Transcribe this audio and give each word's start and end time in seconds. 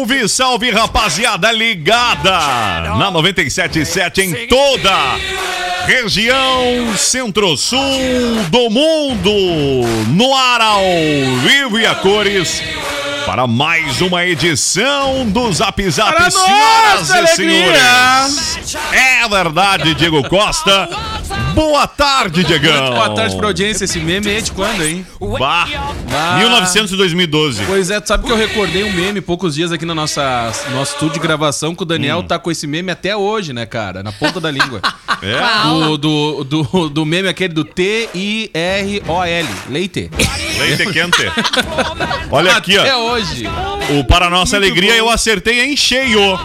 Salve, 0.00 0.28
salve, 0.30 0.70
rapaziada 0.70 1.52
ligada 1.52 2.30
na 2.96 3.12
97.7 3.12 4.18
em 4.20 4.46
toda 4.46 4.90
região 5.84 6.96
centro-sul 6.96 7.78
do 8.48 8.70
mundo, 8.70 9.30
no 10.08 10.34
ar 10.34 10.60
ao 10.62 10.82
vivo 11.44 11.78
e 11.78 11.84
a 11.84 11.94
cores. 11.96 12.62
Para 13.26 13.46
mais 13.46 14.00
uma 14.00 14.24
edição 14.24 15.26
do 15.26 15.52
Zap 15.52 15.90
Zap, 15.90 16.16
Para 16.16 16.30
senhoras 16.30 17.00
nossa 17.00 17.14
e 17.14 17.18
alegria. 17.18 18.26
senhores. 18.26 18.76
É 18.92 19.28
verdade, 19.28 19.94
Diego 19.94 20.26
Costa. 20.30 20.88
Boa 21.60 21.86
tarde, 21.86 22.42
Diegão. 22.42 22.94
Boa 22.94 23.10
tarde 23.14 23.36
pra 23.36 23.48
audiência. 23.48 23.84
Esse 23.84 24.00
meme 24.00 24.30
é 24.32 24.40
de 24.40 24.50
quando, 24.50 24.82
hein? 24.82 25.04
Bah, 25.38 25.68
Ah. 26.10 26.38
1900 26.38 26.90
e 26.90 26.96
2012. 26.96 27.62
Pois 27.66 27.90
é, 27.90 28.00
tu 28.00 28.08
sabe 28.08 28.24
que 28.24 28.32
eu 28.32 28.36
recordei 28.36 28.82
um 28.82 28.90
meme 28.90 29.20
poucos 29.20 29.56
dias 29.56 29.70
aqui 29.70 29.84
no 29.84 29.94
nossa, 29.94 30.50
nosso 30.72 30.94
estúdio 30.94 31.14
de 31.14 31.20
gravação 31.20 31.74
que 31.74 31.82
o 31.82 31.84
Daniel 31.84 32.22
tá 32.22 32.38
com 32.38 32.50
esse 32.50 32.66
meme 32.66 32.90
até 32.90 33.14
hoje, 33.14 33.52
né, 33.52 33.66
cara? 33.66 34.02
Na 34.02 34.10
ponta 34.10 34.40
da 34.40 34.50
língua. 34.50 34.80
É? 35.22 35.38
Do, 35.68 35.98
do, 35.98 36.44
do, 36.44 36.88
do 36.88 37.04
meme 37.04 37.28
aquele 37.28 37.52
do 37.52 37.62
T-I-R-O-L. 37.62 39.48
Leite. 39.68 40.10
Leite 40.58 40.86
quente. 40.94 41.30
Olha 42.30 42.56
aqui, 42.56 42.78
Até 42.78 42.96
ó. 42.96 43.00
hoje. 43.12 43.44
O 43.98 44.04
Para 44.04 44.30
Nossa 44.30 44.56
Alegria 44.56 44.96
eu 44.96 45.10
acertei 45.10 45.60
em 45.60 45.76
cheio. 45.76 46.38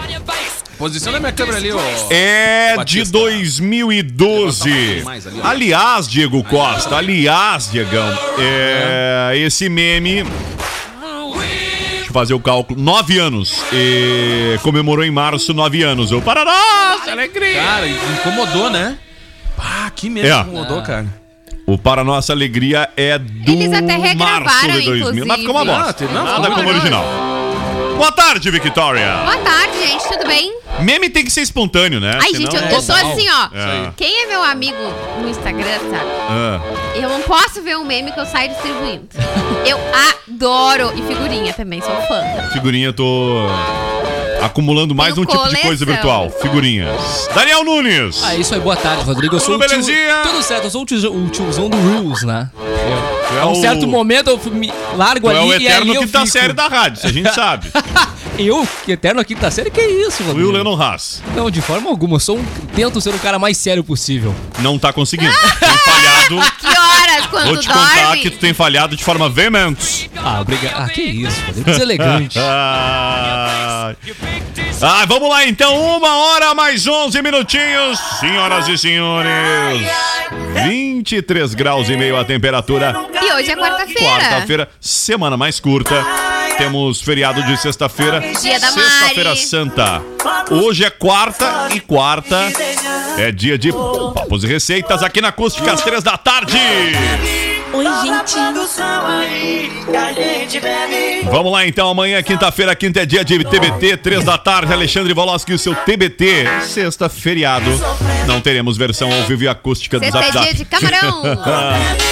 Posiciona 0.77 1.19
minha 1.19 1.31
câmera 1.31 1.57
ali, 1.57 1.71
ó. 1.71 1.79
É 2.09 2.71
de 2.71 2.77
Batista. 2.77 3.17
2012. 3.17 4.69
Um 4.69 4.73
pouquinho 4.73 5.05
mais 5.05 5.27
ali. 5.27 5.39
Aliás, 5.43 6.07
Diego 6.07 6.43
Costa, 6.43 6.97
aliás, 6.97 7.71
Diegão, 7.71 8.17
é, 8.37 9.33
esse 9.37 9.69
meme. 9.69 10.23
Deixa 10.23 12.09
eu 12.09 12.13
fazer 12.13 12.33
o 12.33 12.39
cálculo. 12.39 12.79
Nove 12.79 13.17
anos. 13.19 13.63
E 13.71 14.57
comemorou 14.63 15.03
em 15.05 15.11
março 15.11 15.53
nove 15.53 15.81
anos. 15.83 16.11
O 16.11 16.21
Para 16.21 16.43
Nossa 16.43 17.11
Alegria. 17.11 17.61
Cara, 17.61 17.87
incomodou, 17.87 18.69
né? 18.69 18.97
Ah, 19.57 19.89
que 19.95 20.09
meme 20.09 20.27
É. 20.27 20.39
incomodou, 20.41 20.81
cara. 20.81 21.05
O 21.65 21.77
Para 21.77 22.03
Nossa 22.03 22.33
Alegria 22.33 22.89
é 22.97 23.17
do 23.17 23.51
Eles 23.53 23.73
até 23.73 23.95
regravaram, 23.97 24.45
março 24.45 24.61
de 24.61 24.71
2000. 24.73 24.97
inclusive. 24.97 25.25
Mas 25.25 25.39
ficou 25.39 25.55
uma 25.55 25.61
Ah, 25.61 25.83
bosta. 25.85 26.03
não, 26.05 26.25
ficou 26.27 26.41
Nada 26.41 26.55
como 26.55 26.69
original. 26.69 27.05
Boa 27.97 28.11
tarde, 28.11 28.51
Victoria. 28.51 29.15
Boa 29.23 29.37
tarde, 29.37 29.77
gente, 29.87 30.03
tudo 30.09 30.27
bem? 30.27 30.53
Meme 30.81 31.09
tem 31.09 31.23
que 31.23 31.31
ser 31.31 31.41
espontâneo, 31.41 31.99
né? 31.99 32.11
Ai, 32.21 32.31
Senão- 32.33 32.51
gente, 32.51 32.55
eu, 32.55 32.61
eu 32.69 32.81
sou 32.81 32.95
Total. 32.95 33.11
assim, 33.11 33.27
ó. 33.29 33.49
É. 33.55 33.91
Quem 33.95 34.23
é 34.23 34.27
meu 34.27 34.43
amigo 34.43 34.77
no 35.21 35.29
Instagram, 35.29 35.79
sabe? 35.89 36.09
Ah. 36.29 36.59
Eu 36.95 37.09
não 37.09 37.21
posso 37.21 37.61
ver 37.61 37.77
um 37.77 37.85
meme 37.85 38.11
que 38.11 38.19
eu 38.19 38.25
saio 38.25 38.49
distribuindo. 38.49 39.07
Eu 39.65 39.79
adoro. 40.29 40.93
E 40.95 41.01
figurinha 41.01 41.51
também, 41.53 41.81
sou 41.81 41.95
fã. 42.07 42.21
Figurinha, 42.53 42.93
tô 42.93 43.47
acumulando 44.43 44.93
mais 44.93 45.15
Tenho 45.15 45.25
um 45.25 45.29
tipo 45.29 45.43
de 45.43 45.55
coisa 45.61 45.85
coleção. 45.85 45.87
virtual. 45.87 46.29
Figurinhas. 46.41 47.29
Daniel 47.33 47.63
Nunes. 47.63 48.21
Ah, 48.23 48.35
isso 48.35 48.53
aí, 48.53 48.59
boa 48.59 48.75
tarde, 48.75 49.03
Rodrigo. 49.05 49.35
Eu 49.35 49.39
sou 49.39 49.55
Tudo 49.55 49.63
o 49.65 49.67
tio- 49.67 49.77
belezinha? 49.83 50.21
Tudo 50.23 50.43
certo, 50.43 50.65
eu 50.65 50.69
sou 50.69 50.83
o, 50.83 50.85
tio, 50.85 51.11
o 51.11 51.29
tiozão 51.29 51.67
do 51.69 51.77
Reels, 51.77 52.21
né? 52.23 52.49
Tu 52.55 53.37
é 53.37 53.41
A 53.41 53.45
um 53.47 53.53
o- 53.53 53.55
certo 53.55 53.87
momento 53.87 54.29
eu 54.29 54.39
me 54.51 54.71
largo 54.95 55.27
Tu 55.27 55.33
é 55.35 55.39
ali 55.39 55.47
o 55.49 55.53
e 55.53 55.65
eterno 55.65 55.81
ali 55.81 55.95
eu 55.95 56.01
quinta 56.03 56.19
fico. 56.19 56.31
série 56.31 56.53
da 56.53 56.67
rádio, 56.67 56.99
isso 56.99 57.07
a 57.07 57.11
gente 57.11 57.31
sabe. 57.33 57.71
Eu, 58.37 58.67
que 58.83 58.91
eterno 58.91 59.23
quinta 59.23 59.49
série, 59.49 59.69
que 59.71 59.81
isso, 59.81 60.17
Tu 60.17 60.23
e 60.23 60.25
o 60.25 60.27
Rodrigo? 60.27 60.51
Lennon 60.51 60.81
Haas. 60.81 61.21
Não, 61.35 61.49
de 61.49 61.61
forma 61.61 61.89
alguma. 61.89 62.15
Eu 62.15 62.19
sou 62.19 62.37
um, 62.37 62.45
tento 62.75 62.99
ser 62.99 63.13
o 63.13 63.19
cara 63.19 63.39
mais 63.39 63.57
sério 63.57 63.83
possível. 63.83 64.35
Não 64.59 64.77
tá 64.77 64.91
conseguindo. 64.91 65.31
Tem 65.59 65.69
falhado. 65.77 66.39
Que 66.59 66.67
horas 66.67 67.25
quando 67.27 67.45
Vou 67.47 67.57
te 67.57 67.67
contar 67.67 68.03
dorme? 68.07 68.21
que 68.21 68.29
tu 68.31 68.37
tem 68.39 68.53
falhado 68.53 68.95
de 68.95 69.03
forma 69.03 69.29
veemente. 69.29 70.09
Ah, 70.15 70.41
obrigado. 70.41 70.73
Ah, 70.81 70.89
que 70.89 71.01
isso, 71.01 71.39
Rodrigo. 71.45 71.71
Deselegante. 71.71 72.39
Ah, 72.47 73.93
ah, 74.81 75.05
vamos 75.05 75.29
lá 75.29 75.45
então, 75.45 75.75
uma 75.97 76.15
hora 76.15 76.55
mais 76.55 76.87
11 76.87 77.21
minutinhos, 77.21 77.99
senhoras 78.19 78.67
e 78.67 78.77
senhores. 78.77 79.87
23 80.65 81.53
graus 81.53 81.87
e 81.89 81.95
meio 81.95 82.17
a 82.17 82.25
temperatura. 82.25 82.95
E 83.21 83.33
hoje 83.33 83.51
é 83.51 83.55
quarta-feira. 83.55 84.01
Quarta-feira, 84.01 84.69
semana 84.79 85.37
mais 85.37 85.59
curta. 85.59 86.03
Temos 86.57 87.01
feriado 87.01 87.43
de 87.43 87.57
sexta-feira. 87.57 88.21
Sexta-feira. 88.33 89.35
Santa. 89.35 90.01
Hoje 90.49 90.85
é 90.85 90.89
quarta 90.89 91.69
e 91.73 91.79
quarta 91.79 92.51
é 93.17 93.31
dia 93.31 93.57
de 93.57 93.71
papos 93.71 94.43
e 94.43 94.47
receitas 94.47 95.03
aqui 95.03 95.21
na 95.21 95.29
Acústica 95.29 95.71
às 95.71 95.81
três 95.81 96.03
da 96.03 96.17
tarde. 96.17 96.57
Oi, 97.73 97.85
gente. 98.03 98.35
Vamos 101.29 101.51
lá 101.51 101.67
então, 101.67 101.89
amanhã, 101.89 102.21
quinta-feira, 102.23 102.75
quinta 102.75 103.01
é 103.01 103.05
dia 103.05 103.23
de 103.25 103.43
TBT, 103.43 103.97
três 103.97 104.23
da 104.23 104.37
tarde, 104.37 104.71
Alexandre 104.71 105.13
Voloski 105.13 105.51
e 105.51 105.55
o 105.55 105.59
seu 105.59 105.75
TBT. 105.75 106.45
Sexta, 106.63 107.09
feriado. 107.09 107.69
Não 108.27 108.39
teremos 108.39 108.77
versão 108.77 109.11
ao 109.11 109.23
vivo 109.23 109.43
e 109.43 109.47
acústica 109.47 109.99
do 109.99 110.03
Sexta 110.03 110.19
Zap 110.21 110.29
é 110.29 110.33
Zap. 110.33 110.45
dia 110.45 110.53
de 110.53 110.65
camarão. 110.65 111.21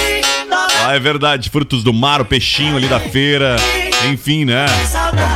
Ah, 0.86 0.94
é 0.94 1.00
verdade, 1.00 1.48
frutos 1.48 1.82
do 1.82 1.94
mar, 1.94 2.20
o 2.20 2.26
peixinho 2.26 2.76
ali 2.76 2.86
da 2.86 3.00
feira. 3.00 3.56
Enfim, 4.10 4.44
né? 4.44 4.66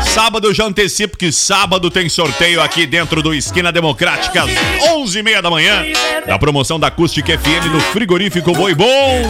Sábado 0.04 0.48
eu 0.48 0.54
já 0.54 0.64
antecipo 0.64 1.16
que 1.16 1.32
sábado 1.32 1.90
tem 1.90 2.08
sorteio 2.08 2.60
aqui 2.60 2.86
dentro 2.86 3.22
do 3.22 3.34
Esquina 3.34 3.72
Democrática 3.72 4.42
às 4.42 4.50
11h30 4.50 5.40
da 5.40 5.50
manhã. 5.50 5.84
Da 6.26 6.38
promoção 6.38 6.78
da 6.78 6.88
Acústica 6.88 7.38
FM 7.38 7.72
no 7.72 7.80
Frigorífico 7.80 8.52
Boi 8.52 8.74
Bom. 8.74 9.22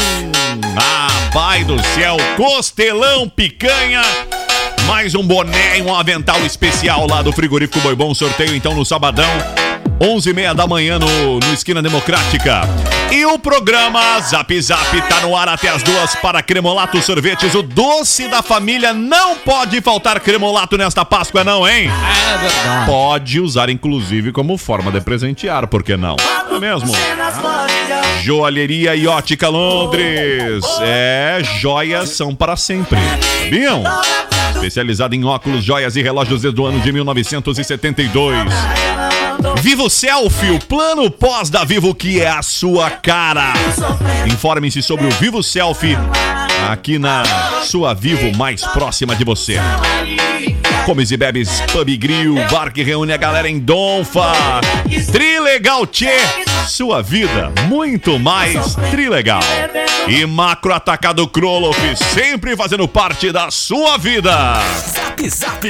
Ah, 0.77 1.31
pai 1.33 1.65
do 1.65 1.81
céu, 1.95 2.17
costelão, 2.37 3.29
picanha. 3.29 4.03
Mais 4.87 5.15
um 5.15 5.23
boné 5.23 5.79
e 5.79 5.83
um 5.83 5.95
avental 5.95 6.45
especial 6.45 7.07
lá 7.07 7.23
do 7.23 7.33
Frigorífico 7.33 7.81
Boi 7.81 7.95
Bom. 7.95 8.15
Sorteio 8.15 8.55
então 8.55 8.75
no 8.75 8.85
sabadão. 8.85 9.29
11h30 10.01 10.55
da 10.55 10.67
manhã 10.67 10.99
no, 10.99 11.41
no 11.41 11.53
Esquina 11.53 11.83
Democrática. 11.83 12.63
E 13.11 13.25
o 13.25 13.39
programa 13.39 14.21
Zap 14.21 14.61
Zap 14.61 15.03
tá 15.09 15.21
no 15.23 15.35
ar 15.35 15.49
até 15.49 15.69
as 15.69 15.83
duas 15.83 16.15
para 16.17 16.43
Cremolato 16.43 17.01
Sorvetes. 17.03 17.55
O 17.55 17.63
doce 17.63 18.29
da 18.29 18.43
família 18.43 18.93
não 18.93 19.37
pode 19.39 19.81
faltar 19.81 20.21
cremolato 20.21 20.77
nesta 20.77 21.05
Páscoa, 21.05 21.43
não, 21.43 21.67
hein? 21.67 21.91
É 21.91 22.39
verdade. 22.39 22.87
Pode 22.87 23.41
usar, 23.41 23.71
inclusive, 23.71 24.31
como 24.31 24.57
forma 24.57 24.93
de 24.93 25.01
presentear, 25.01 25.67
por 25.67 25.83
que 25.83 25.97
não? 25.97 26.17
É 26.51 26.59
mesmo? 26.61 26.93
Joalheria 28.23 28.95
e 28.95 29.07
Ótica 29.07 29.49
Londres. 29.49 30.63
É, 30.81 31.41
joias 31.61 32.11
são 32.11 32.35
para 32.35 32.57
sempre. 32.57 32.99
Sabiam? 33.43 33.83
Especializada 34.55 35.17
em 35.17 35.25
óculos, 35.25 35.65
joias 35.65 35.97
e 35.97 36.03
relógios 36.03 36.43
desde 36.43 36.61
o 36.61 36.67
ano 36.67 36.81
de 36.81 36.93
1972. 36.93 38.37
Vivo 39.61 39.91
Selfie, 39.91 40.51
o 40.51 40.59
plano 40.61 41.11
pós 41.11 41.51
da 41.51 41.65
Vivo 41.65 41.95
que 41.95 42.21
é 42.21 42.29
a 42.29 42.43
sua 42.43 42.91
cara. 42.91 43.53
Informe-se 44.27 44.83
sobre 44.83 45.07
o 45.07 45.11
Vivo 45.11 45.43
Selfie 45.43 45.97
aqui 46.71 46.99
na 46.99 47.23
sua 47.65 47.95
Vivo 47.95 48.37
mais 48.37 48.63
próxima 48.63 49.17
de 49.17 49.25
você. 49.25 49.57
Comes 50.87 51.11
e 51.11 51.17
bebes, 51.17 51.61
pub 51.73 51.89
grill, 51.97 52.35
bar 52.51 52.73
que 52.73 52.83
reúne 52.83 53.13
a 53.13 53.17
galera 53.17 53.49
em 53.49 53.59
Donfa. 53.59 54.33
Trilegal 55.13 55.87
Tchê, 55.87 56.17
sua 56.67 57.03
vida 57.03 57.53
muito 57.69 58.19
mais 58.19 58.75
trilegal. 58.91 59.41
E 60.09 60.25
Macro 60.25 60.73
Atacado 60.73 61.27
Kroloff, 61.29 61.79
sempre 61.97 62.57
fazendo 62.57 62.89
parte 62.89 63.31
da 63.31 63.51
sua 63.51 63.97
vida. 63.99 64.33
Zap 64.93 65.31
Zap. 65.31 65.67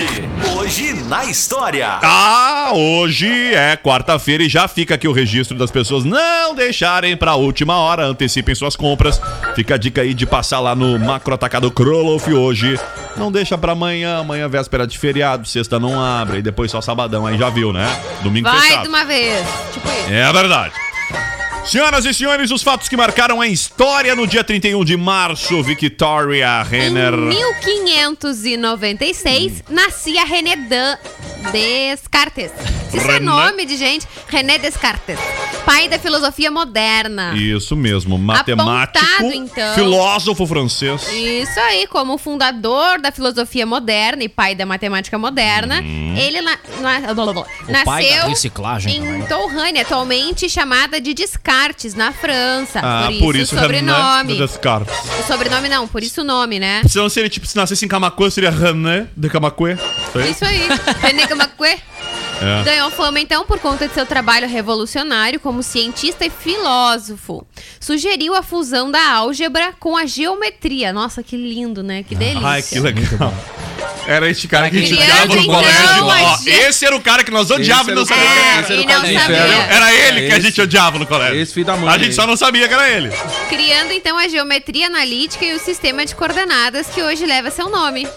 Hoje 0.57 0.93
na 1.09 1.25
história. 1.25 1.99
Ah, 2.03 2.71
hoje 2.73 3.29
é 3.55 3.77
quarta-feira 3.77 4.43
e 4.45 4.49
já 4.49 4.69
fica 4.69 4.95
aqui 4.95 5.09
o 5.09 5.13
registro 5.13 5.57
das 5.57 5.71
pessoas 5.71 6.05
não 6.05 6.55
deixarem 6.55 7.17
pra 7.17 7.35
última 7.35 7.77
hora, 7.77 8.05
antecipem 8.05 8.55
suas 8.55 8.77
compras. 8.77 9.21
Fica 9.55 9.75
a 9.75 9.79
dica 9.79 10.03
aí 10.03 10.15
de 10.15 10.27
passar 10.27 10.61
lá 10.61 10.75
no 10.75 10.99
Macro 10.99 11.35
Atacado 11.35 11.71
Kroloff 11.71 12.33
hoje. 12.33 12.79
Não 13.19 13.33
deixa 13.33 13.59
pra 13.59 13.73
amanhã, 13.73 14.19
amanhã 14.19 14.49
véspera 14.49 14.87
de 14.87 14.99
feriado, 14.99 15.47
sexta 15.47 15.79
não 15.79 16.01
abre, 16.03 16.39
e 16.39 16.43
depois 16.43 16.71
só 16.71 16.81
sabadão, 16.81 17.27
aí 17.27 17.37
já 17.37 17.51
viu, 17.51 17.73
né? 17.73 17.87
Domingo 18.23 18.49
Vai 18.49 18.61
fechado. 18.61 18.83
de 18.83 18.89
uma 18.89 19.05
vez. 19.05 19.47
Tipo 19.73 19.89
isso. 19.89 20.13
É 20.13 20.33
verdade. 20.33 20.73
Senhoras 21.69 22.05
e 22.07 22.15
senhores, 22.15 22.51
os 22.51 22.63
fatos 22.63 22.89
que 22.89 22.97
marcaram 22.97 23.41
a 23.43 23.47
história 23.47 24.15
no 24.17 24.27
dia 24.27 24.43
31 24.43 24.83
de 24.87 24.97
março, 24.97 25.63
Victoria 25.63 26.63
Renner. 26.63 27.13
Em 27.13 27.19
1596, 27.85 29.65
nascia 29.69 30.25
René 30.25 30.57
Dan 30.57 30.97
Descartes. 31.53 32.51
Isso 32.93 33.07
é 33.07 33.15
René? 33.15 33.21
nome 33.21 33.67
de 33.67 33.77
gente. 33.77 34.07
René 34.29 34.57
Descartes. 34.59 35.19
Pai 35.67 35.87
da 35.91 35.99
filosofia 35.99 36.51
moderna. 36.51 37.35
Isso 37.37 37.77
mesmo, 37.77 38.17
matemático, 38.17 39.05
Apontado, 39.19 39.35
então. 39.35 39.75
filósofo 39.75 40.47
francês. 40.47 41.07
Isso 41.13 41.61
aí, 41.61 41.87
como 41.87 42.17
fundador 42.17 42.99
da 42.99 43.13
filosofia 43.13 43.67
moderna 43.67 44.25
e 44.25 44.29
pai 44.29 44.55
da 44.55 44.65
matemática 44.65 45.19
moderna, 45.19 45.83
Uhum. 45.83 46.17
ele 46.17 46.41
na- 46.41 46.57
na- 46.81 47.01
nasceu 47.01 47.85
pai 47.85 48.09
da 48.09 48.27
reciclagem 48.29 48.97
em 48.97 49.03
também. 49.03 49.27
Tourane, 49.27 49.81
atualmente 49.81 50.49
chamada 50.49 50.99
de 50.99 51.13
Descartes, 51.13 51.58
na 51.97 52.13
França. 52.13 52.81
Ah, 52.83 53.09
por 53.19 53.35
isso, 53.37 53.55
o 53.55 53.59
René 53.59 53.79
sobrenome. 53.81 54.33
de 54.35 54.39
Descartes. 54.41 54.95
O 55.21 55.27
sobrenome 55.27 55.69
não, 55.69 55.87
por 55.89 56.03
isso 56.03 56.21
o 56.21 56.25
nome, 56.25 56.59
né? 56.59 56.83
Senão 56.89 57.09
seria 57.09 57.29
tipo, 57.29 57.47
se 57.47 57.57
nascesse 57.57 57.85
em 57.85 57.89
Camacuã, 57.89 58.31
seria 58.31 58.51
René 58.51 59.07
de 59.17 59.29
Camacuã. 59.29 59.77
Isso 60.31 60.45
aí. 60.45 60.69
René 61.01 61.27
Camacuê. 61.27 61.79
É. 62.41 62.63
Ganhou 62.63 62.91
fama 62.91 63.19
então 63.19 63.45
por 63.45 63.59
conta 63.59 63.89
de 63.89 63.95
seu 63.95 64.07
trabalho 64.07 64.49
revolucionário 64.49 65.41
como 65.41 65.61
cientista 65.63 66.25
e 66.25 66.31
filósofo. 66.31 67.45
Sugeriu 67.81 68.35
a 68.35 68.43
fusão 68.43 68.91
da 68.91 69.13
álgebra 69.13 69.73
com 69.79 69.97
a 69.97 70.07
geometria. 70.07 70.93
Nossa, 70.93 71.23
que 71.23 71.37
lindo, 71.37 71.83
né? 71.83 72.05
Que 72.05 72.15
delícia. 72.15 72.47
Ai, 72.47 72.63
que 72.63 72.79
legal. 72.79 73.35
Era 74.09 74.27
este 74.31 74.49
cara 74.49 74.71
que 74.71 74.79
a 74.79 74.81
gente 74.81 74.95
odiava 74.95 75.27
no 75.27 75.43
então, 75.43 75.55
colégio. 75.55 76.07
Ó, 76.07 76.39
esse 76.47 76.87
era 76.87 76.97
o 76.97 77.01
cara 77.01 77.23
que 77.23 77.31
nós 77.31 77.51
odiávamos 77.51 78.09
e 78.09 78.11
não 78.15 78.17
era 78.17 78.73
É, 78.73 78.85
não 78.87 79.21
sabia. 79.21 80.09
ele 80.09 80.27
que 80.29 80.33
a 80.33 80.41
gente 80.41 80.61
odiava 80.63 80.99
no 80.99 81.07
colégio. 81.07 81.39
esse 81.39 81.53
filho 81.53 81.67
da 81.67 81.77
mãe 81.77 81.95
A 81.95 81.99
gente 81.99 82.15
só 82.15 82.27
não 82.27 82.35
sabia 82.35 82.67
que 82.67 82.73
era 82.73 82.89
ele. 82.89 83.11
Criando 83.51 83.93
então 83.93 84.17
a 84.17 84.27
geometria 84.27 84.87
analítica 84.87 85.45
e 85.45 85.53
o 85.53 85.59
sistema 85.59 86.07
de 86.07 86.15
coordenadas 86.15 86.87
que 86.87 87.03
hoje 87.03 87.27
leva 87.27 87.51
seu 87.51 87.69
nome. 87.69 88.09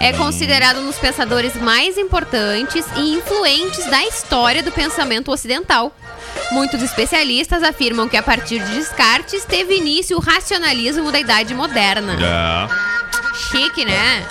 É 0.00 0.12
considerado 0.12 0.80
um 0.80 0.86
dos 0.86 0.98
pensadores 0.98 1.54
mais 1.54 1.96
importantes 1.96 2.84
e 2.96 3.14
influentes 3.14 3.86
da 3.86 4.04
história 4.06 4.60
do 4.60 4.72
pensamento 4.72 5.30
ocidental. 5.30 5.96
Muitos 6.50 6.82
especialistas 6.82 7.62
afirmam 7.62 8.08
que 8.08 8.16
a 8.16 8.22
partir 8.24 8.58
de 8.58 8.74
Descartes 8.74 9.44
teve 9.44 9.76
início 9.76 10.16
o 10.16 10.20
racionalismo 10.20 11.12
da 11.12 11.20
Idade 11.20 11.54
Moderna. 11.54 12.16
É. 12.20 12.97
Chique, 13.38 13.84
né? 13.84 14.26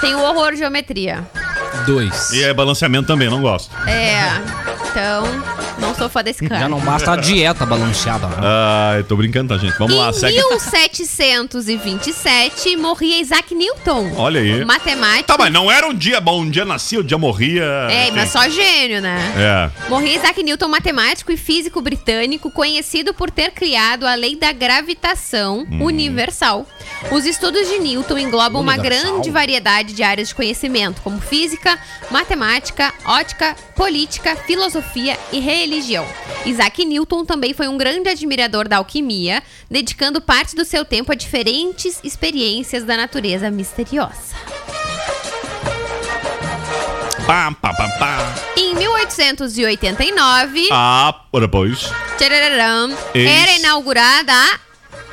Tem 0.00 0.14
o 0.14 0.20
horror 0.20 0.54
geometria. 0.54 1.28
Dois. 1.86 2.32
E 2.32 2.42
é 2.42 2.52
balanceamento 2.52 3.06
também, 3.06 3.30
não 3.30 3.40
gosto. 3.40 3.70
É. 3.88 4.16
Então, 4.90 5.24
não 5.78 5.94
sou 5.94 6.08
fã 6.08 6.22
desse 6.22 6.46
cara. 6.48 6.62
Já 6.62 6.68
não 6.68 6.80
basta 6.80 7.12
a 7.12 7.16
dieta 7.16 7.66
balanceada. 7.66 8.26
né? 8.28 8.36
Ah, 8.40 8.94
eu 8.96 9.04
tô 9.04 9.14
brincando, 9.16 9.52
tá, 9.54 9.60
gente? 9.60 9.76
Vamos 9.78 9.94
lá, 9.94 10.08
Em 10.08 10.12
segue. 10.14 10.34
1727 10.34 12.76
morria 12.76 13.20
Isaac 13.20 13.54
Newton. 13.54 14.12
Olha 14.16 14.40
aí. 14.40 14.64
Matemático. 14.64 15.24
Tá, 15.24 15.36
mas 15.38 15.52
não 15.52 15.70
era 15.70 15.86
um 15.86 15.94
dia 15.94 16.20
bom, 16.20 16.40
um 16.42 16.50
dia 16.50 16.64
nascia, 16.64 17.00
um 17.00 17.02
dia 17.02 17.18
morria. 17.18 17.62
É, 17.90 18.10
mas 18.10 18.22
enfim. 18.22 18.30
só 18.38 18.48
gênio, 18.48 19.00
né? 19.02 19.18
É. 19.36 19.70
Morria 19.90 20.16
Isaac 20.16 20.42
Newton, 20.42 20.68
matemático 20.68 21.30
e 21.30 21.36
físico 21.36 21.80
britânico, 21.80 22.50
conhecido 22.50 23.12
por 23.12 23.30
ter 23.30 23.50
criado 23.50 24.06
a 24.06 24.14
lei 24.14 24.34
da 24.36 24.52
gravitação 24.52 25.66
Hum. 25.70 25.84
universal. 25.84 26.66
Os 27.10 27.26
estudos 27.26 27.68
de 27.68 27.78
Newton 27.78 28.18
englobam 28.18 28.62
uma 28.62 28.72
Universal? 28.74 29.12
grande 29.12 29.30
variedade 29.30 29.92
de 29.92 30.02
áreas 30.02 30.28
de 30.28 30.34
conhecimento, 30.34 31.02
como 31.02 31.20
física, 31.20 31.75
matemática, 32.10 32.92
ótica, 33.04 33.54
política, 33.74 34.36
filosofia 34.36 35.18
e 35.32 35.40
religião. 35.40 36.06
Isaac 36.44 36.84
Newton 36.84 37.24
também 37.24 37.52
foi 37.52 37.68
um 37.68 37.76
grande 37.76 38.08
admirador 38.08 38.68
da 38.68 38.76
alquimia, 38.76 39.42
dedicando 39.70 40.20
parte 40.20 40.54
do 40.54 40.64
seu 40.64 40.84
tempo 40.84 41.12
a 41.12 41.14
diferentes 41.14 42.00
experiências 42.04 42.84
da 42.84 42.96
natureza 42.96 43.50
misteriosa. 43.50 44.36
Pá, 47.26 47.50
pá, 47.60 47.74
pá, 47.74 47.88
pá. 47.98 48.34
Em 48.56 48.72
1889, 48.76 50.68
Ah, 50.70 51.12
depois. 51.40 51.90
tchararam, 52.16 52.96
Eis. 53.12 53.28
era 53.28 53.52
inaugurada 53.56 54.32
a 54.32 54.58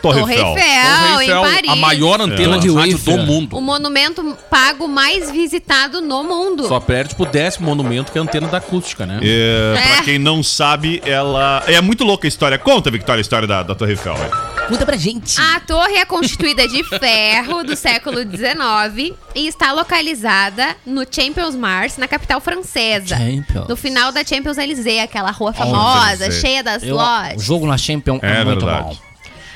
Torre, 0.03 0.19
Torre 0.19 0.33
Eiffel. 0.33 0.47
Eiffel, 0.57 0.63
Torre 0.63 1.23
em 1.25 1.27
Eiffel, 1.29 1.41
Paris. 1.41 1.69
a 1.71 1.75
maior 1.77 2.21
antena 2.21 2.55
É. 2.57 2.59
de 2.59 2.71
rádio 2.73 2.97
do 2.99 3.17
mundo. 3.19 3.57
O 3.57 3.61
monumento 3.61 4.37
pago 4.51 4.87
mais 4.87 5.31
visitado 5.31 6.01
no 6.01 6.23
mundo. 6.23 6.67
Só 6.67 6.79
perde 6.79 7.15
pro 7.15 7.25
décimo 7.25 7.67
monumento, 7.67 8.11
que 8.11 8.17
é 8.17 8.21
a 8.21 8.23
antena 8.23 8.47
da 8.47 8.57
acústica, 8.57 9.05
né? 9.05 9.19
É, 9.23 9.75
É. 9.77 9.93
Pra 9.95 10.03
quem 10.03 10.19
não 10.19 10.43
sabe, 10.43 11.01
ela. 11.05 11.63
É 11.67 11.79
muito 11.81 12.03
louca 12.03 12.27
a 12.27 12.29
história. 12.29 12.57
Conta, 12.59 12.91
Victoria, 12.91 13.19
a 13.19 13.21
história 13.21 13.47
da, 13.47 13.63
da 13.63 13.73
Torre 13.73 13.91
Eiffel. 13.93 14.13
velho. 14.15 14.31
Conta 14.67 14.85
pra 14.85 14.95
gente. 14.97 15.39
A 15.41 15.59
torre 15.61 15.95
é 15.95 16.05
constituída 16.05 16.67
de 16.67 16.83
ferro 16.83 17.63
do 17.63 17.75
século 17.75 18.19
XIX 18.21 19.13
e 19.35 19.47
está 19.47 19.71
localizada 19.73 20.75
no 20.85 21.03
Champions 21.09 21.55
Mars, 21.55 21.97
na 21.97 22.07
capital 22.07 22.39
francesa. 22.41 23.17
Champions. 23.17 23.67
No 23.67 23.75
final 23.75 24.11
da 24.11 24.23
Champions 24.23 24.57
Élysées, 24.57 25.01
aquela 25.01 25.31
rua 25.31 25.51
famosa, 25.53 25.99
Champs-Élysées. 26.09 26.41
cheia 26.41 26.63
das 26.63 26.83
Eu- 26.83 26.95
o 26.95 26.97
lojas. 26.97 27.41
jogo 27.43 27.65
na 27.67 27.77
Champions 27.77 28.19
é, 28.21 28.41
É 28.41 28.45
muito 28.45 28.65
verdade. 28.65 28.83
bom. 28.89 29.12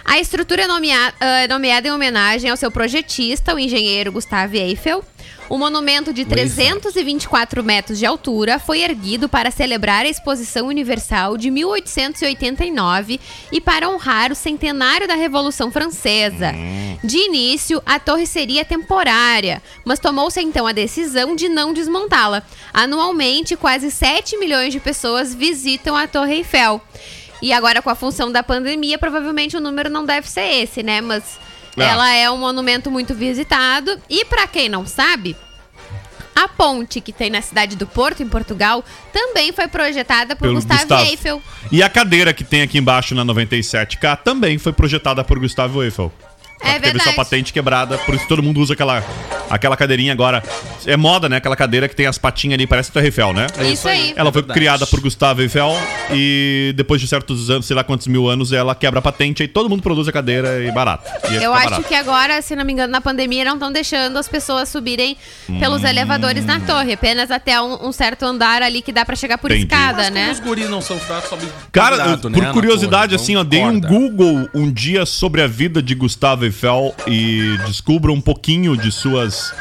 A 0.08 0.20
estrutura 0.20 0.64
é 0.64 0.68
nomea- 0.68 1.14
ah, 1.20 1.48
nomeada 1.50 1.88
em 1.88 1.92
homenagem 1.92 2.50
ao 2.50 2.56
seu 2.56 2.72
projetista, 2.72 3.54
o 3.54 3.60
engenheiro 3.60 4.12
Gustave 4.12 4.58
Eiffel. 4.58 5.04
O 5.50 5.58
monumento 5.58 6.12
de 6.14 6.26
324 6.26 7.64
metros 7.64 8.00
de 8.00 8.06
altura 8.06 8.58
foi 8.58 8.82
erguido 8.82 9.30
para 9.30 9.52
celebrar 9.52 10.06
a 10.06 10.10
Exposição 10.10 10.68
Universal 10.68 11.38
de 11.38 11.50
1889 11.52 13.20
e 13.52 13.62
para 13.62 13.90
honrar 13.90 14.32
o 14.32 14.36
centenário 14.36 15.08
da 15.08 15.16
Revolução 15.16 15.72
Francesa. 15.72 16.54
De 17.04 17.18
início, 17.18 17.82
a 17.86 17.98
torre 18.00 18.26
seria 18.26 18.66
temporária, 18.66 19.62
mas 19.86 20.00
tomou-se 20.00 20.40
então 20.42 20.68
a 20.68 20.74
decisão 20.74 21.34
de 21.36 21.48
não 21.48 21.74
desmontá-la. 21.74 22.44
Anualmente, 22.74 23.56
quase 23.56 23.90
7 23.92 24.38
milhões 24.38 24.74
de 24.74 24.80
pessoas 24.80 25.34
visitam 25.36 25.96
a 25.96 26.08
Torre 26.08 26.36
Eiffel. 26.38 26.82
E 27.42 27.54
agora, 27.54 27.82
com 27.82 27.90
a 27.90 27.96
função 27.96 28.32
da 28.32 28.42
pandemia, 28.44 28.98
provavelmente 28.98 29.56
o 29.56 29.60
número 29.60 29.90
não 29.90 30.06
deve 30.06 30.30
ser 30.30 30.42
esse, 30.62 30.82
né? 30.84 31.02
Mas 31.02 31.40
É. 31.78 31.84
ela 31.84 32.12
é 32.14 32.30
um 32.32 32.38
monumento 32.38 32.90
muito 32.90 33.14
visitado. 33.14 34.00
E 34.10 34.26
pra 34.26 34.48
quem 34.48 34.68
não 34.70 34.86
sabe, 34.88 35.36
a 36.36 36.48
ponte 36.48 37.02
que 37.02 37.12
tem 37.12 37.30
na 37.30 37.42
cidade 37.42 37.76
do 37.76 37.86
Porto, 37.88 38.22
em 38.22 38.28
Portugal, 38.28 38.84
também 39.12 39.52
foi 39.52 39.68
projetada 39.68 40.36
por 40.36 40.44
Pelo 40.44 40.56
Gustave 40.56 40.82
Gustavo. 40.82 41.06
Eiffel. 41.06 41.42
E 41.72 41.82
a 41.82 41.90
cadeira 41.90 42.34
que 42.34 42.44
tem 42.44 42.62
aqui 42.62 42.78
embaixo 42.78 43.16
na 43.16 43.26
97K 43.26 44.18
também 44.18 44.58
foi 44.58 44.72
projetada 44.74 45.24
por 45.24 45.40
Gustavo 45.40 45.84
Eiffel. 45.84 46.12
É 46.60 46.74
que 46.74 46.80
teve 46.82 47.00
sua 47.00 47.12
verdade. 47.12 47.16
patente 47.16 47.54
quebrada, 47.54 47.98
por 48.00 48.16
isso 48.16 48.28
todo 48.28 48.42
mundo 48.42 48.60
usa 48.60 48.74
aquela, 48.74 49.04
aquela 49.50 49.78
cadeirinha 49.78 50.12
agora. 50.12 50.44
É 50.86 50.96
moda, 50.98 51.28
né? 51.30 51.38
Aquela 51.38 51.56
cadeira 51.56 51.88
que 51.88 51.96
tem 51.96 52.06
as 52.08 52.18
patinhas 52.18 52.56
ali, 52.56 52.66
parece 52.68 52.92
Torre 52.92 53.06
Eiffel, 53.08 53.34
né? 53.34 53.48
É 53.58 53.70
Isso 53.72 53.88
aí. 53.88 54.14
Ela 54.16 54.32
foi 54.32 54.42
verdade. 54.42 54.60
criada 54.60 54.88
por 54.88 55.00
Gustavo 55.00 55.42
Eiffel 55.42 55.72
e 56.12 56.74
depois 56.76 57.02
de 57.02 57.08
certos 57.08 57.50
anos, 57.50 57.66
sei 57.66 57.76
lá 57.76 57.84
quantos 57.84 58.08
mil 58.08 58.28
anos, 58.30 58.52
ela 58.52 58.74
quebra 58.74 59.00
a 59.00 59.02
patente 59.02 59.44
e 59.44 59.48
todo 59.48 59.70
mundo 59.70 59.82
produz 59.84 60.08
a 60.08 60.12
cadeira 60.12 60.64
e 60.64 60.72
barato. 60.72 61.10
E 61.30 61.36
Eu 61.36 61.42
fica 61.42 61.52
acho 61.54 61.64
barato. 61.70 61.84
que 61.88 61.96
agora, 61.96 62.42
se 62.42 62.56
não 62.56 62.64
me 62.66 62.74
engano, 62.74 62.92
na 62.92 63.02
pandemia 63.02 63.44
não 63.46 63.54
estão 63.54 63.72
deixando 63.72 64.18
as 64.18 64.28
pessoas 64.28 64.70
subirem 64.70 65.18
pelos 65.60 65.84
Hum. 65.84 65.88
elevadores 65.88 66.46
na 66.46 66.60
torre. 66.60 66.94
Apenas 66.94 67.30
até 67.32 67.62
um, 67.62 67.88
um 67.88 67.92
certo 67.92 68.24
andar 68.24 68.62
ali 68.62 68.82
que 68.82 68.92
dá 68.92 69.06
pra 69.06 69.16
chegar 69.16 69.38
por 69.38 69.52
Entendi. 69.52 69.66
escada, 69.66 70.04
Mas 70.04 70.12
né? 70.14 70.32
os 70.32 70.40
guris 70.40 70.70
não 70.70 70.82
são 70.82 70.98
fracos, 71.00 71.30
sobe 71.30 71.46
Cara, 71.72 71.98
né, 71.98 72.18
por 72.18 72.32
na 72.32 72.52
curiosidade, 72.52 73.14
torre, 73.14 73.22
assim, 73.24 73.36
ó, 73.36 73.44
dei 73.44 73.64
um. 73.64 73.80
Google 73.80 74.50
um 74.54 74.72
dia 74.72 75.06
sobre 75.06 75.42
a 75.42 75.48
vida 75.48 75.82
de 75.82 75.94
Gustavo 75.94 76.46
E 77.08 77.58
descubra 77.66 78.12
um 78.12 78.22
pouquinho 78.22 78.76
de 78.78 78.92
suas, 78.92 79.54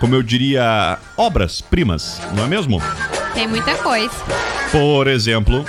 como 0.00 0.14
eu 0.14 0.22
diria, 0.22 0.98
obras-primas, 1.16 2.20
não 2.34 2.44
é 2.44 2.46
mesmo? 2.46 2.80
Tem 3.34 3.46
muita 3.46 3.74
coisa. 3.76 4.14
Por 4.70 5.06
exemplo, 5.08 5.64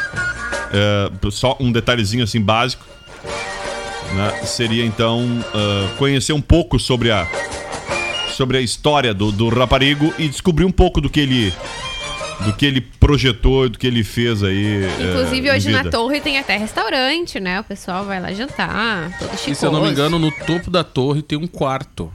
é, 0.74 1.30
só 1.32 1.58
um 1.60 1.72
detalhezinho 1.72 2.24
assim 2.24 2.42
básico, 2.42 2.86
né, 4.14 4.46
seria 4.46 4.86
então 4.86 5.26
ah, 5.54 5.90
conhecer 5.98 6.34
um 6.34 6.42
pouco 6.42 6.80
sobre 6.80 7.12
a 7.12 7.28
sobre 8.34 8.58
a 8.58 8.62
história 8.62 9.14
do, 9.14 9.32
do 9.32 9.50
raparigo 9.50 10.14
e 10.18 10.28
descobrir 10.28 10.66
um 10.66 10.72
pouco 10.72 11.00
do 11.00 11.10
que 11.10 11.20
ele 11.20 11.54
do 12.46 12.54
que 12.54 12.66
ele 12.66 12.82
projetou, 12.82 13.70
do 13.70 13.78
que 13.78 13.88
ele 13.88 14.04
fez 14.04 14.44
aí. 14.44 14.84
é, 14.86 15.10
Inclusive, 15.10 15.48
em 15.48 15.52
hoje 15.52 15.70
na 15.72 15.84
torre 15.86 16.20
tem 16.22 16.38
até 16.38 16.58
restaurante, 16.58 17.40
né? 17.40 17.60
O 17.60 17.64
pessoal 17.64 18.06
vai 18.06 18.20
lá 18.22 18.32
jantar, 18.34 19.18
todo 19.18 19.30
chicoso. 19.32 19.52
E 19.52 19.56
se 19.56 19.66
eu 19.66 19.72
não 19.72 19.82
me 19.82 19.90
engano, 19.90 20.20
no 20.20 20.32
topo 20.32 20.70
da 20.70 20.84
torre 20.84 21.22
tem 21.22 21.38
um 21.38 21.48
quarto. 21.48 22.12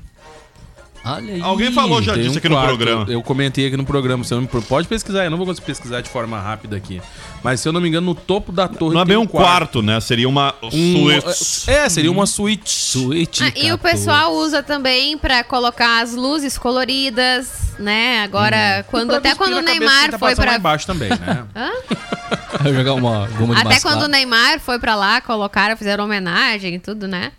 Olha 1.04 1.34
aí. 1.34 1.40
Alguém 1.40 1.72
falou 1.72 2.02
já 2.02 2.12
Tem 2.14 2.22
disso 2.24 2.34
um 2.34 2.38
aqui 2.38 2.48
no 2.48 2.56
quarto, 2.56 2.68
programa. 2.68 3.06
Eu 3.08 3.22
comentei 3.22 3.66
aqui 3.66 3.76
no 3.76 3.84
programa. 3.84 4.24
Não 4.30 4.40
me... 4.42 4.46
Pode 4.48 4.86
pesquisar, 4.88 5.24
eu 5.24 5.30
não 5.30 5.38
vou 5.38 5.46
conseguir 5.46 5.66
pesquisar 5.66 6.00
de 6.00 6.08
forma 6.10 6.38
rápida 6.40 6.76
aqui. 6.76 7.00
Mas 7.42 7.60
se 7.60 7.68
eu 7.68 7.72
não 7.72 7.80
me 7.80 7.88
engano, 7.88 8.06
no 8.06 8.14
topo 8.14 8.52
da 8.52 8.68
torre 8.68 8.94
Não 8.94 9.02
é 9.02 9.04
bem 9.04 9.16
um 9.16 9.26
quarto, 9.26 9.80
né? 9.80 10.00
Seria 10.00 10.28
uma 10.28 10.54
Um- 10.62 10.70
suíte. 10.70 11.70
É, 11.70 11.88
seria 11.88 12.10
uma 12.10 12.26
suíte. 12.26 12.70
Suíte. 12.70 13.42
Ah, 13.44 13.52
e 13.56 13.72
o 13.72 13.78
14. 13.78 13.78
pessoal 13.78 14.34
usa 14.34 14.62
também 14.62 15.16
pra 15.16 15.42
colocar 15.44 16.02
as 16.02 16.14
luzes 16.14 16.58
coloridas, 16.58 17.74
né? 17.78 18.22
Agora, 18.22 18.84
quando, 18.90 19.14
até 19.14 19.34
quando 19.34 19.54
o 19.54 19.62
Neymar 19.62 20.18
foi 20.18 20.34
pra. 20.34 20.56
embaixo 20.56 20.86
também, 20.86 21.08
né? 21.10 21.44
Vai 22.60 22.74
jogar 22.74 22.94
uma 22.94 23.26
goma 23.28 23.54
de 23.54 23.60
Até 23.60 23.74
mascar. 23.74 23.90
quando 23.92 24.02
o 24.02 24.08
Neymar 24.08 24.58
foi 24.60 24.78
pra 24.78 24.94
lá, 24.94 25.20
colocaram, 25.20 25.76
fizeram 25.76 26.04
homenagem 26.04 26.74
e 26.74 26.78
tudo, 26.78 27.06
né? 27.06 27.32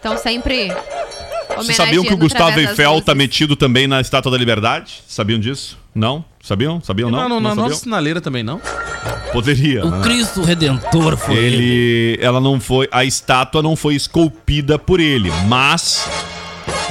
Então 0.00 0.16
sempre. 0.18 0.68
Vocês 1.56 1.76
sabiam 1.76 2.04
que 2.04 2.12
o 2.12 2.16
Gustavo 2.16 2.58
Eiffel 2.60 3.00
tá 3.02 3.14
metido 3.14 3.56
também 3.56 3.86
na 3.86 4.00
Estátua 4.00 4.30
da 4.30 4.38
Liberdade? 4.38 5.02
Sabiam 5.08 5.38
disso? 5.40 5.78
Não? 5.94 6.24
Sabiam? 6.42 6.80
Sabiam 6.80 7.10
não? 7.10 7.20
não, 7.22 7.28
não, 7.28 7.34
não 7.36 7.42
na 7.42 7.48
sabiam? 7.50 7.68
nossa 7.68 7.80
sinaleira 7.82 8.20
também 8.20 8.42
não. 8.42 8.60
Poderia. 9.32 9.84
O 9.84 9.90
né? 9.90 10.02
Cristo 10.02 10.42
Redentor 10.42 11.16
foi 11.16 11.36
ele. 11.36 11.56
ele 11.56 12.18
ela 12.22 12.40
não 12.40 12.60
foi 12.60 12.88
a 12.92 13.04
estátua 13.04 13.62
não 13.62 13.74
foi 13.76 13.94
esculpida 13.94 14.78
por 14.78 15.00
ele 15.00 15.30
mas 15.46 16.08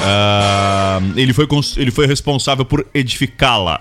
ah, 0.01 0.99
ele 1.15 1.33
foi 1.33 1.47
cons- 1.47 1.77
ele 1.77 1.91
foi 1.91 2.05
responsável 2.07 2.65
por 2.65 2.85
edificá-la 2.93 3.79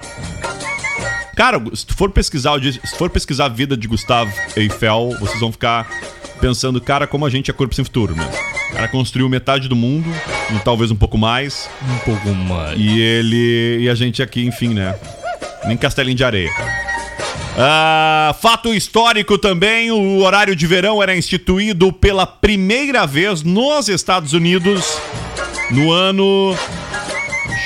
cara 1.37 1.61
se 1.75 1.85
tu 1.87 1.95
for 1.95 2.11
pesquisar 2.11 2.59
se 2.63 2.97
for 2.97 3.11
pesquisar 3.11 3.47
a 3.47 3.49
vida 3.49 3.77
de 3.77 3.87
Gustavo 3.87 4.33
Eiffel 4.57 5.15
vocês 5.21 5.41
vão 5.41 5.53
ficar 5.53 5.87
pensando 6.41 6.81
cara 6.81 7.07
como 7.07 7.25
a 7.27 7.31
gente 7.31 7.51
é 7.51 7.55
corpo 7.55 7.75
sem 7.75 7.85
futuro 7.85 8.15
mesmo 8.17 8.33
o 8.71 8.73
cara 8.75 8.89
construiu 8.89 9.29
metade 9.29 9.69
do 9.69 9.77
mundo 9.77 10.09
e 10.55 10.59
talvez 10.61 10.91
um 10.91 10.97
pouco 10.97 11.17
mais 11.17 11.69
Um 11.83 11.99
pouco 11.99 12.29
mais. 12.31 12.79
e 12.79 13.01
ele 13.01 13.79
e 13.83 13.89
a 13.89 13.95
gente 13.95 14.23
aqui 14.23 14.45
enfim 14.45 14.75
né 14.75 14.95
nem 15.65 15.77
castelinho 15.77 16.17
de 16.17 16.25
areia 16.25 16.51
ah, 17.59 18.37
fato 18.43 18.75
histórico 18.75 19.39
também: 19.39 19.91
o 19.91 20.19
horário 20.23 20.55
de 20.55 20.67
verão 20.67 21.03
era 21.03 21.17
instituído 21.17 21.91
pela 21.91 22.27
primeira 22.27 23.07
vez 23.07 23.43
nos 23.43 23.89
Estados 23.89 24.35
Unidos 24.35 25.01
no 25.71 25.91
ano. 25.91 26.55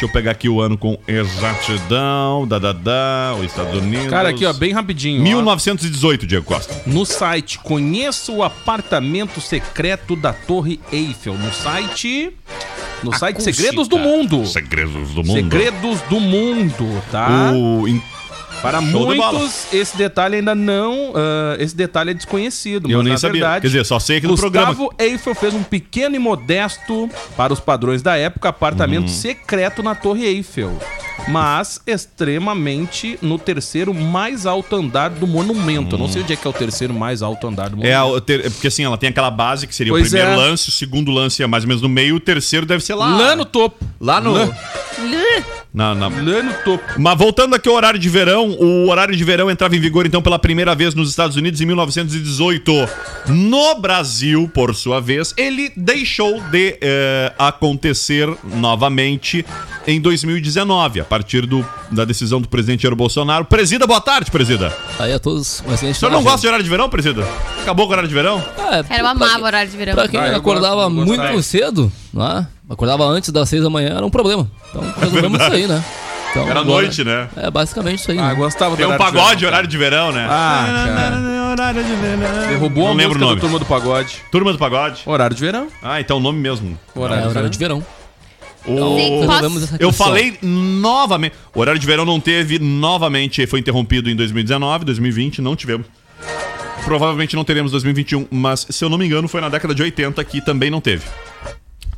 Deixa 0.00 0.10
eu 0.10 0.14
pegar 0.14 0.30
aqui 0.30 0.48
o 0.48 0.62
ano 0.62 0.78
com 0.78 0.98
exatidão. 1.06 2.48
Da, 2.48 2.58
da, 2.58 2.72
da, 2.72 3.34
os 3.38 3.44
Estados 3.44 3.82
Unidos. 3.82 4.06
Cara, 4.06 4.30
aqui, 4.30 4.46
ó, 4.46 4.52
bem 4.54 4.72
rapidinho. 4.72 5.20
ó. 5.20 5.24
1918, 5.24 6.26
Diego 6.26 6.46
Costa. 6.46 6.74
No 6.86 7.04
site 7.04 7.58
Conheça 7.58 8.32
o 8.32 8.42
apartamento 8.42 9.42
secreto 9.42 10.16
da 10.16 10.32
Torre 10.32 10.80
Eiffel. 10.90 11.34
No 11.34 11.52
site. 11.52 12.32
No 13.02 13.14
site. 13.14 13.42
Segredos 13.42 13.88
do 13.88 13.98
Mundo. 13.98 14.46
Segredos 14.46 15.10
do 15.10 15.22
mundo. 15.22 15.34
Segredos 15.34 16.00
do 16.08 16.18
Mundo, 16.18 17.02
tá? 17.12 17.52
O, 17.52 17.86
Para 18.62 18.80
Show 18.82 19.06
muitos, 19.06 19.66
esse 19.72 19.96
detalhe 19.96 20.36
ainda 20.36 20.54
não. 20.54 21.12
ah, 21.14 21.56
esse 21.58 21.74
detalhe 21.74 22.10
é 22.10 22.14
desconhecido. 22.14 22.90
Eu 22.90 22.98
mas 22.98 23.04
nem 23.04 23.12
na 23.14 23.18
sabia. 23.18 23.40
Verdade, 23.40 23.60
Quer 23.62 23.66
dizer, 23.68 23.84
só 23.86 23.98
sei 23.98 24.18
aqui 24.18 24.26
no 24.26 24.36
programa. 24.36 24.68
Gustavo 24.74 24.92
Eiffel 24.98 25.34
fez 25.34 25.54
um 25.54 25.62
pequeno 25.62 26.14
e 26.16 26.18
modesto, 26.18 27.08
para 27.36 27.52
os 27.52 27.60
padrões 27.60 28.02
da 28.02 28.16
época, 28.16 28.48
apartamento 28.50 29.02
Uhum. 29.02 29.08
secreto 29.08 29.82
na 29.82 29.94
Torre 29.94 30.24
Eiffel. 30.26 30.78
Mas 31.28 31.80
extremamente 31.86 33.18
no 33.20 33.38
terceiro 33.38 33.92
mais 33.92 34.46
alto 34.46 34.74
andar 34.76 35.10
do 35.10 35.26
monumento. 35.26 35.94
Eu 35.94 35.98
não 35.98 36.08
sei 36.08 36.22
onde 36.22 36.32
é 36.32 36.36
que 36.36 36.46
é 36.46 36.50
o 36.50 36.52
terceiro 36.52 36.94
mais 36.94 37.22
alto 37.22 37.46
andar 37.46 37.68
do 37.68 37.84
É, 37.84 37.96
monumento. 37.98 38.16
o 38.16 38.20
ter- 38.20 38.46
é 38.46 38.50
porque 38.50 38.68
assim, 38.68 38.84
ela 38.84 38.96
tem 38.96 39.10
aquela 39.10 39.30
base 39.30 39.66
que 39.66 39.74
seria 39.74 39.92
Pois 39.92 40.06
o 40.06 40.10
primeiro 40.10 40.32
é. 40.32 40.36
lance, 40.36 40.68
o 40.68 40.72
segundo 40.72 41.10
lance 41.10 41.42
é 41.42 41.46
mais 41.46 41.64
ou 41.64 41.68
menos 41.68 41.82
no 41.82 41.88
meio, 41.88 42.16
o 42.16 42.20
terceiro 42.20 42.64
deve 42.64 42.82
ser 42.82 42.94
lá. 42.94 43.06
Lá 43.16 43.36
no 43.36 43.44
topo. 43.44 43.84
Lá 44.00 44.18
no. 44.20 44.32
Lá, 44.32 44.58
Na, 45.72 45.94
na, 45.94 46.08
lá 46.08 46.42
no 46.42 46.52
topo. 46.64 46.82
Mas 46.98 47.16
voltando 47.16 47.54
aqui 47.54 47.68
ao 47.68 47.76
horário 47.76 47.98
de 47.98 48.08
verão, 48.08 48.50
o 48.58 48.88
horário 48.90 49.14
de 49.14 49.22
verão 49.22 49.48
entrava 49.48 49.76
em 49.76 49.80
vigor 49.80 50.04
então 50.04 50.20
pela 50.20 50.36
primeira 50.36 50.74
vez 50.74 50.96
nos 50.96 51.08
Estados 51.10 51.36
Unidos 51.36 51.60
em 51.60 51.66
1918. 51.66 52.72
No 53.28 53.76
Brasil, 53.80 54.50
por 54.52 54.74
sua 54.74 55.00
vez, 55.00 55.32
ele 55.36 55.70
deixou 55.76 56.40
de 56.50 56.76
eh, 56.80 57.32
acontecer 57.38 58.28
novamente 58.56 59.44
em 59.86 60.00
2019, 60.00 61.00
a 61.00 61.04
partir 61.04 61.46
do- 61.46 61.64
da 61.90 62.04
decisão 62.04 62.40
do 62.40 62.48
presidente 62.48 62.82
Jair 62.82 62.94
Bolsonaro. 62.96 63.44
Presida, 63.44 63.86
boa 63.86 64.00
tarde, 64.00 64.30
presida. 64.30 64.76
Aí 64.98 65.12
a 65.12 65.18
todos, 65.20 65.62
um 65.66 65.72
excelente 65.72 65.96
O 65.96 65.98
senhor 66.00 66.10
não 66.10 66.22
gosta 66.22 66.40
de 66.40 66.46
horário 66.48 66.64
de 66.64 66.70
verão, 66.70 66.88
presida? 66.88 67.24
Acabou 67.62 67.86
com 67.86 67.90
o 67.90 67.92
horário 67.92 68.08
de 68.08 68.14
verão? 68.14 68.42
É, 68.58 68.82
Cara, 68.82 69.00
eu 69.00 69.06
amava 69.06 69.38
o 69.40 69.44
horário 69.44 69.70
de 69.70 69.76
verão. 69.76 69.94
Pra 69.94 70.08
quem 70.08 70.18
Ah, 70.20 70.28
eu 70.28 70.36
acordava 70.36 70.88
gosto, 70.88 71.06
muito 71.06 71.42
cedo, 71.42 71.92
né? 72.12 72.46
Acordava 72.70 73.04
antes 73.04 73.30
das 73.30 73.48
seis 73.48 73.62
da 73.62 73.68
manhã, 73.68 73.96
era 73.96 74.06
um 74.06 74.10
problema. 74.10 74.50
Então 74.70 74.82
resolvemos 74.98 75.40
isso 75.40 75.52
aí, 75.52 75.66
né? 75.66 75.84
Então, 76.30 76.42
Era 76.48 76.60
agora- 76.60 76.82
noite, 76.82 77.02
né? 77.02 77.28
É 77.36 77.50
basicamente 77.50 77.98
isso 77.98 78.10
aí. 78.12 78.18
Ah, 78.18 78.28
né? 78.28 78.34
gostava 78.36 78.70
do 78.70 78.76
Tem 78.76 78.86
um 78.86 78.90
horário 78.90 79.04
de 79.06 79.12
pagode, 79.18 79.40
verão, 79.40 79.48
horário 79.50 79.68
de 79.68 79.76
verão, 79.78 80.12
né? 80.12 80.26
Ah, 80.30 80.84
cara. 80.94 81.50
Horário 81.50 81.82
de 81.84 81.94
verão. 81.96 82.48
Derrubou 82.48 82.84
Não 82.84 82.92
a 82.92 82.94
lembro 82.94 83.18
o 83.18 83.18
música 83.18 83.24
nome. 83.26 83.34
do 83.34 83.40
Turma 83.40 83.58
do 83.58 83.64
Pagode. 83.66 84.16
Turma 84.30 84.52
do 84.52 84.58
Pagode. 84.58 85.02
Horário 85.06 85.34
de 85.34 85.42
verão. 85.42 85.66
Ah, 85.82 86.00
então 86.00 86.18
o 86.18 86.20
nome 86.20 86.38
mesmo. 86.38 86.78
Horário, 86.94 87.24
É 87.24 87.28
horário 87.28 87.50
de 87.50 87.58
verão. 87.58 87.84
O- 88.64 88.96
Sim, 88.96 89.08
posso- 89.08 89.20
Resolvemos 89.26 89.62
essa 89.64 89.76
Eu 89.80 89.90
falei 89.92 90.38
novamente. 90.40 91.34
O 91.52 91.58
horário 91.60 91.80
de 91.80 91.86
verão 91.86 92.04
não 92.04 92.20
teve 92.20 92.60
novamente, 92.60 93.44
foi 93.48 93.58
interrompido 93.58 94.08
em 94.08 94.14
2019, 94.14 94.84
2020, 94.84 95.42
não 95.42 95.56
tivemos. 95.56 95.86
Provavelmente 96.84 97.34
não 97.34 97.42
teremos 97.44 97.72
2021, 97.72 98.26
mas 98.30 98.66
se 98.70 98.84
eu 98.84 98.88
não 98.88 98.96
me 98.96 99.04
engano, 99.06 99.26
foi 99.26 99.40
na 99.40 99.48
década 99.48 99.74
de 99.74 99.82
80 99.82 100.22
que 100.24 100.40
também 100.40 100.70
não 100.70 100.80
teve. 100.80 101.02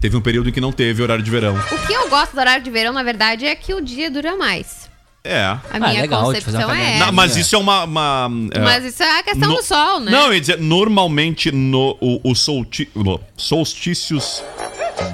Teve 0.02 0.16
um 0.16 0.20
período 0.20 0.48
em 0.48 0.52
que 0.52 0.60
não 0.60 0.72
teve 0.72 1.00
horário 1.00 1.22
de 1.22 1.30
verão. 1.30 1.54
O 1.56 1.86
que 1.86 1.92
eu 1.92 2.08
gosto 2.10 2.32
do 2.32 2.40
horário 2.40 2.64
de 2.64 2.70
verão, 2.70 2.92
na 2.92 3.04
verdade, 3.04 3.46
é 3.46 3.54
que 3.54 3.72
o 3.72 3.80
dia 3.80 4.10
dura 4.10 4.34
mais. 4.36 4.90
É. 5.22 5.40
A 5.70 5.78
minha 5.78 6.02
legal 6.02 6.32
de 6.32 6.40
fazer 6.40 6.56
concepção 6.58 6.74
é 6.74 6.94
essa. 6.96 7.06
Não, 7.06 7.12
mas 7.12 7.36
isso 7.36 7.54
é 7.54 7.58
uma. 7.58 7.84
uma, 7.84 8.28
é, 8.52 8.58
Mas 8.58 8.84
isso 8.84 9.00
é 9.00 9.20
a 9.20 9.22
questão 9.22 9.50
no- 9.50 9.56
do 9.58 9.62
sol, 9.62 10.00
né? 10.00 10.10
Não, 10.10 10.26
eu 10.26 10.34
ia 10.34 10.40
dizer, 10.40 10.58
normalmente 10.58 11.52
no, 11.52 11.96
o, 12.00 12.20
o 12.28 12.34
solti- 12.34 12.90
no- 12.96 13.20
solstícios 13.36 14.42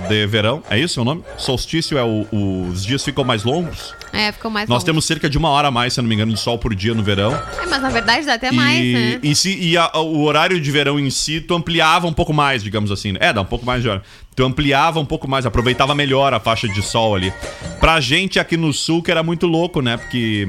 de 0.09 0.27
verão, 0.27 0.63
é 0.71 0.79
isso 0.79 1.01
o 1.01 1.05
nome? 1.05 1.23
Solstício 1.37 1.97
é 1.99 2.03
o, 2.05 2.27
os 2.71 2.85
dias 2.85 3.05
ficam 3.05 3.25
mais 3.25 3.45
longos. 3.45 3.95
É, 4.13 4.33
ficou 4.33 4.51
mais 4.51 4.69
Nós 4.69 4.77
longo. 4.79 4.87
temos 4.87 5.05
cerca 5.05 5.29
de 5.29 5.37
uma 5.37 5.49
hora 5.51 5.69
a 5.69 5.71
mais, 5.71 5.93
se 5.93 6.01
não 6.01 6.09
me 6.09 6.15
engano, 6.15 6.33
de 6.33 6.41
sol 6.41 6.59
por 6.59 6.75
dia 6.75 6.95
no 6.95 7.03
verão. 7.03 7.35
É, 7.35 7.67
mas 7.67 7.83
na 7.83 7.91
verdade 7.91 8.25
dá 8.27 8.35
até 8.35 8.51
mais, 8.53 8.79
e, 8.85 8.93
né? 8.93 9.21
E, 9.23 9.35
se, 9.35 9.55
e 9.59 9.77
a- 9.77 9.91
o 9.99 10.23
horário 10.23 10.61
de 10.61 10.71
verão 10.71 10.99
em 10.99 11.11
si, 11.11 11.41
tu 11.41 11.55
ampliava 11.55 12.07
um 12.07 12.13
pouco 12.13 12.33
mais, 12.33 12.63
digamos 12.63 12.91
assim. 12.91 13.13
né? 13.13 13.19
É, 13.23 13.33
dá 13.33 13.41
um 13.43 13.45
pouco 13.47 13.67
mais 13.67 13.83
de 13.83 13.89
hora. 13.89 14.03
Tu 14.35 14.45
ampliava 14.45 14.99
um 15.01 15.05
pouco 15.05 15.29
mais, 15.29 15.45
aproveitava 15.45 15.95
melhor 15.95 16.33
a 16.33 16.41
faixa 16.41 16.69
de 16.69 16.81
sol 16.81 17.15
ali. 17.17 17.33
Pra 17.81 18.01
gente 18.01 18.39
aqui 18.39 18.57
no 18.57 18.73
sul, 18.73 19.03
que 19.03 19.11
era 19.11 19.23
muito 19.23 19.47
louco, 19.47 19.81
né? 19.83 19.97
Porque 19.97 20.49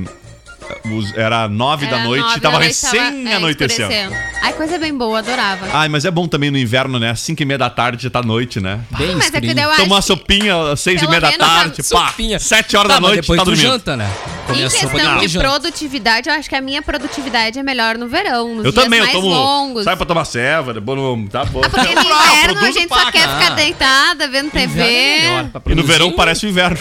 era 1.15 1.47
nove 1.47 1.85
da 1.87 1.97
Era 1.97 2.05
noite 2.05 2.21
nove 2.23 2.37
e 2.37 2.41
tava 2.41 2.53
da 2.53 2.59
noite, 2.59 2.67
recém 2.67 2.99
tava, 2.99 3.29
é, 3.29 3.35
anoitecendo. 3.35 3.91
escurecendo. 3.91 4.15
Ai, 4.41 4.53
coisa 4.53 4.77
bem 4.77 4.93
boa, 4.97 5.19
adorava. 5.19 5.67
Ai, 5.73 5.89
mas 5.89 6.05
é 6.05 6.11
bom 6.11 6.27
também 6.27 6.49
no 6.51 6.57
inverno, 6.57 6.99
né? 6.99 7.13
Cinco 7.15 7.41
e 7.41 7.45
meia 7.45 7.57
da 7.57 7.69
tarde 7.69 8.03
já 8.03 8.09
tá 8.09 8.21
noite, 8.21 8.59
né? 8.59 8.79
Bem 8.97 9.15
mas 9.15 9.27
é 9.27 9.31
que 9.39 9.47
escurinho. 9.47 9.55
daí 9.55 9.63
eu 9.65 9.75
Toma 9.75 9.95
uma 9.95 10.01
sopinha 10.01 10.71
às 10.71 10.79
seis 10.79 11.01
e 11.01 11.07
meia 11.07 11.21
da 11.21 11.29
menos 11.31 11.45
a 11.45 11.49
tarde, 11.49 11.83
pá, 11.89 12.07
Sopinha. 12.07 12.39
sete 12.39 12.75
horas 12.77 12.89
Tá, 12.89 12.95
da 12.95 13.01
noite, 13.01 13.21
depois 13.21 13.37
tá 13.37 13.43
dormindo. 13.43 13.65
janta, 13.67 13.97
né? 13.97 14.09
Come 14.47 14.61
em 14.61 14.65
a 14.65 14.69
sopa 14.69 14.89
questão 14.89 15.17
de 15.19 15.27
janta. 15.27 15.47
produtividade, 15.47 16.29
eu 16.29 16.35
acho 16.35 16.49
que 16.49 16.55
a 16.55 16.61
minha 16.61 16.81
produtividade 16.81 17.59
é 17.59 17.63
melhor 17.63 17.97
no 17.97 18.07
verão, 18.07 18.55
nos 18.55 18.65
Eu 18.65 18.71
dias 18.71 18.83
também, 18.83 18.99
eu 18.99 19.05
mais 19.05 19.15
tomo. 19.15 19.27
longos. 19.29 19.83
Sai 19.83 19.95
pra 19.95 20.05
tomar 20.05 20.25
ceva, 20.25 20.73
depois. 20.73 20.99
Tá 21.29 21.45
bom. 21.45 21.61
Porque 21.61 21.77
no 21.95 21.99
Ah, 22.13 22.27
inverno 22.33 22.59
a 22.65 22.71
gente 22.71 22.87
só 22.89 23.11
quer 23.11 23.27
ficar 23.29 23.49
deitada, 23.55 24.27
vendo 24.27 24.49
TV. 24.49 24.81
É 24.81 25.45
E 25.67 25.75
no 25.75 25.83
verão 25.83 26.11
parece 26.13 26.45
o 26.45 26.49
inverno. 26.49 26.77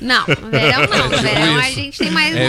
Não, 0.00 0.24
no 0.26 0.50
verão 0.50 0.80
não. 0.86 1.08
No 1.08 1.16
verão 1.22 1.56
a 1.58 1.70
gente 1.70 1.96
tem 1.98 2.10
mais 2.10 2.36
É 2.36 2.44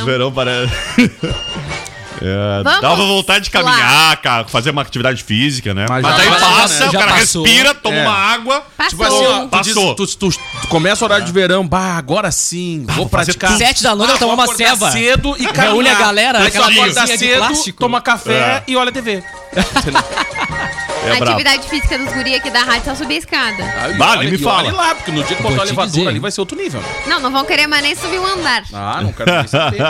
motivação. 0.00 0.06
verão 0.06 0.32
parece. 0.32 0.72
É, 2.22 2.62
Vamos 2.62 2.80
dava 2.82 2.96
vontade 2.96 3.44
de 3.44 3.50
caminhar, 3.50 4.14
cara, 4.18 4.44
fazer 4.44 4.68
uma 4.68 4.82
atividade 4.82 5.24
física, 5.24 5.72
né? 5.72 5.86
Mas, 5.88 6.02
Mas 6.02 6.16
já 6.16 6.22
aí 6.22 6.28
passou, 6.28 6.48
passa, 6.54 6.80
né? 6.80 6.88
o 6.88 6.92
Já 6.92 6.98
cara 6.98 7.12
passou. 7.12 7.42
respira, 7.44 7.74
toma 7.74 7.96
É. 7.96 8.02
uma 8.06 8.12
água. 8.14 8.62
Passou. 8.76 8.90
Tipo 8.90 9.04
assim, 9.04 9.26
ó, 9.26 9.38
tu, 9.46 9.60
diz- 9.62 9.74
Passou. 9.74 9.94
tu, 9.94 10.06
tu- 10.06 10.30
tu 10.30 10.68
começa 10.68 11.02
o 11.02 11.06
horário 11.08 11.24
de 11.24 11.32
verão, 11.32 11.66
bah, 11.66 11.96
agora 11.96 12.30
sim, 12.30 12.84
vou 12.88 13.08
fazer 13.08 13.32
praticar. 13.38 13.56
Sete 13.56 13.82
da 13.82 13.96
noite, 13.96 14.10
Ah, 14.10 14.14
eu 14.16 14.18
tomar 14.18 14.34
vou 14.36 14.44
uma 14.44 14.54
ceva. 14.54 14.90
cedo 14.90 15.34
e 15.38 15.46
caminhar. 15.46 15.66
Reúne 15.72 15.88
a 15.88 15.94
galera, 15.94 16.44
aquela 16.46 16.66
cedo, 17.06 17.36
plástico. 17.38 17.78
toma 17.80 18.02
café 18.02 18.32
É. 18.38 18.64
e 18.70 18.76
olha 18.76 18.90
a 18.90 18.92
TV. 18.92 19.24
É 21.02 21.10
a 21.12 21.16
brabo. 21.16 21.24
atividade 21.30 21.68
física 21.68 21.98
dos 21.98 22.12
guri 22.12 22.34
aqui 22.34 22.50
da 22.50 22.60
rádio 22.60 22.82
é 22.82 22.84
só 22.84 22.94
subir 22.94 23.14
a 23.14 23.18
escada. 23.18 23.62
Olha- 23.62 24.16
nem 24.18 24.30
me 24.32 24.38
fala. 24.38 24.68
olha 24.68 24.72
lá, 24.76 24.94
porque 24.94 25.10
no 25.10 25.22
dia 25.24 25.36
que 25.36 25.42
botar 25.42 25.62
o 25.62 25.64
elevador 25.66 25.90
dizer, 25.94 26.08
ali 26.08 26.18
vai 26.18 26.30
ser 26.30 26.40
outro 26.40 26.56
nível. 26.56 26.82
Não, 27.06 27.20
não 27.20 27.30
vão 27.30 27.44
querer 27.44 27.66
mais 27.66 27.82
nem 27.82 27.94
subir 27.94 28.18
um 28.18 28.26
andar. 28.26 28.62
Ah, 28.72 29.00
não 29.02 29.12
quero 29.12 29.32
nem 29.32 29.46
saber. 29.46 29.80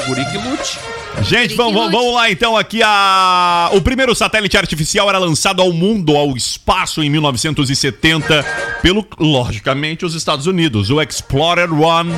Os 0.00 0.06
guri 0.06 0.24
que 0.26 0.38
lute. 0.38 0.78
Gente, 1.22 1.54
vamos, 1.54 1.72
vamos, 1.72 1.92
vamos 1.92 2.14
lá 2.14 2.30
então 2.30 2.56
aqui 2.58 2.82
a 2.84 3.70
o 3.72 3.80
primeiro 3.80 4.14
satélite 4.14 4.56
artificial 4.58 5.08
era 5.08 5.16
lançado 5.18 5.62
ao 5.62 5.72
mundo, 5.72 6.14
ao 6.14 6.36
espaço 6.36 7.02
em 7.02 7.08
1970 7.08 8.44
pelo 8.82 9.06
logicamente 9.18 10.04
os 10.04 10.14
Estados 10.14 10.46
Unidos. 10.46 10.90
O 10.90 11.00
Explorer 11.00 11.72
One 11.72 12.14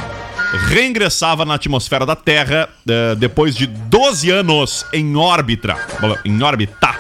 reingressava 0.69 1.45
na 1.45 1.55
atmosfera 1.55 2.05
da 2.05 2.17
Terra 2.17 2.69
eh, 2.89 3.15
depois 3.17 3.55
de 3.55 3.67
12 3.67 4.31
anos 4.31 4.85
em 4.93 5.15
órbita, 5.17 5.77
em 6.25 6.43
órbita. 6.43 6.97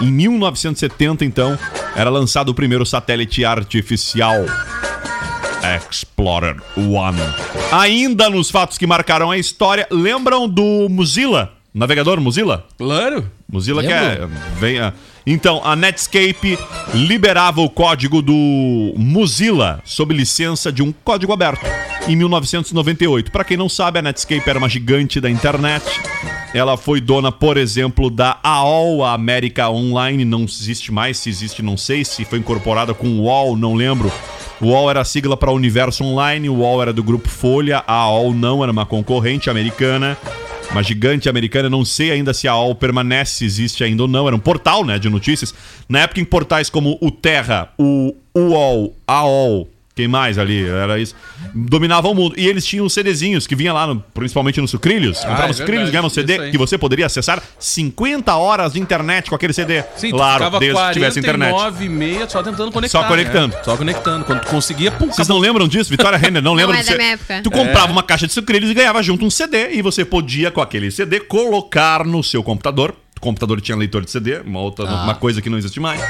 Em 0.00 0.10
1970, 0.10 1.24
então, 1.24 1.58
era 1.96 2.10
lançado 2.10 2.50
o 2.50 2.54
primeiro 2.54 2.84
satélite 2.86 3.44
artificial. 3.44 4.44
Explorer 5.80 6.56
One. 6.76 7.18
Ainda 7.72 8.30
nos 8.30 8.50
fatos 8.50 8.78
que 8.78 8.86
marcaram 8.86 9.30
a 9.30 9.36
história, 9.38 9.86
lembram 9.90 10.48
do 10.48 10.88
Mozilla? 10.88 11.52
Navegador 11.74 12.20
Mozilla? 12.20 12.64
Claro. 12.76 13.30
Mozilla 13.50 13.82
que 13.82 13.88
Lembro. 13.88 14.24
é. 14.24 14.58
Venha. 14.58 14.94
Então, 15.30 15.60
a 15.62 15.76
Netscape 15.76 16.58
liberava 16.94 17.60
o 17.60 17.68
código 17.68 18.22
do 18.22 18.94
Mozilla 18.96 19.78
sob 19.84 20.14
licença 20.14 20.72
de 20.72 20.82
um 20.82 20.90
código 20.90 21.34
aberto 21.34 21.66
em 22.08 22.16
1998. 22.16 23.30
Para 23.30 23.44
quem 23.44 23.54
não 23.54 23.68
sabe, 23.68 23.98
a 23.98 24.02
Netscape 24.02 24.48
era 24.48 24.58
uma 24.58 24.70
gigante 24.70 25.20
da 25.20 25.28
internet. 25.28 25.84
Ela 26.54 26.78
foi 26.78 26.98
dona, 26.98 27.30
por 27.30 27.58
exemplo, 27.58 28.08
da 28.08 28.38
AOL, 28.42 29.04
a 29.04 29.12
América 29.12 29.68
Online, 29.68 30.24
não 30.24 30.44
existe 30.44 30.90
mais, 30.90 31.18
se 31.18 31.28
existe 31.28 31.60
não 31.60 31.76
sei, 31.76 32.06
se 32.06 32.24
foi 32.24 32.38
incorporada 32.38 32.94
com 32.94 33.06
o 33.06 33.24
UOL, 33.24 33.54
não 33.54 33.74
lembro. 33.74 34.10
O 34.62 34.68
UOL 34.68 34.88
era 34.88 35.02
a 35.02 35.04
sigla 35.04 35.36
para 35.36 35.52
Universo 35.52 36.04
Online, 36.04 36.48
o 36.48 36.54
UOL 36.54 36.80
era 36.80 36.92
do 36.92 37.02
grupo 37.02 37.28
Folha, 37.28 37.84
a 37.86 37.92
AOL 37.92 38.32
não 38.32 38.62
era 38.62 38.72
uma 38.72 38.86
concorrente 38.86 39.50
americana. 39.50 40.16
Uma 40.70 40.82
gigante 40.82 41.28
americana, 41.28 41.70
não 41.70 41.84
sei 41.84 42.10
ainda 42.10 42.34
se 42.34 42.46
a 42.46 42.52
AOL 42.52 42.74
permanece, 42.74 43.44
existe 43.44 43.82
ainda 43.82 44.02
ou 44.02 44.08
não. 44.08 44.26
Era 44.26 44.36
um 44.36 44.40
portal, 44.40 44.84
né, 44.84 44.98
de 44.98 45.08
notícias. 45.08 45.54
Na 45.88 46.00
época, 46.00 46.20
em 46.20 46.24
portais 46.24 46.68
como 46.68 46.98
o 47.00 47.10
Terra, 47.10 47.72
o 47.78 48.14
UOL, 48.36 48.94
AOL, 49.06 49.68
quem 49.98 50.06
mais 50.06 50.38
ali? 50.38 50.64
Era 50.64 50.96
isso. 51.00 51.12
Dominavam 51.52 52.12
o 52.12 52.14
mundo. 52.14 52.34
E 52.38 52.46
eles 52.46 52.64
tinham 52.64 52.88
CDzinhos 52.88 53.48
que 53.48 53.56
vinha 53.56 53.72
lá, 53.72 53.84
no- 53.88 54.00
principalmente 54.14 54.60
no 54.60 54.68
Sucrilhos. 54.68 55.18
Comprava 55.18 55.48
é 55.48 55.50
os 55.50 55.56
Sucrilhos, 55.56 55.90
ganhava 55.90 56.06
um 56.06 56.10
CD 56.10 56.52
que 56.52 56.56
você 56.56 56.78
poderia 56.78 57.06
acessar 57.06 57.42
50 57.58 58.36
horas 58.36 58.74
de 58.74 58.80
internet 58.80 59.28
com 59.28 59.34
aquele 59.34 59.52
CD. 59.52 59.82
Sim, 59.96 60.10
claro, 60.10 60.50
desde 60.60 60.80
que 60.80 60.92
tivesse 60.92 61.18
internet. 61.18 61.50
49 61.50 61.84
e 61.84 61.88
meia 61.88 62.28
só 62.28 62.42
tentando 62.44 62.70
conectar. 62.70 63.00
Só 63.02 63.08
conectando. 63.08 63.56
né? 63.56 63.62
Só 63.64 63.76
conectando. 63.76 64.24
Quando 64.24 64.40
tu 64.42 64.46
conseguia, 64.48 64.92
pum, 64.92 65.08
Vocês 65.08 65.26
não 65.26 65.38
lembram 65.38 65.66
disso? 65.66 65.90
Vitória 65.90 66.16
Renner, 66.16 66.40
não 66.42 66.54
lembra 66.54 66.76
é 66.76 66.78
disso? 66.78 66.92
da 66.92 66.96
minha 66.96 67.10
época. 67.14 67.40
Tu 67.42 67.50
comprava 67.50 67.90
uma 67.90 68.02
caixa 68.04 68.26
de 68.28 68.32
sucrilhos 68.32 68.70
e 68.70 68.74
ganhava 68.74 69.02
junto 69.02 69.24
um 69.24 69.30
CD 69.30 69.70
e 69.72 69.82
você 69.82 70.04
podia, 70.04 70.52
com 70.52 70.60
aquele 70.60 70.92
CD, 70.92 71.18
colocar 71.18 72.04
no 72.04 72.22
seu 72.22 72.40
computador. 72.42 72.94
O 73.18 73.20
computador 73.20 73.60
tinha 73.60 73.76
leitor 73.76 74.04
de 74.04 74.12
CD, 74.12 74.38
uma 74.40 74.60
outra 74.60 74.84
uma 74.84 75.14
coisa 75.14 75.42
que 75.42 75.50
não 75.50 75.58
existe 75.58 75.80
mais. 75.80 76.00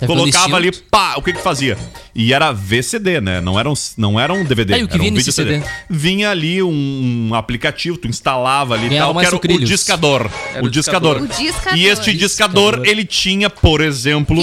É 0.00 0.06
Colocava 0.06 0.56
ali, 0.56 0.72
pá, 0.72 1.14
o 1.16 1.22
que 1.22 1.32
que 1.32 1.42
fazia? 1.42 1.76
E 2.14 2.32
era 2.32 2.52
VCD, 2.52 3.20
né? 3.20 3.40
Não 3.40 3.60
era 3.60 3.70
um, 3.70 3.74
não 3.96 4.18
era 4.18 4.32
um 4.32 4.44
DVD. 4.44 4.74
Aí, 4.74 4.84
o 4.84 4.88
que 4.88 4.94
era 4.94 5.02
um 5.02 5.06
vinha 5.06 5.14
nesse 5.18 5.42
vídeo 5.42 5.60
CD? 5.60 5.70
Vinha 5.88 6.30
ali 6.30 6.62
um, 6.62 7.28
um 7.30 7.34
aplicativo, 7.34 7.98
tu 7.98 8.08
instalava 8.08 8.74
ali 8.74 8.86
e 8.86 8.98
tal, 8.98 9.14
que 9.14 9.26
era 9.26 9.36
o 9.36 9.58
discador. 9.58 10.30
Era 10.54 10.64
o 10.64 10.66
o 10.66 10.70
discador. 10.70 11.20
discador. 11.20 11.22
O 11.22 11.44
discador. 11.44 11.78
E 11.78 11.86
este 11.86 12.12
discador, 12.14 12.82
ele 12.84 13.04
tinha, 13.04 13.50
por 13.50 13.80
exemplo, 13.80 14.38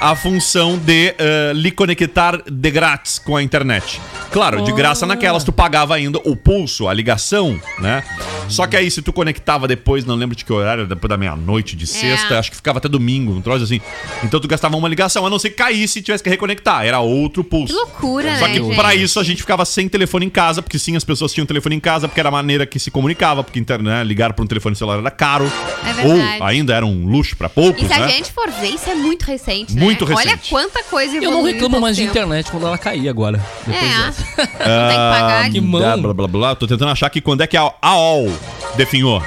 a 0.00 0.14
função 0.14 0.78
de 0.78 1.14
eh, 1.18 1.52
lhe 1.54 1.72
conectar 1.72 2.40
de 2.48 2.70
grátis 2.70 3.18
com 3.18 3.36
a 3.36 3.42
internet. 3.42 4.00
Claro, 4.30 4.62
de 4.62 4.72
graça 4.72 5.04
naquelas 5.04 5.42
tu 5.42 5.52
pagava 5.52 5.94
ainda 5.94 6.18
o 6.24 6.36
pulso, 6.36 6.86
a 6.86 6.94
ligação, 6.94 7.60
né? 7.80 8.04
Só 8.48 8.66
que 8.66 8.76
aí 8.76 8.90
se 8.90 9.02
tu 9.02 9.12
conectava 9.12 9.66
depois, 9.66 10.04
não 10.04 10.14
lembro 10.14 10.36
de 10.36 10.44
que 10.44 10.52
horário, 10.52 10.86
depois 10.86 11.08
da 11.08 11.16
meia-noite 11.16 11.55
de 11.62 11.86
sexta, 11.86 12.38
acho 12.38 12.50
que 12.50 12.56
ficava 12.56 12.78
até 12.78 12.88
domingo, 12.88 13.32
um 13.32 13.40
troço 13.40 13.64
assim. 13.64 13.80
Então 14.22 14.38
tu 14.40 14.46
gastava 14.48 14.76
uma 14.76 14.88
ligação, 14.88 15.24
a 15.26 15.30
não 15.30 15.38
ser 15.38 15.50
que 15.50 15.56
caísse 15.56 15.98
e 15.98 16.02
tivesse 16.02 16.22
que 16.22 16.28
reconectar, 16.30 16.84
era 16.84 17.00
outro 17.00 17.42
pulso. 17.42 17.72
Que 17.72 17.78
loucura, 17.78 18.38
Só 18.38 18.46
né, 18.46 18.52
que 18.54 18.62
gente? 18.64 18.76
pra 18.76 18.94
isso 18.94 19.18
a 19.20 19.24
gente 19.24 19.38
ficava 19.40 19.64
sem 19.64 19.88
telefone 19.88 20.26
em 20.26 20.30
casa, 20.30 20.62
porque 20.62 20.78
sim, 20.78 20.96
as 20.96 21.04
pessoas 21.04 21.32
tinham 21.32 21.46
telefone 21.46 21.76
em 21.76 21.80
casa, 21.80 22.08
porque 22.08 22.20
era 22.20 22.28
a 22.28 22.32
maneira 22.32 22.66
que 22.66 22.78
se 22.78 22.90
comunicava, 22.90 23.42
porque 23.42 23.58
internet, 23.58 24.06
ligar 24.06 24.32
pra 24.32 24.44
um 24.44 24.46
telefone 24.46 24.76
celular 24.76 24.98
era 24.98 25.10
caro. 25.10 25.50
É 25.84 25.92
verdade. 25.92 26.38
Ou 26.40 26.46
ainda 26.46 26.74
era 26.74 26.84
um 26.84 27.06
luxo 27.06 27.36
pra 27.36 27.48
poucos, 27.48 27.82
E 27.82 27.86
se 27.86 27.92
a 27.92 27.98
né? 28.00 28.08
gente 28.08 28.32
for 28.32 28.50
ver, 28.50 28.68
isso 28.68 28.88
é 28.90 28.94
muito 28.94 29.22
recente, 29.24 29.74
né? 29.74 29.80
Muito 29.82 30.04
Olha 30.04 30.16
recente. 30.16 30.50
quanta 30.50 30.82
coisa 30.84 31.16
Eu 31.16 31.30
não 31.30 31.42
reclamo 31.42 31.70
pouco 31.70 31.80
mais 31.80 31.96
de 31.96 32.02
tempo. 32.02 32.12
internet 32.12 32.50
quando 32.50 32.66
ela 32.66 32.78
cair 32.78 33.08
agora. 33.08 33.42
Depois 33.66 33.84
É, 33.84 34.06
dessa. 34.06 34.24
tem 34.24 34.46
que 34.46 34.56
pagar. 34.56 35.42
Que 35.44 35.48
aqui. 35.58 35.60
mão. 35.60 35.80
Blá, 35.80 35.96
blá, 35.96 36.14
blá, 36.14 36.28
blá. 36.28 36.54
Tô 36.54 36.66
tentando 36.66 36.90
achar 36.90 37.06
aqui 37.06 37.20
quando 37.20 37.40
é 37.42 37.46
que 37.46 37.56
a 37.56 37.72
AOL 37.80 38.30
definhou. 38.76 39.22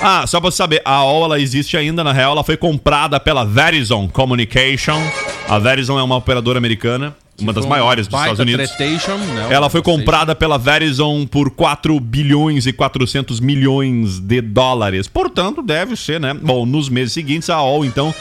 Ah, 0.00 0.24
só 0.26 0.40
pra 0.40 0.50
você 0.50 0.56
saber, 0.56 0.80
a 0.84 0.92
AOL 0.92 1.24
ela 1.24 1.40
existe 1.40 1.76
ainda, 1.76 2.04
na 2.04 2.12
real, 2.12 2.32
ela 2.32 2.44
foi 2.44 2.56
comprada 2.56 3.18
pela 3.18 3.44
Verizon 3.44 4.08
Communication. 4.08 5.00
A 5.48 5.58
Verizon 5.58 5.98
é 5.98 6.02
uma 6.02 6.16
operadora 6.16 6.58
americana, 6.58 7.16
uma 7.40 7.52
das 7.52 7.64
maiores 7.66 8.06
dos 8.06 8.18
Estados 8.18 8.40
Unidos. 8.40 8.70
tretation, 8.70 9.16
né? 9.16 9.48
Ela 9.50 9.70
foi 9.70 9.82
comprada 9.82 10.34
pela 10.34 10.58
Verizon 10.58 11.26
por 11.26 11.50
4 11.50 11.98
bilhões 12.00 12.66
e 12.66 12.72
400 12.72 13.40
milhões 13.40 14.18
de 14.18 14.40
dólares. 14.40 15.06
Portanto, 15.06 15.62
deve 15.62 15.96
ser, 15.96 16.20
né? 16.20 16.34
Bom, 16.34 16.66
nos 16.66 16.88
meses 16.88 17.12
seguintes, 17.12 17.48
a 17.48 17.56
AOL, 17.56 17.84
então, 17.84 18.14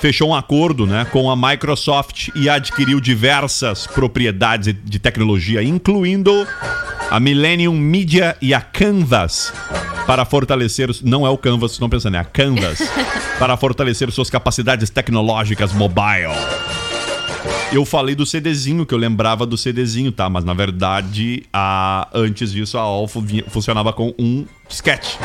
fechou 0.00 0.30
um 0.30 0.34
acordo 0.34 0.86
né, 0.86 1.06
com 1.10 1.30
a 1.30 1.36
Microsoft 1.36 2.28
e 2.34 2.48
adquiriu 2.48 3.00
diversas 3.00 3.86
propriedades 3.86 4.74
de 4.84 4.98
tecnologia, 4.98 5.62
incluindo 5.62 6.46
a 7.10 7.20
Millennium 7.20 7.74
Media 7.74 8.36
e 8.42 8.52
a 8.52 8.60
Canvas, 8.60 9.52
para 10.06 10.24
fortalecer... 10.24 10.90
Não 11.02 11.26
é 11.26 11.30
o 11.30 11.38
Canvas, 11.38 11.72
estão 11.72 11.88
pensando, 11.88 12.16
é 12.16 12.20
a 12.20 12.24
Canvas. 12.24 12.80
para 13.38 13.56
fortalecer 13.56 14.10
suas 14.10 14.30
capacidades 14.30 14.90
tecnológicas 14.90 15.72
mobile. 15.72 16.34
Eu 17.72 17.84
falei 17.84 18.14
do 18.14 18.24
CDzinho, 18.24 18.86
que 18.86 18.94
eu 18.94 18.98
lembrava 18.98 19.44
do 19.44 19.56
CDzinho, 19.58 20.12
tá? 20.12 20.30
Mas 20.30 20.44
na 20.44 20.54
verdade, 20.54 21.42
a... 21.52 22.08
antes 22.14 22.52
disso, 22.52 22.78
a 22.78 22.84
vinha- 23.20 23.44
funcionava 23.48 23.92
com 23.92 24.14
um 24.18 24.46
disquete. 24.68 25.18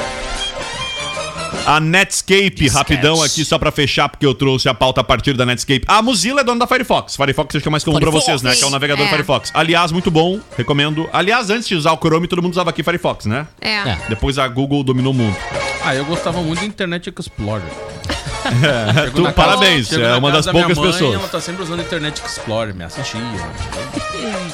A 1.65 1.79
Netscape, 1.79 2.67
rapidão 2.69 3.21
aqui, 3.21 3.45
só 3.45 3.59
pra 3.59 3.71
fechar, 3.71 4.09
porque 4.09 4.25
eu 4.25 4.33
trouxe 4.33 4.67
a 4.67 4.73
pauta 4.73 4.99
a 5.01 5.03
partir 5.03 5.33
da 5.33 5.45
Netscape. 5.45 5.83
A 5.87 6.01
Mozilla 6.01 6.41
é 6.41 6.43
dona 6.43 6.59
da 6.61 6.67
Firefox. 6.67 7.15
Firefox 7.15 7.55
acho 7.55 7.61
que 7.61 7.67
é 7.67 7.71
mais 7.71 7.83
comum 7.83 7.99
pra 7.99 8.07
Firefox. 8.09 8.25
vocês, 8.25 8.41
né? 8.41 8.55
Que 8.55 8.63
é 8.63 8.67
o 8.67 8.71
navegador 8.71 9.05
É. 9.05 9.09
Firefox. 9.09 9.51
Aliás, 9.53 9.91
muito 9.91 10.09
bom, 10.09 10.39
recomendo. 10.57 11.07
Aliás, 11.13 11.51
antes 11.51 11.67
de 11.67 11.75
usar 11.75 11.91
o 11.91 11.97
Chrome, 11.97 12.27
todo 12.27 12.41
mundo 12.41 12.53
usava 12.53 12.71
aqui 12.71 12.81
Firefox, 12.81 13.27
né? 13.27 13.47
É. 13.61 13.69
É. 13.89 13.97
Depois 14.09 14.39
a 14.39 14.47
Google 14.47 14.83
dominou 14.83 15.13
o 15.13 15.15
mundo. 15.15 15.37
Ah, 15.85 15.93
eu 15.93 16.03
gostava 16.05 16.41
muito 16.41 16.59
do 16.61 16.65
Internet 16.65 17.13
Explorer. 17.17 17.69
Chego 18.41 19.11
Tu, 19.15 19.23
casa- 19.23 19.33
parabéns, 19.33 19.91
é 19.93 20.15
uma 20.15 20.31
das 20.31 20.45
da 20.45 20.51
poucas 20.51 20.77
mãe, 20.77 20.91
pessoas. 20.91 21.13
Ela 21.15 21.27
tá 21.27 21.39
sempre 21.41 21.63
usando 21.63 21.81
Internet 21.81 22.21
Explorer, 22.25 22.73
me 22.75 22.83
assistia. 22.83 23.21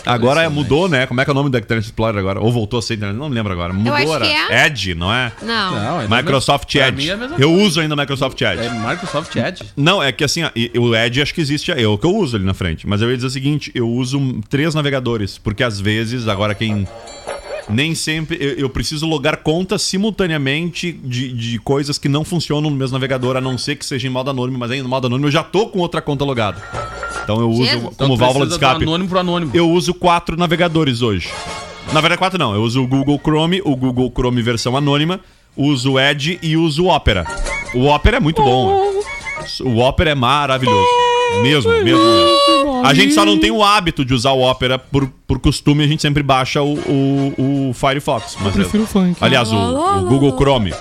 Agora 0.06 0.42
é, 0.44 0.48
mudou, 0.50 0.88
né? 0.88 1.06
Como 1.06 1.20
é 1.20 1.26
que 1.26 1.30
é 1.30 1.34
o 1.34 1.36
nome 1.36 1.50
da 1.50 1.60
Internet 1.60 1.86
Explorer 1.86 2.18
agora? 2.20 2.40
Ou 2.40 2.52
voltou 2.52 2.80
a 2.80 2.82
ser 2.82 2.94
Internet? 2.96 3.18
Não 3.18 3.28
me 3.30 3.36
lembro 3.36 3.52
agora. 3.52 3.74
Mudou, 3.74 3.94
acho 3.94 4.14
era 4.14 4.28
é. 4.28 4.66
Edge, 4.68 4.96
não 4.96 5.14
é? 5.14 5.32
Não. 5.42 5.76
Não, 5.76 6.02
é 6.02 6.08
Microsoft 6.08 6.74
Edge. 6.76 7.10
é 7.10 7.14
a 7.14 7.18
mesma 7.18 7.36
Eu 7.38 7.50
coisa. 7.50 7.64
uso 7.66 7.82
ainda 7.82 7.94
o 7.96 7.98
Microsoft 7.98 8.40
Edge. 8.42 8.66
É 8.66 8.70
Microsoft 8.70 9.36
Edge. 9.36 9.64
Não, 9.76 10.02
é 10.02 10.12
que 10.12 10.24
assim, 10.24 10.44
ó, 10.44 10.52
o 10.80 10.96
Edge 10.96 11.22
acho 11.22 11.34
que 11.34 11.42
existe, 11.42 11.72
é 11.72 11.88
o 11.88 11.98
que 11.98 12.06
eu 12.06 12.16
uso 12.16 12.38
ali 12.38 12.46
na 12.46 12.54
frente. 12.54 12.88
Mas 12.88 13.02
eu 13.02 13.10
ia 13.10 13.16
dizer 13.16 13.28
o 13.28 13.32
seguinte, 13.32 13.72
eu 13.76 13.90
uso 13.90 14.40
três 14.50 14.74
navegadores, 14.74 15.38
porque 15.38 15.64
às 15.64 15.80
vezes, 15.80 16.28
agora 16.28 16.56
quem... 16.56 16.88
Nem 17.70 17.94
sempre, 17.94 18.38
eu, 18.40 18.54
eu 18.54 18.70
preciso 18.70 19.06
logar 19.06 19.38
contas 19.38 19.82
simultaneamente 19.82 20.92
de, 20.92 21.34
de 21.34 21.60
coisas 21.60 21.98
que 21.98 22.08
não 22.08 22.24
funcionam 22.24 22.70
no 22.70 22.76
mesmo 22.76 22.94
navegador, 22.94 23.36
a 23.36 23.42
não 23.42 23.58
ser 23.58 23.76
que 23.76 23.86
seja 23.86 24.08
em 24.08 24.10
modo 24.10 24.30
anônimo, 24.30 24.58
mas 24.58 24.72
aí 24.72 24.82
no 24.82 24.88
modo 24.88 25.08
anônimo 25.08 25.28
eu 25.28 25.32
já 25.32 25.44
tô 25.44 25.68
com 25.68 25.80
outra 25.80 26.02
conta 26.02 26.24
logada. 26.24 26.62
Então 27.24 27.42
eu 27.42 27.50
uso 27.50 27.66
Jesus. 27.66 27.82
como 27.82 28.14
Então 28.14 28.16
válvula 28.18 28.46
de 28.48 28.54
escape. 28.54 28.84
anônimo 28.84 29.10
pro 29.10 29.20
anônimo. 29.20 29.52
Eu 29.54 29.70
uso 29.70 29.94
quatro 29.94 30.38
navegadores 30.38 31.02
hoje. 31.02 31.30
Na 31.92 32.00
verdade, 32.00 32.20
quatro 32.20 32.40
não. 32.40 32.54
Eu 32.54 32.62
uso 32.62 32.82
o 32.82 32.88
Google 32.88 33.20
Chrome, 33.22 33.62
o 33.66 33.76
Google 33.76 34.12
Chrome 34.16 34.42
versão 34.42 34.76
anônima, 34.78 35.20
uso 35.56 35.94
o 35.94 36.00
Edge 36.00 36.40
e 36.42 36.56
uso 36.56 36.86
o 36.86 36.88
Opera. 36.88 37.26
O 37.74 37.86
Opera 37.88 38.18
é 38.18 38.20
muito 38.20 38.42
bom. 38.42 38.82
O 39.62 39.80
Opera 39.80 40.12
é 40.12 40.16
maravilhoso. 40.16 41.07
Mesmo, 41.42 41.72
mesmo, 41.84 42.04
mesmo. 42.04 42.86
A 42.86 42.94
gente 42.94 43.14
só 43.14 43.26
não 43.26 43.38
tem 43.38 43.52
o 43.52 43.64
hábito 43.64 44.06
de 44.06 44.14
usar 44.14 44.32
o 44.32 44.42
Opera 44.42 44.78
por, 44.78 45.08
por 45.28 45.40
costume, 45.40 45.84
a 45.84 45.88
gente 45.88 46.02
sempre 46.02 46.24
baixa 46.24 46.62
o, 46.62 46.74
o, 46.74 47.70
o 47.70 47.74
Firefox. 47.74 48.38
Mas 48.42 48.56
eu 48.56 48.82
o 48.82 48.88
funk. 48.88 49.18
Aliás, 49.20 49.52
o, 49.52 49.58
o 49.58 50.06
Google 50.06 50.36
Chrome. 50.38 50.74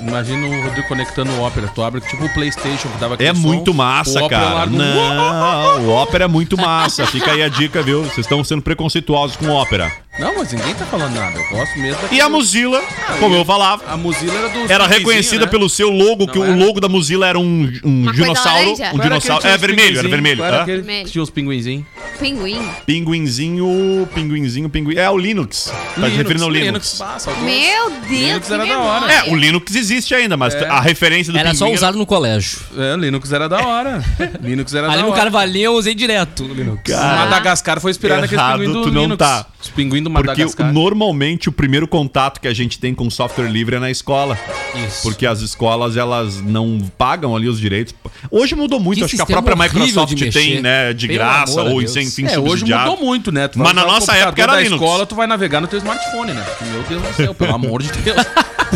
Imagina 0.00 0.46
o 0.46 0.62
Rodrigo 0.64 0.86
conectando 0.86 1.32
o 1.32 1.46
Opera. 1.46 1.70
Tu 1.74 1.82
abre 1.82 2.00
tipo 2.02 2.24
o 2.24 2.28
PlayStation 2.28 2.88
que 2.88 2.98
dava 2.98 3.14
aquele 3.14 3.30
É 3.30 3.34
som, 3.34 3.40
muito 3.40 3.72
massa, 3.72 4.28
cara. 4.28 4.66
Não, 4.66 5.86
o 5.86 5.90
Opera 5.90 6.24
é 6.24 6.28
muito 6.28 6.56
massa. 6.56 7.06
Fica 7.06 7.32
aí 7.32 7.42
a 7.42 7.48
dica, 7.48 7.82
viu? 7.82 8.02
Vocês 8.02 8.18
estão 8.18 8.44
sendo 8.44 8.62
preconceituosos 8.62 9.36
com 9.36 9.46
o 9.46 9.60
Opera. 9.60 9.90
Não, 10.18 10.36
mas 10.36 10.52
ninguém 10.52 10.74
tá 10.74 10.86
falando 10.86 11.12
nada. 11.14 11.36
Eu 11.38 11.48
gosto 11.50 11.76
mesmo 11.78 12.00
daquele- 12.00 12.20
E 12.20 12.20
a 12.22 12.28
Mozilla, 12.28 12.80
como 13.18 13.34
eu 13.34 13.44
falava, 13.44 13.82
A 13.86 13.96
Mozilla 13.96 14.34
era 14.38 14.48
do. 14.48 14.72
era 14.72 14.86
reconhecida 14.86 15.46
pelo 15.46 15.68
seu 15.68 15.90
logo, 15.90 16.28
que 16.28 16.38
Não 16.38 16.46
o 16.46 16.50
era? 16.50 16.64
logo 16.64 16.80
da 16.80 16.88
Mozilla 16.88 17.26
era 17.26 17.38
um, 17.38 17.72
um 17.84 18.12
dinossauro. 18.12 18.74
Um 18.94 18.98
dinossauro. 18.98 19.46
É 19.46 19.56
vermelho, 19.58 19.98
era 19.98 20.08
vermelho. 20.08 20.44
Era 20.44 20.62
aquele 20.62 20.82
Vermelho. 20.82 21.08
tinha 21.10 21.22
os 21.22 21.30
pinguinzinhos. 21.30 21.84
Pinguim. 22.20 22.60
Pinguinzinho, 22.86 24.08
pinguinzinho, 24.14 24.68
pinguim. 24.68 24.96
É 24.96 25.10
o 25.10 25.16
Linux. 25.18 25.72
Tá 25.96 26.02
se 26.08 26.16
referindo 26.16 26.44
ao 26.44 26.50
Linux. 26.50 27.00
Ah, 27.00 27.18
saudoso. 27.18 27.44
Meu 27.44 27.90
Deus, 27.90 28.08
Linux 28.08 28.50
era 28.50 28.66
da 28.66 28.78
hora. 28.78 29.12
É, 29.12 29.30
o 29.30 29.34
Linux 29.36 29.74
existe 29.74 30.14
ainda, 30.14 30.36
mas 30.36 30.54
É. 30.54 30.64
a 30.68 30.80
referência 30.80 31.32
do 31.32 31.38
Era 31.38 31.54
só 31.54 31.64
pinguim 31.64 31.76
usado 31.76 31.98
no 31.98 32.06
colégio. 32.06 32.60
É, 32.76 32.96
Linux 32.96 33.32
era 33.32 33.48
da 33.48 33.66
hora. 33.66 34.04
Linux 34.42 34.72
era 34.74 34.86
Ali 34.86 34.96
da 34.96 35.02
no 35.02 35.08
hora. 35.10 35.20
Carvalhinho 35.22 35.64
eu 35.64 35.72
usei 35.74 35.94
direto 35.94 36.44
o 36.44 36.54
Linux. 36.54 36.88
Madagascar 36.88 37.80
foi 37.80 37.90
inspirado 37.90 38.20
naquele 38.22 38.40
pinguim 38.42 38.72
do 38.72 38.82
tu 38.84 38.90
não 38.92 39.02
Linux. 39.02 39.18
tá. 39.18 39.46
Os 39.60 39.70
pinguins 39.70 40.03
do 40.04 40.10
Porque 40.10 40.28
Madagascar. 40.28 40.72
normalmente 40.72 41.48
o 41.48 41.52
primeiro 41.52 41.86
contato 41.88 42.40
que 42.40 42.48
a 42.48 42.54
gente 42.54 42.78
tem 42.78 42.94
com 42.94 43.08
software 43.10 43.48
livre 43.48 43.76
é 43.76 43.78
na 43.78 43.90
escola. 43.90 44.38
Isso. 44.86 45.02
Porque 45.02 45.26
as 45.26 45.40
escolas, 45.40 45.96
elas 45.96 46.40
não 46.40 46.78
pagam 46.96 47.34
ali 47.34 47.48
os 47.48 47.58
direitos. 47.58 47.94
Hoje 48.30 48.54
mudou 48.54 48.78
muito, 48.80 48.98
Que 48.98 49.04
acho 49.04 49.16
que 49.16 49.22
a 49.22 49.26
própria 49.26 49.56
Microsoft 49.56 50.14
tem, 50.32 50.60
né, 50.60 50.92
de 50.92 51.06
Pelo 51.06 51.18
graça 51.18 51.62
ou 51.62 51.78
Deus. 51.80 51.90
sem 51.92 52.10
fim 52.10 52.26
É, 52.26 52.38
hoje 52.38 52.64
mudou 52.64 52.96
muito, 52.96 53.32
né? 53.32 53.48
Tu 53.48 53.58
Mas 53.58 53.74
na 53.74 53.84
nossa 53.84 54.14
época 54.16 54.42
era 54.42 54.52
da 54.52 54.60
Linux. 54.60 54.82
escola, 54.82 55.06
tu 55.06 55.14
vai 55.14 55.26
navegar 55.26 55.60
no 55.60 55.66
teu 55.66 55.78
smartphone, 55.78 56.32
né? 56.32 56.44
Meu 56.60 56.82
Deus 56.82 57.02
do 57.02 57.12
céu, 57.14 57.34
pelo 57.34 57.54
amor 57.54 57.82
de 57.82 57.92
Deus. 57.92 58.16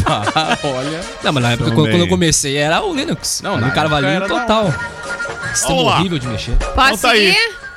Ah, 0.07 0.59
olha. 0.64 1.01
Não, 1.23 1.33
mas 1.33 1.43
na 1.43 1.51
época, 1.53 1.71
Também. 1.71 1.85
quando, 1.85 1.91
quando 1.93 2.03
eu 2.03 2.09
comecei, 2.09 2.57
era 2.57 2.83
o 2.83 2.95
Linux. 2.95 3.41
Não, 3.43 3.59
no 3.59 3.67
era 3.67 4.27
total. 4.27 4.73
Sistema 5.55 5.83
lá. 5.83 5.99
horrível 5.99 6.19
de 6.19 6.29
mexer. 6.29 6.57
Posso 6.57 6.88
Então 6.88 6.97
tá 6.99 7.11
aí. 7.11 7.35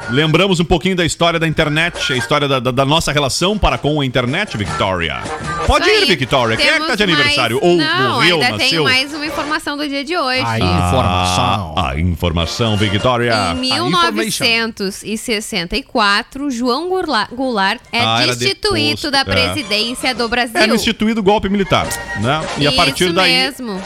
Lembramos 0.10 0.60
um 0.60 0.66
pouquinho 0.66 0.96
da 0.96 1.06
história 1.06 1.40
da 1.40 1.48
internet, 1.48 2.12
a 2.12 2.18
história 2.18 2.46
da, 2.48 2.60
da- 2.60 2.72
da 2.72 2.84
nossa 2.86 3.12
relação 3.14 3.58
para 3.58 3.78
com 3.78 4.02
a 4.02 4.06
internet, 4.06 4.58
Victoria. 4.58 5.22
Pode 5.66 5.88
Isso 5.90 6.04
ir, 6.06 6.10
aí. 6.10 6.16
Victoria. 6.18 6.58
Quem 6.58 6.68
é 6.68 6.74
que 6.74 6.80
tá 6.88 6.96
de 6.96 6.98
Temos 6.98 7.16
aniversário? 7.16 7.60
mais- 7.62 7.72
Ou 7.72 7.78
Não, 7.78 8.14
morreu, 8.16 8.36
ainda 8.38 8.50
nasceu? 8.52 8.68
tenho 8.70 8.84
mais 8.84 9.14
uma 9.14 9.26
informação 9.26 9.78
do 9.78 9.88
dia 9.88 10.04
de 10.04 10.18
hoje. 10.18 10.44
Aí. 10.46 10.62
Ah, 10.62 10.88
Informação. 10.90 11.76
A 11.78 11.98
informação, 12.00 12.76
Victoria. 12.78 13.34
Em 13.54 13.88
information. 13.88 14.44
1964, 14.46 16.52
João 16.52 16.90
Goulart, 17.34 17.80
é 17.92 18.02
Ah, 18.02 18.26
destituído 18.26 19.10
da 19.12 19.20
é. 19.20 19.24
presidência 19.24 20.14
do 20.14 20.28
Brasil. 20.28 20.60
Era 20.60 20.76
instituído 20.76 21.22
o 21.22 21.24
golpe 21.24 21.48
militar, 21.48 21.88
né? 22.20 22.42
E 22.58 22.68
a 22.68 22.72
partir 22.74 23.06
Isso 23.06 23.14
daí 23.14 23.32
mesmo. 23.32 23.82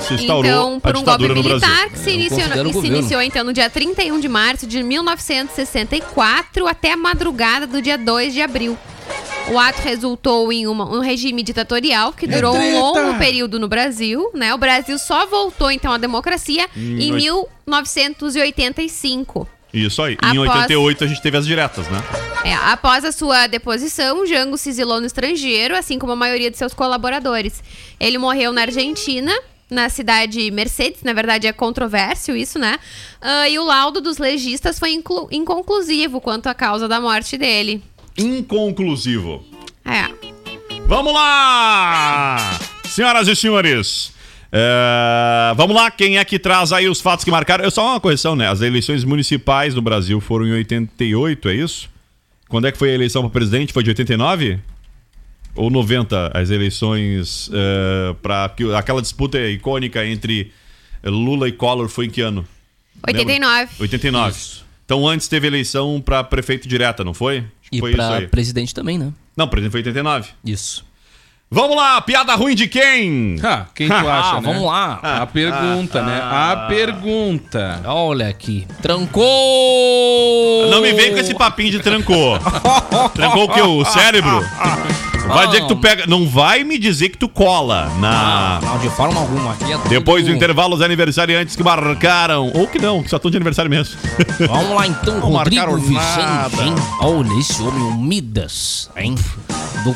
Se 0.00 0.14
instaurou 0.14 0.44
Então, 0.50 0.80
por 0.80 0.94
a 0.94 0.98
um 0.98 1.02
golpe 1.04 1.22
ditadura 1.22 1.34
no 1.34 1.42
Brasil. 1.42 1.68
militar 1.68 1.90
que 1.90 1.98
se, 1.98 2.10
Eu 2.10 2.14
iniciou, 2.14 2.40
que 2.64 2.80
se 2.80 2.86
iniciou 2.86 3.22
então 3.22 3.44
no 3.44 3.52
dia 3.52 3.68
31 3.70 4.18
de 4.20 4.28
março 4.28 4.66
de 4.66 4.82
1964 4.82 6.66
até 6.66 6.92
a 6.92 6.96
madrugada 6.96 7.66
do 7.66 7.80
dia 7.82 7.96
2 7.98 8.32
de 8.32 8.42
abril. 8.42 8.76
O 9.52 9.58
ato 9.58 9.80
resultou 9.82 10.52
em 10.52 10.66
uma- 10.68 10.84
um 10.88 11.00
regime 11.00 11.42
ditatorial 11.42 12.12
que 12.12 12.26
durou 12.26 12.54
um 12.56 12.78
longo 12.80 13.18
período 13.18 13.58
no 13.58 13.66
Brasil, 13.66 14.30
né? 14.34 14.54
O 14.54 14.58
Brasil 14.58 14.96
só 14.98 15.26
voltou 15.26 15.70
então 15.70 15.92
à 15.92 15.98
democracia 15.98 16.68
em 16.76 17.12
oit- 17.12 17.46
1985. 17.66 19.48
Isso 19.72 20.02
aí. 20.02 20.14
Em 20.14 20.38
Após- 20.38 20.48
88 20.62 21.04
a 21.04 21.06
gente 21.06 21.22
teve 21.22 21.36
as 21.36 21.46
diretas, 21.46 21.88
né? 21.88 22.02
É, 22.44 22.54
após 22.54 23.04
a 23.04 23.12
sua 23.12 23.46
deposição, 23.46 24.26
Jango 24.26 24.56
se 24.56 24.68
exilou 24.68 25.00
no 25.00 25.06
estrangeiro, 25.06 25.76
assim 25.76 25.96
como 25.98 26.12
a 26.12 26.16
maioria 26.16 26.50
de 26.50 26.58
seus 26.58 26.74
colaboradores. 26.74 27.62
Ele 28.00 28.18
morreu 28.18 28.52
na 28.52 28.62
Argentina, 28.62 29.32
na 29.70 29.88
cidade 29.88 30.50
Mercedes, 30.50 31.02
na 31.02 31.12
verdade 31.12 31.46
é 31.46 31.52
controvérsio 31.52 32.36
isso, 32.36 32.58
né? 32.58 32.78
Ah, 33.20 33.48
e 33.48 33.58
o 33.58 33.64
laudo 33.64 34.00
dos 34.00 34.18
legistas 34.18 34.78
foi 34.78 34.92
inconclusivo 35.30 36.20
quanto 36.20 36.48
à 36.48 36.54
causa 36.54 36.88
da 36.88 37.00
morte 37.00 37.38
dele. 37.38 37.82
Inconclusivo. 38.18 39.44
É. 39.84 40.08
Vamos 40.86 41.12
lá! 41.12 42.58
Senhoras 42.84 43.28
e 43.28 43.36
senhores, 43.36 44.12
é, 44.52 45.54
vamos 45.56 45.76
lá, 45.76 45.90
quem 45.90 46.18
é 46.18 46.24
que 46.24 46.38
traz 46.38 46.72
aí 46.72 46.88
os 46.88 47.00
fatos 47.00 47.24
que 47.24 47.30
marcaram? 47.30 47.62
Eu 47.62 47.70
só 47.70 47.86
uma 47.86 48.00
correção, 48.00 48.34
né? 48.34 48.48
As 48.48 48.60
eleições 48.60 49.04
municipais 49.04 49.74
do 49.74 49.82
Brasil 49.82 50.20
foram 50.20 50.46
em 50.46 50.52
88, 50.52 51.48
é 51.48 51.54
isso? 51.54 51.88
Quando 52.48 52.66
é 52.66 52.72
que 52.72 52.78
foi 52.78 52.90
a 52.90 52.94
eleição 52.94 53.22
para 53.22 53.30
presidente? 53.30 53.72
Foi 53.72 53.84
de 53.84 53.90
89? 53.90 54.58
Ou 55.54 55.68
90? 55.70 56.30
As 56.34 56.50
eleições 56.50 57.50
é, 57.52 58.14
para 58.22 58.52
aquela 58.78 59.00
disputa 59.02 59.38
icônica 59.38 60.04
entre 60.06 60.52
Lula 61.04 61.48
e 61.48 61.52
Collor 61.52 61.88
foi 61.88 62.06
em 62.06 62.10
que 62.10 62.20
ano? 62.20 62.46
89. 63.06 63.70
89. 63.80 64.38
Então 64.84 65.06
antes 65.06 65.28
teve 65.28 65.46
eleição 65.46 66.00
para 66.04 66.22
prefeito 66.24 66.68
direta, 66.68 67.02
não 67.04 67.14
foi? 67.14 67.38
Acho 67.38 67.46
E 67.72 67.76
isso 67.78 68.02
aí. 68.02 68.28
presidente 68.28 68.74
também, 68.74 68.98
né? 68.98 69.12
Não, 69.36 69.46
presidente 69.48 69.72
foi 69.72 69.80
89. 69.80 70.28
Isso. 70.44 70.84
Vamos 71.52 71.76
lá, 71.76 72.00
piada 72.00 72.32
ruim 72.36 72.54
de 72.54 72.68
quem? 72.68 73.36
Ah, 73.42 73.66
quem 73.74 73.88
tu 73.88 73.92
acha, 74.08 74.36
Ah, 74.36 74.40
né? 74.40 74.52
vamos 74.52 74.62
lá. 74.66 75.00
A 75.02 75.26
pergunta, 75.26 76.00
né? 76.02 76.20
A 76.22 76.66
pergunta. 76.68 77.82
Olha 77.86 78.28
aqui. 78.28 78.66
Trancou! 78.80 80.70
Não 80.70 80.80
me 80.80 80.92
vem 80.92 81.10
com 81.12 81.18
esse 81.18 81.34
papinho 81.34 81.72
de 81.72 81.80
trancou. 81.80 82.38
trancou 83.14 83.44
o 83.44 83.52
que? 83.52 83.60
O 83.60 83.84
cérebro? 83.84 84.40
Vai 85.34 85.46
dizer 85.46 85.60
que 85.62 85.68
tu 85.68 85.76
pega. 85.76 86.06
Não 86.06 86.28
vai 86.28 86.64
me 86.64 86.78
dizer 86.78 87.08
que 87.10 87.18
tu 87.18 87.28
cola 87.28 87.90
na. 87.98 88.60
Não, 88.62 88.78
de 88.78 88.88
forma 88.90 89.20
alguma. 89.20 89.52
Aqui 89.52 89.72
é 89.72 89.76
tudo- 89.76 89.88
Depois 89.88 90.24
do 90.24 90.30
intervalo, 90.32 90.74
os 90.74 90.82
aniversariantes 90.82 91.56
que 91.56 91.62
marcaram. 91.62 92.50
Ou 92.54 92.66
que 92.66 92.78
não, 92.78 93.02
que 93.02 93.08
só 93.10 93.16
estão 93.16 93.30
de 93.30 93.36
aniversário 93.36 93.70
mesmo. 93.70 93.96
Vamos 94.46 94.70
lá 94.74 94.86
então, 94.86 95.14
Não 95.20 95.30
Rodrigo 95.30 95.62
marcaram 95.62 95.76
Vicente, 95.80 96.62
hein? 96.62 96.74
Olha 97.00 97.38
esse 97.40 97.62
homem, 97.62 97.82
o 97.82 97.94
Midas, 97.94 98.90
hein? 98.96 99.14
Do, 99.84 99.92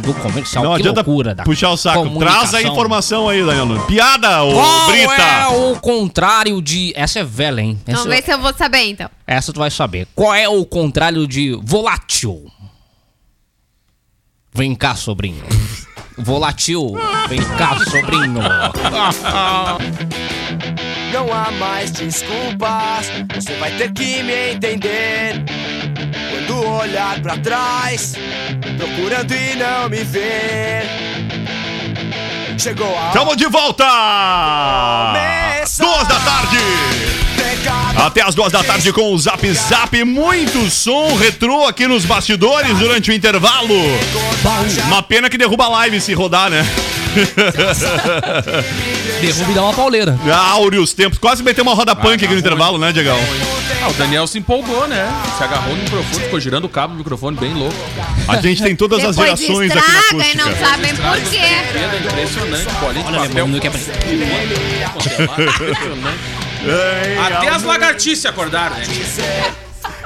do 0.00 0.14
comercial, 0.14 0.62
Não 0.64 0.74
que 0.74 0.82
adianta 0.82 1.00
loucura 1.00 1.34
da 1.34 1.42
puxar 1.42 1.70
o 1.70 1.76
saco. 1.76 2.08
Traz 2.20 2.54
a 2.54 2.62
informação 2.62 3.28
aí, 3.28 3.44
Danilo. 3.44 3.80
Piada, 3.86 4.44
ô 4.44 4.52
Qual 4.52 4.86
Brita. 4.86 5.12
é 5.22 5.46
o 5.48 5.76
contrário 5.80 6.62
de... 6.62 6.92
Essa 6.94 7.18
é 7.20 7.24
velha, 7.24 7.60
hein? 7.60 7.76
Essa, 7.84 7.98
Vamos 7.98 8.14
ver 8.14 8.22
se 8.22 8.32
eu 8.32 8.38
vou 8.38 8.54
saber 8.54 8.84
então. 8.90 9.10
essa 9.26 9.52
tu 9.52 9.58
vai 9.58 9.72
saber. 9.72 10.06
Qual 10.14 10.32
é 10.32 10.48
o 10.48 10.64
contrário 10.64 11.26
de 11.26 11.58
volátil? 11.64 12.44
Vem 14.56 14.72
cá, 14.72 14.94
sobrinho. 14.94 15.42
Volátil. 16.16 16.94
Vem 17.28 17.40
cá, 17.58 17.76
sobrinho. 17.90 18.40
Não 21.12 21.32
há 21.32 21.50
mais 21.50 21.90
desculpas, 21.90 23.10
você 23.34 23.56
vai 23.56 23.72
ter 23.72 23.92
que 23.92 24.22
me 24.22 24.52
entender. 24.52 25.42
Quando 26.30 26.68
olhar 26.68 27.20
pra 27.20 27.36
trás, 27.38 28.14
procurando 28.78 29.32
e 29.32 29.56
não 29.56 29.88
me 29.88 30.04
ver. 30.04 30.84
Chegou 32.56 32.96
a 32.96 33.00
hora 33.00 33.12
Tamo 33.12 33.34
de 33.36 33.46
volta! 33.46 33.84
Duas 35.78 36.06
da 36.06 36.20
tarde! 36.20 36.93
Até 37.96 38.22
as 38.22 38.34
duas 38.34 38.52
da 38.52 38.62
tarde 38.62 38.92
com 38.92 39.12
o 39.12 39.18
Zap 39.18 39.50
Zap. 39.52 40.04
Muito 40.04 40.68
som 40.70 41.14
retrô 41.16 41.66
aqui 41.66 41.86
nos 41.86 42.04
bastidores 42.04 42.78
durante 42.78 43.10
o 43.10 43.14
intervalo. 43.14 43.74
Uma 44.86 45.02
pena 45.02 45.30
que 45.30 45.38
derruba 45.38 45.64
a 45.64 45.68
live 45.68 46.00
se 46.00 46.12
rodar, 46.12 46.50
né? 46.50 46.66
Derruba 49.20 49.50
e 49.50 49.54
dá 49.54 49.62
uma 49.62 49.72
pauleira. 49.72 50.18
Áureos 50.50 50.92
tempos. 50.92 51.18
Quase 51.18 51.42
meteu 51.42 51.62
uma 51.62 51.74
roda 51.74 51.94
punk 51.94 52.24
aqui 52.24 52.34
no 52.34 52.40
intervalo, 52.40 52.76
né, 52.76 52.92
Diegão? 52.92 53.16
Ah, 53.82 53.88
o 53.88 53.92
Daniel 53.94 54.26
se 54.26 54.38
empolgou, 54.38 54.86
né? 54.88 55.08
Se 55.36 55.44
agarrou 55.44 55.76
no 55.76 55.82
microfone, 55.82 56.24
ficou 56.24 56.40
girando 56.40 56.64
o 56.64 56.68
cabo 56.68 56.94
do 56.94 56.98
microfone 56.98 57.36
bem 57.36 57.54
louco. 57.54 57.76
A 58.26 58.40
gente 58.40 58.62
tem 58.62 58.74
todas 58.74 59.04
as 59.04 59.14
Depois 59.16 59.38
gerações 59.38 59.70
aqui 59.70 59.80
na 59.92 60.00
estraga 60.00 60.26
e 60.26 60.36
não 60.36 60.56
sabem 60.56 60.94
por 60.96 61.20
quê. 61.30 61.36
É 61.38 62.00
impressionante, 62.04 62.66
bolinha 62.80 63.04
de 63.04 63.10
Olha, 63.10 63.18
papel. 63.28 63.44
lembrando 63.46 63.60
que 63.60 63.66
é... 63.68 63.70
Impressionante. 63.70 64.04
Até 67.26 67.48
as 67.48 67.62
lagartixas 67.62 68.26
acordaram, 68.26 68.76
né? 68.76 68.84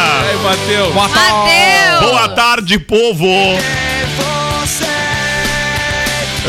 Matheus. 0.43 0.93
Matheus! 0.93 2.00
Boa 2.02 2.28
tarde, 2.30 2.80
povo. 2.80 3.28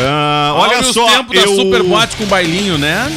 Ah, 0.03 0.53
olha 0.55 0.79
os 0.81 0.87
só, 0.93 1.05
tempos 1.09 1.35
da 1.35 1.43
eu... 1.43 1.55
Superboate 1.55 2.15
com 2.15 2.25
bailinho, 2.25 2.77
né? 2.77 3.11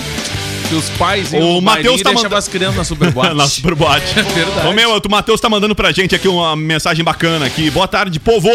Que 0.68 0.75
os 0.75 0.88
pais 0.90 1.33
iam 1.33 1.59
O 1.59 1.61
Matheus 1.61 2.01
e 2.01 2.03
tá 2.03 2.11
deixavam 2.11 2.23
manda- 2.31 2.38
as 2.38 2.49
crianças 2.49 2.77
na 2.77 2.85
Superboate. 2.85 3.35
na 3.37 3.47
Superboate. 3.47 4.14
verdade. 4.35 4.66
Ô 4.68 4.73
meu, 4.73 4.97
o 4.97 5.11
Matheus 5.11 5.40
tá 5.40 5.49
mandando 5.49 5.75
pra 5.75 5.92
gente 5.92 6.14
aqui 6.14 6.27
uma 6.27 6.57
mensagem 6.57 7.05
bacana 7.05 7.47
aqui. 7.47 7.70
Boa 7.70 7.87
tarde, 7.87 8.18
povo. 8.18 8.49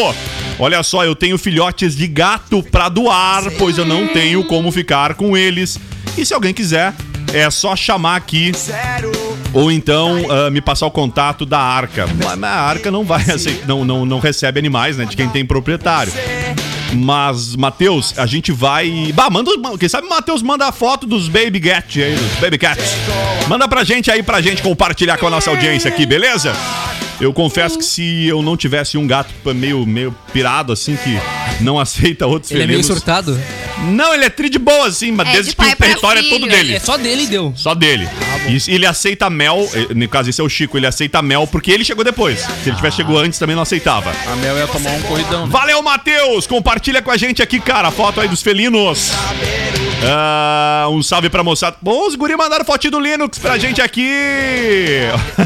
Olha 0.57 0.81
só, 0.83 1.05
eu 1.05 1.15
tenho 1.15 1.37
filhotes 1.37 1.95
de 1.95 2.07
gato 2.07 2.61
pra 2.63 2.89
doar, 2.89 3.49
pois 3.57 3.77
eu 3.77 3.85
não 3.85 4.07
tenho 4.07 4.43
como 4.43 4.71
ficar 4.71 5.13
com 5.13 5.37
eles. 5.37 5.79
E 6.17 6.25
se 6.25 6.33
alguém 6.33 6.53
quiser, 6.53 6.93
é 7.31 7.49
só 7.49 7.75
chamar 7.75 8.15
aqui 8.17 8.51
zero. 8.55 9.11
ou 9.53 9.71
então 9.71 10.25
ah, 10.29 10.49
me 10.49 10.59
passar 10.59 10.87
o 10.87 10.91
contato 10.91 11.45
da 11.45 11.59
Arca. 11.59 12.07
Mas 12.25 12.43
a 12.43 12.49
Arca 12.49 12.89
não 12.91 13.05
vai 13.05 13.21
aceitar, 13.31 13.67
não, 13.67 13.85
não, 13.85 14.03
não 14.05 14.19
recebe 14.19 14.59
animais, 14.59 14.97
né? 14.97 15.05
De 15.05 15.15
quem 15.15 15.29
tem 15.29 15.45
proprietário. 15.45 16.11
Mas, 16.93 17.55
Matheus, 17.55 18.17
a 18.17 18.25
gente 18.25 18.51
vai. 18.51 19.11
Bah, 19.13 19.29
manda. 19.29 19.51
Quem 19.79 19.87
sabe 19.87 20.07
o 20.07 20.09
Matheus 20.09 20.41
manda 20.41 20.67
a 20.67 20.71
foto 20.71 21.05
dos 21.05 21.27
Baby 21.27 21.59
Cat 21.59 22.01
aí, 22.01 22.15
dos 22.15 22.39
Baby 22.39 22.57
Cats. 22.57 22.83
Manda 23.47 23.67
pra 23.67 23.83
gente 23.83 24.09
aí, 24.09 24.23
pra 24.23 24.41
gente 24.41 24.61
compartilhar 24.61 25.17
com 25.17 25.27
a 25.27 25.29
nossa 25.29 25.49
audiência 25.49 25.87
aqui, 25.89 26.05
beleza? 26.05 26.51
Eu 27.21 27.33
confesso 27.33 27.77
que 27.77 27.83
se 27.85 28.25
eu 28.25 28.41
não 28.41 28.55
tivesse 28.55 28.97
um 28.97 29.05
gato 29.05 29.29
meio, 29.53 29.85
meio 29.85 30.15
pirado, 30.33 30.71
assim, 30.73 30.95
que 30.95 31.19
não 31.63 31.77
aceita 31.79 32.25
outros 32.25 32.51
Ele 32.51 32.63
é 32.63 32.67
meio 32.67 32.79
felinos. 32.79 32.97
surtado. 32.97 33.39
Não, 33.85 34.13
ele 34.13 34.25
é 34.25 34.29
tri 34.29 34.49
de 34.49 34.59
boa, 34.59 34.87
assim, 34.87 35.11
mas 35.11 35.27
É, 35.29 35.31
desde 35.33 35.51
de 35.51 35.55
que 35.55 35.61
pai 35.61 35.73
o 35.73 35.77
pra 35.77 35.87
território 35.87 36.19
é 36.19 36.23
filho. 36.23 36.39
todo 36.39 36.49
dele. 36.49 36.75
É 36.75 36.79
só 36.79 36.97
dele 36.97 37.23
e 37.23 37.27
deu. 37.27 37.53
Só 37.55 37.73
dele. 37.73 38.07
E 38.47 38.71
ele 38.73 38.85
aceita 38.85 39.29
mel, 39.29 39.69
eh, 39.73 39.93
no 39.93 40.07
caso 40.07 40.29
esse 40.29 40.39
é 40.41 40.43
o 40.43 40.49
Chico, 40.49 40.77
ele 40.77 40.85
aceita 40.87 41.21
mel 41.21 41.47
porque 41.47 41.71
ele 41.71 41.83
chegou 41.85 42.03
depois. 42.03 42.39
Se 42.63 42.69
ele 42.69 42.75
tivesse 42.75 42.97
chegado 42.97 43.17
antes 43.17 43.39
também 43.39 43.55
não 43.55 43.63
aceitava. 43.63 44.11
A 44.27 44.35
Mel 44.35 44.57
ia 44.57 44.67
tomar 44.67 44.91
um 44.91 45.01
corridão. 45.03 45.45
né? 45.45 45.51
Valeu, 45.51 45.81
Matheus! 45.81 46.45
Compartilha 46.45 47.01
com 47.01 47.11
a 47.11 47.17
gente 47.17 47.41
aqui, 47.41 47.59
cara, 47.59 47.87
a 47.87 47.91
foto 47.91 48.19
aí 48.21 48.27
dos 48.27 48.41
felinos. 48.41 49.11
Ah, 50.03 50.87
um 50.89 51.03
salve 51.03 51.29
pra 51.29 51.43
moçada. 51.43 51.77
Bom, 51.81 52.07
os 52.07 52.15
guri 52.15 52.35
mandaram 52.35 52.63
fotinho 52.63 52.91
do 52.91 52.99
Linux 52.99 53.37
pra 53.37 53.57
gente 53.57 53.81
aqui. 53.81 54.09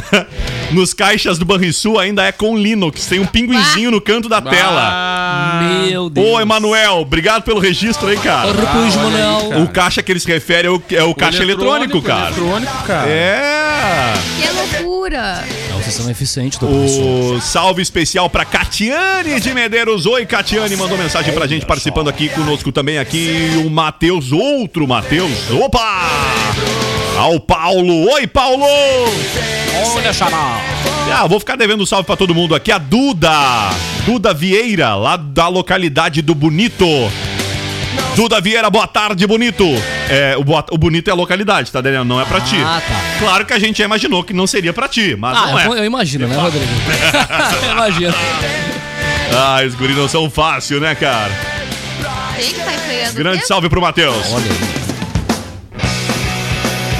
Nos 0.71 0.93
caixas 0.93 1.37
do 1.37 1.45
Banrisul 1.45 1.99
ainda 1.99 2.23
é 2.23 2.31
com 2.31 2.57
Linux. 2.57 3.05
Tem 3.05 3.19
um 3.19 3.25
pinguinzinho 3.25 3.91
no 3.91 4.01
canto 4.01 4.27
da 4.27 4.41
tela. 4.41 4.81
Ah, 4.83 5.61
Meu 5.85 6.09
Deus. 6.09 6.27
Ô, 6.27 6.39
Emanuel, 6.39 6.97
obrigado 6.97 7.43
pelo 7.43 7.59
registro 7.59 8.07
aí, 8.07 8.17
cara. 8.17 8.53
Manuel. 8.53 9.63
O 9.63 9.67
caixa 9.67 10.01
que 10.01 10.11
eles 10.11 10.25
referem 10.25 10.71
é 10.71 10.73
o, 10.73 10.81
é 10.91 11.03
o 11.03 11.13
caixa 11.13 11.43
eletrônico, 11.43 12.01
cara. 12.01 12.27
Eletrônico, 12.27 12.83
cara. 12.85 13.09
É. 13.09 14.13
Que 14.39 14.81
loucura. 14.81 15.43
É 15.83 15.85
um 15.85 15.89
sistema 15.89 16.11
eficiente 16.11 16.57
do 16.59 16.65
professor. 16.65 17.35
O 17.35 17.41
salve 17.41 17.81
especial 17.81 18.29
pra 18.29 18.45
Catiane 18.45 19.37
de 19.41 19.53
Medeiros. 19.53 20.05
Oi, 20.05 20.25
Catiane, 20.25 20.77
mandou 20.77 20.97
mensagem 20.97 21.33
pra 21.33 21.45
gente 21.45 21.65
participando 21.65 22.07
aqui 22.07 22.29
conosco 22.29 22.71
também 22.71 22.97
aqui 22.97 23.61
o 23.65 23.69
Matheus, 23.69 24.31
outro 24.31 24.87
Matheus. 24.87 25.51
Opa! 25.51 26.09
Ao 27.17 27.37
Paulo. 27.37 28.09
Oi, 28.13 28.25
Paulo! 28.27 28.65
Olha, 29.93 30.13
chamar. 30.13 30.61
Ah, 31.13 31.27
vou 31.27 31.39
ficar 31.39 31.57
devendo 31.57 31.83
um 31.83 31.85
salve 31.85 32.05
pra 32.05 32.15
todo 32.15 32.33
mundo 32.33 32.55
aqui. 32.55 32.71
A 32.71 32.77
Duda. 32.77 33.29
Duda 34.05 34.33
Vieira, 34.33 34.95
lá 34.95 35.17
da 35.17 35.49
localidade 35.49 36.21
do 36.21 36.33
Bonito. 36.33 36.85
Duda 38.15 38.39
Vieira, 38.39 38.69
boa 38.69 38.85
tarde, 38.87 39.25
Bonito. 39.25 39.63
É, 40.09 40.35
o, 40.37 40.43
boa- 40.43 40.65
o 40.71 40.77
Bonito 40.77 41.07
é 41.07 41.11
a 41.11 41.15
localidade, 41.15 41.71
tá, 41.71 41.81
Daniel? 41.81 42.05
Não 42.05 42.21
é 42.21 42.25
pra 42.25 42.39
ti. 42.41 42.57
Ah, 42.63 42.81
tá. 42.87 42.95
Claro 43.19 43.45
que 43.45 43.53
a 43.53 43.59
gente 43.59 43.77
já 43.79 43.85
imaginou 43.85 44.23
que 44.23 44.33
não 44.33 44.45
seria 44.45 44.71
pra 44.71 44.87
ti, 44.87 45.15
mas 45.17 45.35
Ah, 45.37 45.47
não 45.47 45.59
é. 45.59 45.67
eu, 45.67 45.75
eu 45.77 45.85
imagino, 45.85 46.27
né, 46.27 46.35
Rodrigo? 46.39 46.65
eu 47.65 47.71
imagino. 47.73 48.13
Ah, 49.35 49.61
os 49.65 49.73
guris 49.75 49.97
não 49.97 50.07
são 50.07 50.29
fácil, 50.29 50.79
né, 50.79 50.93
cara? 50.93 51.31
Quem 52.35 52.53
que 52.53 52.59
tá? 52.59 52.71
Grande 53.13 53.37
mesmo? 53.37 53.47
salve 53.47 53.69
pro 53.69 53.81
Matheus. 53.81 54.15
Olha 54.31 54.45
aí. 54.45 54.82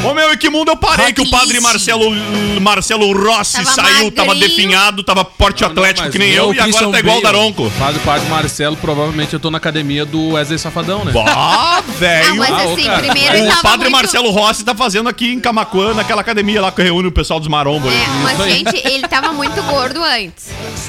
Ô 0.04 0.14
meu, 0.14 0.34
e 0.34 0.38
que 0.38 0.50
mundo 0.50 0.70
eu 0.70 0.76
parei 0.76 1.14
que 1.14 1.22
o 1.22 1.30
padre. 1.30 1.60
Marcelo 1.62 2.12
Marcelo 2.60 3.12
Rossi 3.14 3.64
Tava 3.64 3.72
saiu, 3.72 4.12
tava 4.12 4.28
magrinho. 4.30 4.50
definhado, 4.50 5.04
tava 5.04 5.24
porte 5.24 5.62
Não, 5.62 5.70
não, 5.70 5.74
atlético 5.78 6.04
mas 6.06 6.12
que 6.12 6.20
nem 6.20 6.32
o 6.32 6.36
eu, 6.36 6.54
e 6.54 6.60
agora 6.60 6.92
tá 6.92 7.00
igual 7.00 7.18
o. 7.18 7.22
Daronco. 7.22 7.70
Faz 7.80 7.96
o 7.96 8.00
padre 8.02 8.28
Marcelo, 8.30 8.76
provavelmente 8.78 9.34
eu 9.34 9.40
tô 9.40 9.50
na 9.50 9.58
academia 9.58 10.06
do 10.06 10.32
Wesley 10.34 10.60
Safadão, 10.60 11.06
né? 11.06 11.14
Ah, 11.28 11.78
Ah, 11.78 11.84
velho. 11.98 12.36
mas 12.36 12.50
Ah, 12.50 12.66
ô, 12.68 12.74
assim, 12.74 12.84
cara. 12.84 13.00
primeiro 13.00 13.34
ele 13.36 13.44
O 13.46 13.50
tava 13.50 13.62
padre 13.62 13.80
muito... 13.90 13.92
Marcelo 13.94 14.30
Rossi 14.32 14.64
tá 14.66 14.76
fazendo 14.76 15.08
aqui 15.08 15.32
em 15.34 15.40
Camacuã, 15.40 15.94
naquela 15.94 16.22
academia 16.22 16.62
lá 16.62 16.72
que 16.72 16.82
reúne 16.82 17.08
o 17.08 17.12
pessoal 17.12 17.40
dos 17.40 17.48
marombos. 17.48 17.90
ali. 17.92 18.02
É, 18.02 18.08
mas 18.24 18.38
gente, 18.44 18.76
ele 18.88 19.08
tava 19.08 19.32
muito 19.32 19.62
gordo 19.64 20.04
antes. 20.04 20.48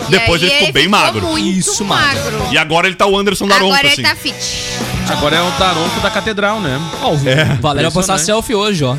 E 0.08 0.10
Depois 0.10 0.42
aí 0.42 0.48
ele 0.48 0.58
ficou 0.58 0.72
bem 0.72 0.88
magro. 0.88 1.26
muito 1.26 1.46
Isso, 1.58 1.84
magro. 1.84 2.32
magro. 2.32 2.52
E 2.52 2.58
agora 2.58 2.86
ele 2.88 2.96
tá 2.96 3.06
o 3.06 3.16
Anderson 3.16 3.46
Daronco, 3.46 3.72
Agora 3.74 3.88
assim. 3.88 4.00
ele 4.00 4.08
tá 4.08 4.16
fit. 4.16 4.34
Agora 5.10 5.36
é 5.36 5.42
o 5.42 5.50
Daronco 5.58 6.00
da 6.00 6.10
Catedral, 6.10 6.60
né? 6.60 6.80
Ó, 7.02 7.12
o 7.12 7.28
É. 7.28 7.44
Valério 7.60 7.90
vai 7.90 7.94
postar 7.94 8.18
selfie 8.18 8.54
hoje, 8.54 8.84
ó. 8.84 8.96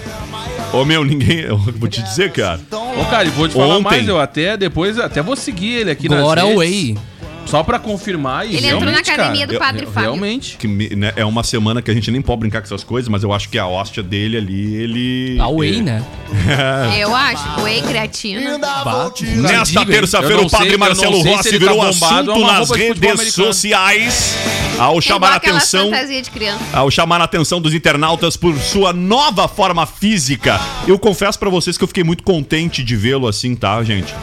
Ô 0.73 0.83
meu, 0.85 1.03
ninguém. 1.03 1.39
Eu 1.41 1.57
vou 1.57 1.87
te 1.87 2.01
dizer, 2.01 2.31
cara. 2.31 2.59
Ô, 2.99 3.05
cara, 3.05 3.25
e 3.25 3.29
vou 3.31 3.47
te 3.47 3.53
falar 3.53 3.75
Ontem. 3.75 3.83
mais, 3.83 4.07
eu 4.07 4.19
até 4.19 4.57
depois, 4.57 4.99
até 4.99 5.21
vou 5.21 5.35
seguir 5.35 5.73
ele 5.81 5.91
aqui 5.91 6.09
nas 6.09 6.19
Glória 6.19 6.43
redes, 6.43 6.57
Way. 6.57 6.97
Só 7.45 7.63
pra 7.63 7.77
confirmar 7.79 8.45
e 8.45 8.55
Ele 8.55 8.65
entrou 8.67 8.79
na 8.81 8.85
realmente, 8.87 9.11
academia 9.11 9.45
cara, 9.47 9.53
do 9.53 9.59
Padre 9.63 9.85
eu- 9.85 9.91
Fábio. 9.91 10.09
Realmente. 10.11 10.57
Que 10.57 10.67
me- 10.67 10.89
né, 10.95 11.13
é 11.15 11.23
uma 11.25 11.43
semana 11.43 11.81
que 11.81 11.91
a 11.91 11.93
gente 11.93 12.09
nem 12.11 12.21
pode 12.21 12.39
brincar 12.39 12.59
com 12.61 12.65
essas 12.65 12.83
coisas, 12.83 13.07
mas 13.07 13.23
eu 13.23 13.31
acho 13.31 13.49
que 13.49 13.57
a 13.59 13.67
hóstia 13.67 14.01
dele 14.01 14.37
ali, 14.37 14.75
ele. 14.75 15.37
A 15.39 15.47
Way, 15.49 15.81
né? 15.81 16.03
Eu 16.99 17.15
acho. 17.15 17.61
Whey, 17.61 17.81
creatina. 17.81 18.57
Nesta 18.57 19.63
digo, 19.65 19.79
hein? 19.81 19.85
terça-feira, 19.87 20.37
não 20.37 20.45
o 20.45 20.49
padre 20.49 20.67
sei- 20.67 20.75
eu 20.75 20.79
não 20.79 20.87
Marcelo 20.87 21.13
sei 21.13 21.21
se 21.23 21.29
Rossi 21.37 21.47
ele 21.49 21.59
virou 21.59 21.77
tá 21.77 21.83
bombado, 21.91 22.15
assunto 22.15 22.31
é 22.31 22.33
uma 22.43 22.47
nas 22.59 22.69
roupa 22.69 22.75
de 22.77 22.87
futebol 22.87 23.09
redes 23.09 23.21
americano. 23.21 23.47
sociais 23.53 24.35
ao 24.79 25.01
chamar 25.01 25.31
a 25.31 25.35
aquela 25.35 25.57
atenção. 25.57 25.85
fantasia 25.89 26.21
de 26.21 26.29
criança. 26.31 26.63
Ao 26.73 26.91
chamar 26.91 27.21
a 27.21 27.23
atenção 27.25 27.61
dos 27.61 27.73
internautas 27.73 28.35
por 28.35 28.57
sua 28.59 28.91
nova 28.91 29.47
forma 29.47 29.85
física. 29.85 30.59
Eu 30.87 30.97
confesso 30.99 31.37
pra 31.39 31.49
vocês 31.49 31.77
que 31.77 31.83
eu 31.83 31.87
fiquei 31.87 32.03
muito 32.03 32.23
contente 32.23 32.83
de 32.83 32.95
vê-lo 32.95 33.27
assim, 33.27 33.55
tá, 33.55 33.81
gente? 33.83 34.13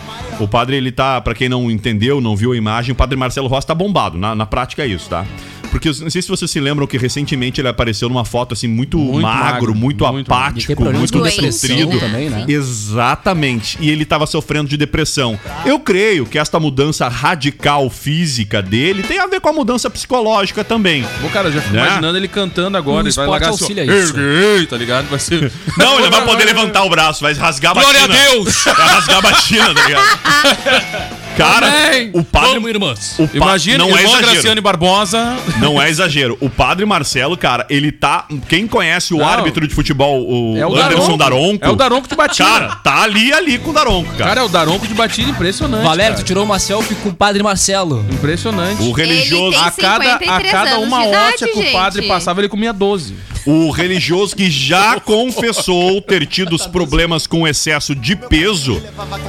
O 0.40 0.48
padre, 0.48 0.76
ele 0.76 0.90
tá, 0.90 1.20
pra 1.20 1.34
quem 1.34 1.48
não 1.48 1.70
entendeu, 1.70 2.20
não 2.20 2.34
viu 2.34 2.52
a 2.52 2.56
imagem, 2.56 2.92
o 2.92 2.96
padre 2.96 3.11
Marcelo 3.16 3.48
Rossi 3.48 3.66
tá 3.66 3.74
bombado. 3.74 4.16
Na, 4.18 4.34
na 4.34 4.46
prática 4.46 4.82
é 4.82 4.86
isso, 4.86 5.08
tá? 5.08 5.24
Porque 5.70 5.88
eu 5.88 5.94
não 6.02 6.10
sei 6.10 6.20
se 6.20 6.28
vocês 6.28 6.50
se 6.50 6.60
lembram 6.60 6.86
que 6.86 6.98
recentemente 6.98 7.58
ele 7.58 7.68
apareceu 7.68 8.06
numa 8.06 8.26
foto 8.26 8.52
assim 8.52 8.68
muito, 8.68 8.98
Muito 8.98 9.22
magro, 9.22 9.52
magro, 9.54 9.74
muito, 9.74 10.06
muito 10.12 10.30
apático, 10.30 10.82
muito 10.84 11.10
com 11.14 11.18
Doente, 11.20 11.40
desnutrido. 11.40 11.98
também, 11.98 12.28
né? 12.28 12.44
Exatamente. 12.46 13.78
E 13.80 13.88
ele 13.90 14.02
estava 14.02 14.26
sofrendo 14.26 14.68
de 14.68 14.76
depressão. 14.76 15.40
Eu 15.64 15.80
creio 15.80 16.26
que 16.26 16.38
esta 16.38 16.60
mudança 16.60 17.08
radical 17.08 17.88
física 17.88 18.60
dele 18.60 19.02
tem 19.02 19.18
a 19.18 19.26
ver 19.26 19.40
com 19.40 19.48
a 19.48 19.52
mudança 19.54 19.88
psicológica 19.88 20.62
também. 20.62 21.06
Pô, 21.22 21.28
cara, 21.30 21.48
eu 21.48 21.52
já 21.52 21.62
fico 21.62 21.74
Né? 21.74 21.86
imaginando 21.86 22.18
ele 22.18 22.28
cantando 22.28 22.76
agora. 22.76 22.98
O 23.04 23.08
ele 23.08 23.14
vai 23.14 23.24
esporte 23.24 23.30
largar 23.30 23.48
auxilia 23.48 23.86
ó, 23.88 24.58
isso. 24.58 24.66
Tá 24.68 24.76
ligado? 24.76 25.08
Vai 25.08 25.18
ser... 25.18 25.50
Não, 25.78 25.98
ele 26.00 26.10
vai 26.10 26.22
poder 26.22 26.44
levantar 26.44 26.84
o 26.84 26.90
braço, 26.90 27.22
vai 27.22 27.32
rasgar 27.32 27.70
a 27.70 27.80
Glória 27.80 28.00
batina. 28.06 28.14
a 28.14 28.28
Deus! 28.30 28.62
Vai 28.64 28.74
rasgar 28.88 29.16
a 29.16 29.22
batina, 29.22 29.74
tá 29.74 29.86
ligado? 29.86 31.12
Cara, 31.36 31.66
Amém! 31.66 32.10
o 32.12 32.22
padre. 32.22 32.50
Vamos, 32.54 32.68
irmãs. 32.70 33.14
O 33.18 33.26
pa- 33.26 33.36
Imagina, 33.36 33.78
não 33.78 33.88
é 33.96 34.02
irmã 34.02 34.12
exagero. 34.18 34.32
Graciane 34.32 34.60
Barbosa. 34.60 35.36
Não 35.60 35.80
é 35.80 35.88
exagero. 35.88 36.36
O 36.40 36.50
padre 36.50 36.84
Marcelo, 36.84 37.36
cara, 37.36 37.66
ele 37.70 37.90
tá. 37.90 38.26
Quem 38.48 38.66
conhece 38.66 39.14
o 39.14 39.18
Não. 39.18 39.26
árbitro 39.28 39.66
de 39.66 39.74
futebol, 39.74 40.22
o 40.28 40.56
É 40.56 40.66
o 40.66 40.76
Anderson 40.76 41.16
Daronco. 41.16 41.64
É 41.64 41.70
o 41.70 41.76
Daronco 41.76 42.06
de 42.08 42.14
batida. 42.14 42.48
Cara, 42.48 42.76
tá 42.76 43.02
ali 43.02 43.32
ali 43.32 43.58
com 43.58 43.70
o 43.70 43.72
Daronco, 43.72 44.10
cara. 44.12 44.24
Cara, 44.30 44.40
é 44.40 44.44
o 44.44 44.48
Daronco 44.48 44.86
de 44.86 44.94
batida 44.94 45.30
impressionante. 45.30 45.84
Valério, 45.84 46.12
tu 46.14 46.16
cara. 46.18 46.26
tirou 46.26 46.44
uma 46.44 46.58
selfie 46.58 46.94
com 46.96 47.08
o 47.08 47.14
padre 47.14 47.42
Marcelo. 47.42 48.04
Impressionante. 48.10 48.82
O 48.82 48.92
religioso. 48.92 49.46
Ele 49.46 49.50
tem 49.56 49.62
A 49.62 49.70
cada, 49.70 50.04
a 50.14 50.18
53 50.18 50.50
cada 50.52 50.70
anos 50.72 50.86
uma 50.86 51.02
de 51.02 51.08
idade, 51.08 51.28
hóstia 51.34 51.48
que 51.48 51.58
o 51.60 51.72
padre 51.72 52.02
passava, 52.08 52.40
ele 52.40 52.48
comia 52.48 52.72
12. 52.72 53.14
O 53.44 53.70
religioso 53.70 54.36
que 54.36 54.50
já 54.50 54.98
confessou 55.00 56.00
ter 56.00 56.26
tido 56.26 56.54
os 56.54 56.66
problemas 56.66 57.26
com 57.26 57.46
excesso 57.46 57.94
de 57.94 58.14
peso 58.14 58.80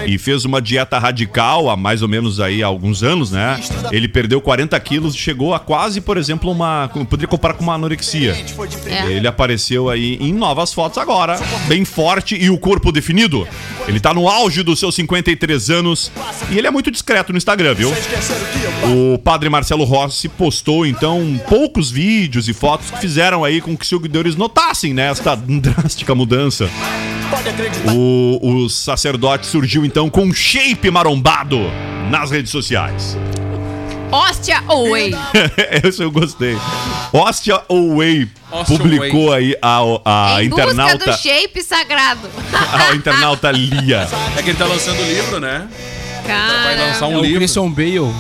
e 0.06 0.18
fez 0.18 0.46
uma 0.46 0.62
dieta 0.62 1.00
radical 1.00 1.70
há 1.70 1.76
mais 1.76 2.02
ou 2.02 2.08
menos 2.08 2.40
aí 2.40 2.62
há 2.62 2.68
alguns 2.68 3.04
anos, 3.04 3.32
né? 3.32 3.60
Ele 3.92 4.08
perdeu 4.08 4.40
40 4.42 4.80
quilos 4.80 5.16
e 5.16 5.18
chegou 5.18 5.54
a 5.54 5.60
quase, 5.60 6.02
por 6.02 6.18
exemplo, 6.18 6.52
uma. 6.52 6.90
Poderia 7.10 7.28
comparar 7.28 7.56
com 7.56 7.64
uma 7.64 7.74
anorexia. 7.74 8.36
É. 8.86 9.12
Ele 9.12 9.28
apareceu 9.28 9.90
aí 9.90 10.18
em 10.20 10.34
novas 10.34 10.74
fotos 10.74 10.98
agora, 10.98 11.40
bem 11.68 11.86
forte 11.86 12.36
e 12.36 12.50
o 12.50 12.58
corpo 12.58 12.92
definido. 12.92 13.48
Ele 13.88 14.00
tá 14.00 14.14
no 14.14 14.28
auge 14.28 14.64
dos 14.64 14.80
seus 14.80 14.96
53 14.96 15.70
anos 15.70 16.12
e 16.52 16.58
ele 16.58 16.68
é 16.68 16.72
muito 16.72 16.92
discreto 16.92 17.32
no 17.32 17.38
Instagram, 17.38 17.74
viu? 17.74 17.92
O 19.14 19.18
padre 19.18 19.50
Marcelo 19.50 19.84
Rossi 19.84 20.30
postou 20.30 20.86
então 20.86 21.40
poucos 21.48 21.90
vídeos 21.90 22.48
e 22.48 22.54
fotos 22.54 22.92
que 22.92 23.00
fizeram 23.00 23.44
aí 23.44 23.62
com 23.62 23.76
que 23.76 23.84
os 23.84 23.90
seguidores 24.04 24.36
notassem 24.36 24.94
né, 24.94 25.10
esta 25.10 25.34
drástica 25.48 26.14
mudança. 26.14 26.70
O, 27.96 28.40
o 28.66 28.70
sacerdote 28.70 29.46
surgiu 29.46 29.86
então 29.86 30.10
com 30.10 30.24
um 30.24 30.34
shape 30.34 30.92
marombado 30.92 31.58
nas 32.10 32.30
redes 32.30 32.52
sociais. 32.52 33.18
Hóstia 34.12 34.62
ou 34.68 34.92
whey? 34.92 35.16
Esse 35.84 36.04
eu 36.04 36.12
gostei. 36.12 36.56
Whey 37.14 38.30
Hostia 38.52 38.78
publicou 38.78 39.34
aí 39.34 39.58
a, 39.60 39.80
a 40.06 40.44
em 40.44 40.50
busca 40.50 40.66
internauta 40.66 41.12
do 41.12 41.18
shape 41.18 41.64
sagrado. 41.64 42.30
a 42.54 42.94
internauta 42.94 43.52
Lia. 43.52 44.08
É 44.38 44.44
que 44.44 44.50
ele 44.52 44.58
tá 44.58 44.66
lançando 44.66 45.00
o 45.00 45.06
livro, 45.06 45.40
né? 45.40 45.68
Vai 46.28 46.78
lançar 46.78 47.00
Cara, 47.00 47.08
um 47.08 47.14
é 47.14 47.18
o 47.18 47.22
livro. 47.22 47.40
Christian 47.40 47.70
Bale. 47.70 48.14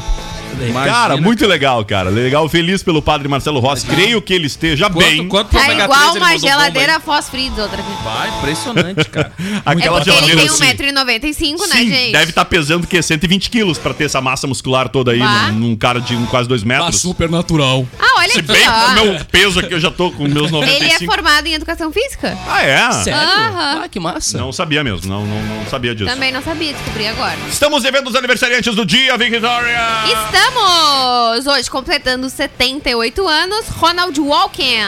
Imagina. 0.61 0.93
Cara, 0.95 1.17
muito 1.17 1.45
legal, 1.47 1.83
cara. 1.85 2.09
Legal, 2.09 2.47
feliz 2.49 2.83
pelo 2.83 3.01
padre 3.01 3.27
Marcelo 3.27 3.59
Rossi. 3.59 3.85
Creio 3.85 4.21
que 4.21 4.33
ele 4.33 4.47
esteja 4.47 4.89
bem. 4.89 5.27
Quanto, 5.27 5.29
quanto 5.29 5.47
pro 5.49 5.59
tá 5.59 5.73
igual 5.83 6.11
3 6.11 6.15
ele 6.15 6.19
uma 6.25 6.37
geladeira 6.37 6.95
aí? 6.95 7.01
fosfridos 7.01 7.57
outra 7.59 7.81
vez. 7.81 7.99
Vai, 8.03 8.29
impressionante, 8.37 9.09
cara. 9.09 9.31
É 9.65 9.71
Aquela 9.71 9.97
ele 9.97 10.05
geladeira 10.05 10.41
tem 10.41 10.49
assim. 10.49 10.63
1,95m, 10.63 11.67
né, 11.67 11.75
Sim, 11.77 11.89
gente? 11.89 12.11
deve 12.11 12.29
estar 12.29 12.45
pesando 12.45 12.85
que 12.87 13.01
120 13.01 13.49
quilos 13.49 13.77
pra 13.77 13.93
ter 13.93 14.05
essa 14.05 14.19
massa 14.21 14.45
muscular 14.47 14.89
toda 14.89 15.11
aí 15.11 15.19
num, 15.19 15.51
num 15.69 15.75
cara 15.75 15.99
de 16.01 16.15
um, 16.15 16.25
quase 16.25 16.47
2 16.49 16.61
Tá 16.61 16.67
metros. 16.67 17.01
super 17.01 17.29
natural. 17.29 17.85
Ah, 17.99 18.19
olha 18.19 18.31
Se 18.31 18.39
aqui, 18.39 18.47
bem 18.51 18.67
ó. 18.67 18.71
com 18.71 18.85
o 18.87 18.93
meu 18.93 19.25
peso 19.25 19.59
aqui, 19.59 19.73
eu 19.73 19.79
já 19.79 19.91
tô 19.91 20.11
com 20.11 20.23
meus 20.27 20.47
Ele 20.51 20.57
é 20.57 20.61
95. 20.61 21.11
formado 21.13 21.47
em 21.47 21.53
educação 21.53 21.91
física? 21.91 22.37
Ah, 22.47 22.61
é? 22.63 22.91
Sério? 23.03 23.19
Ah, 23.19 23.85
que 23.89 23.99
massa. 23.99 24.37
Não 24.37 24.51
sabia 24.51 24.83
mesmo, 24.83 25.07
não, 25.09 25.25
não, 25.25 25.41
não 25.57 25.65
sabia 25.67 25.93
disso. 25.95 26.09
Também 26.09 26.31
não 26.31 26.41
sabia, 26.41 26.73
descobri 26.73 27.07
agora. 27.07 27.37
Estamos 27.49 27.83
devendo 27.83 28.07
os 28.09 28.15
aniversariantes 28.15 28.75
do 28.75 28.85
dia, 28.85 29.17
Victoria! 29.17 29.79
Estamos 30.07 30.52
hoje 31.53 31.69
completando 31.69 32.29
78 32.29 33.27
anos. 33.27 33.67
Ronald 33.67 34.19
Walken 34.19 34.79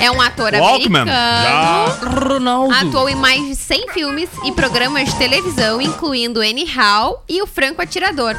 é 0.00 0.10
um 0.10 0.20
ator 0.20 0.52
Walkman, 0.54 1.02
americano. 1.02 1.10
já. 1.10 2.28
Ronaldo. 2.28 2.74
Atuou 2.74 3.08
em 3.08 3.14
mais 3.14 3.42
de 3.46 3.56
100 3.56 3.88
filmes 3.92 4.28
e 4.44 4.52
programas 4.52 5.08
de 5.08 5.16
televisão, 5.16 5.80
incluindo 5.80 6.40
Anyhow 6.40 7.22
e 7.28 7.42
O 7.42 7.46
Franco 7.46 7.80
Atirador. 7.82 8.36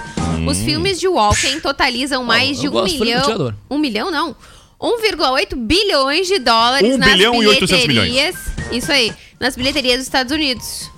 Os 0.48 0.60
filmes 0.60 1.00
de 1.00 1.08
Walken 1.08 1.60
totalizam 1.60 2.24
mais 2.24 2.60
de 2.60 2.70
um 2.70 2.84
milhão. 2.84 3.54
Um 3.70 3.78
milhão, 3.78 4.12
não. 4.12 4.36
1,8 4.80 5.56
bilhões 5.56 6.28
de 6.28 6.38
dólares 6.38 6.96
Um 6.96 6.98
nas 6.98 7.12
bilhão 7.12 7.42
e 7.42 7.48
800 7.48 7.88
bilheterias. 7.88 8.36
Isso 8.72 8.92
aí, 8.92 9.14
nas 9.40 9.56
bilheterias 9.56 9.98
dos 9.98 10.06
Estados 10.06 10.32
Unidos. 10.32 10.92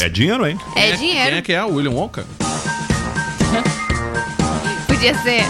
É 0.00 0.08
dinheiro, 0.08 0.46
hein? 0.46 0.58
É, 0.74 0.88
Quem 0.88 0.96
dinheiro. 0.96 1.28
Quem 1.28 1.38
é 1.38 1.42
que 1.42 1.52
é? 1.52 1.62
O 1.62 1.74
William 1.74 1.92
Wonka? 1.92 2.26
Podia 5.02 5.18
ser. 5.20 5.44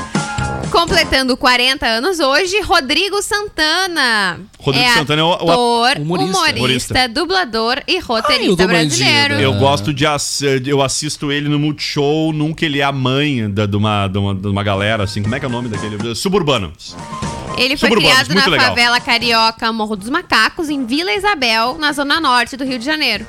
Completando 0.71 1.37
40 1.37 1.85
anos 1.87 2.19
hoje, 2.21 2.59
Rodrigo 2.62 3.21
Santana. 3.21 4.41
Rodrigo 4.59 4.87
é 4.88 4.95
Santana 4.95 5.21
é 5.21 5.25
o- 5.25 5.29
o 5.29 5.33
ator, 5.35 5.97
humorista. 5.99 6.01
humorista, 6.38 6.57
Humorista. 6.57 7.09
dublador 7.09 7.83
e 7.87 7.97
Ai, 7.97 8.01
roteirista 8.01 8.65
o 8.65 8.67
brasileiro. 8.67 9.35
Eu 9.35 9.53
gosto 9.59 9.93
de. 9.93 10.07
ass- 10.07 10.41
Eu 10.65 10.81
assisto 10.81 11.31
ele 11.31 11.51
no 11.51 11.59
Multishow, 11.59 12.33
nunca 12.33 12.65
ele 12.65 12.81
é 12.81 12.83
a 12.83 12.91
mãe 12.93 13.51
da, 13.51 13.67
de, 13.67 13.77
uma, 13.77 14.09
de, 14.09 14.17
uma, 14.17 14.35
de 14.35 14.47
uma 14.49 14.62
galera, 14.62 15.05
assim. 15.05 15.23
Como 15.23 15.35
é 15.35 15.38
que 15.38 15.45
é 15.45 15.49
o 15.49 15.53
nome 15.53 15.69
daquele? 15.69 16.15
Suburbanos. 16.15 16.97
Ele 17.59 17.77
foi 17.77 17.91
Suburbanos, 17.91 18.23
criado 18.29 18.35
na 18.35 18.47
legal. 18.47 18.69
favela 18.71 18.99
carioca 19.01 19.71
Morro 19.71 19.97
dos 19.97 20.09
Macacos, 20.09 20.71
em 20.71 20.87
Vila 20.87 21.12
Isabel, 21.12 21.77
na 21.79 21.93
zona 21.93 22.19
norte 22.19 22.57
do 22.57 22.65
Rio 22.65 22.79
de 22.79 22.87
Janeiro. 22.87 23.27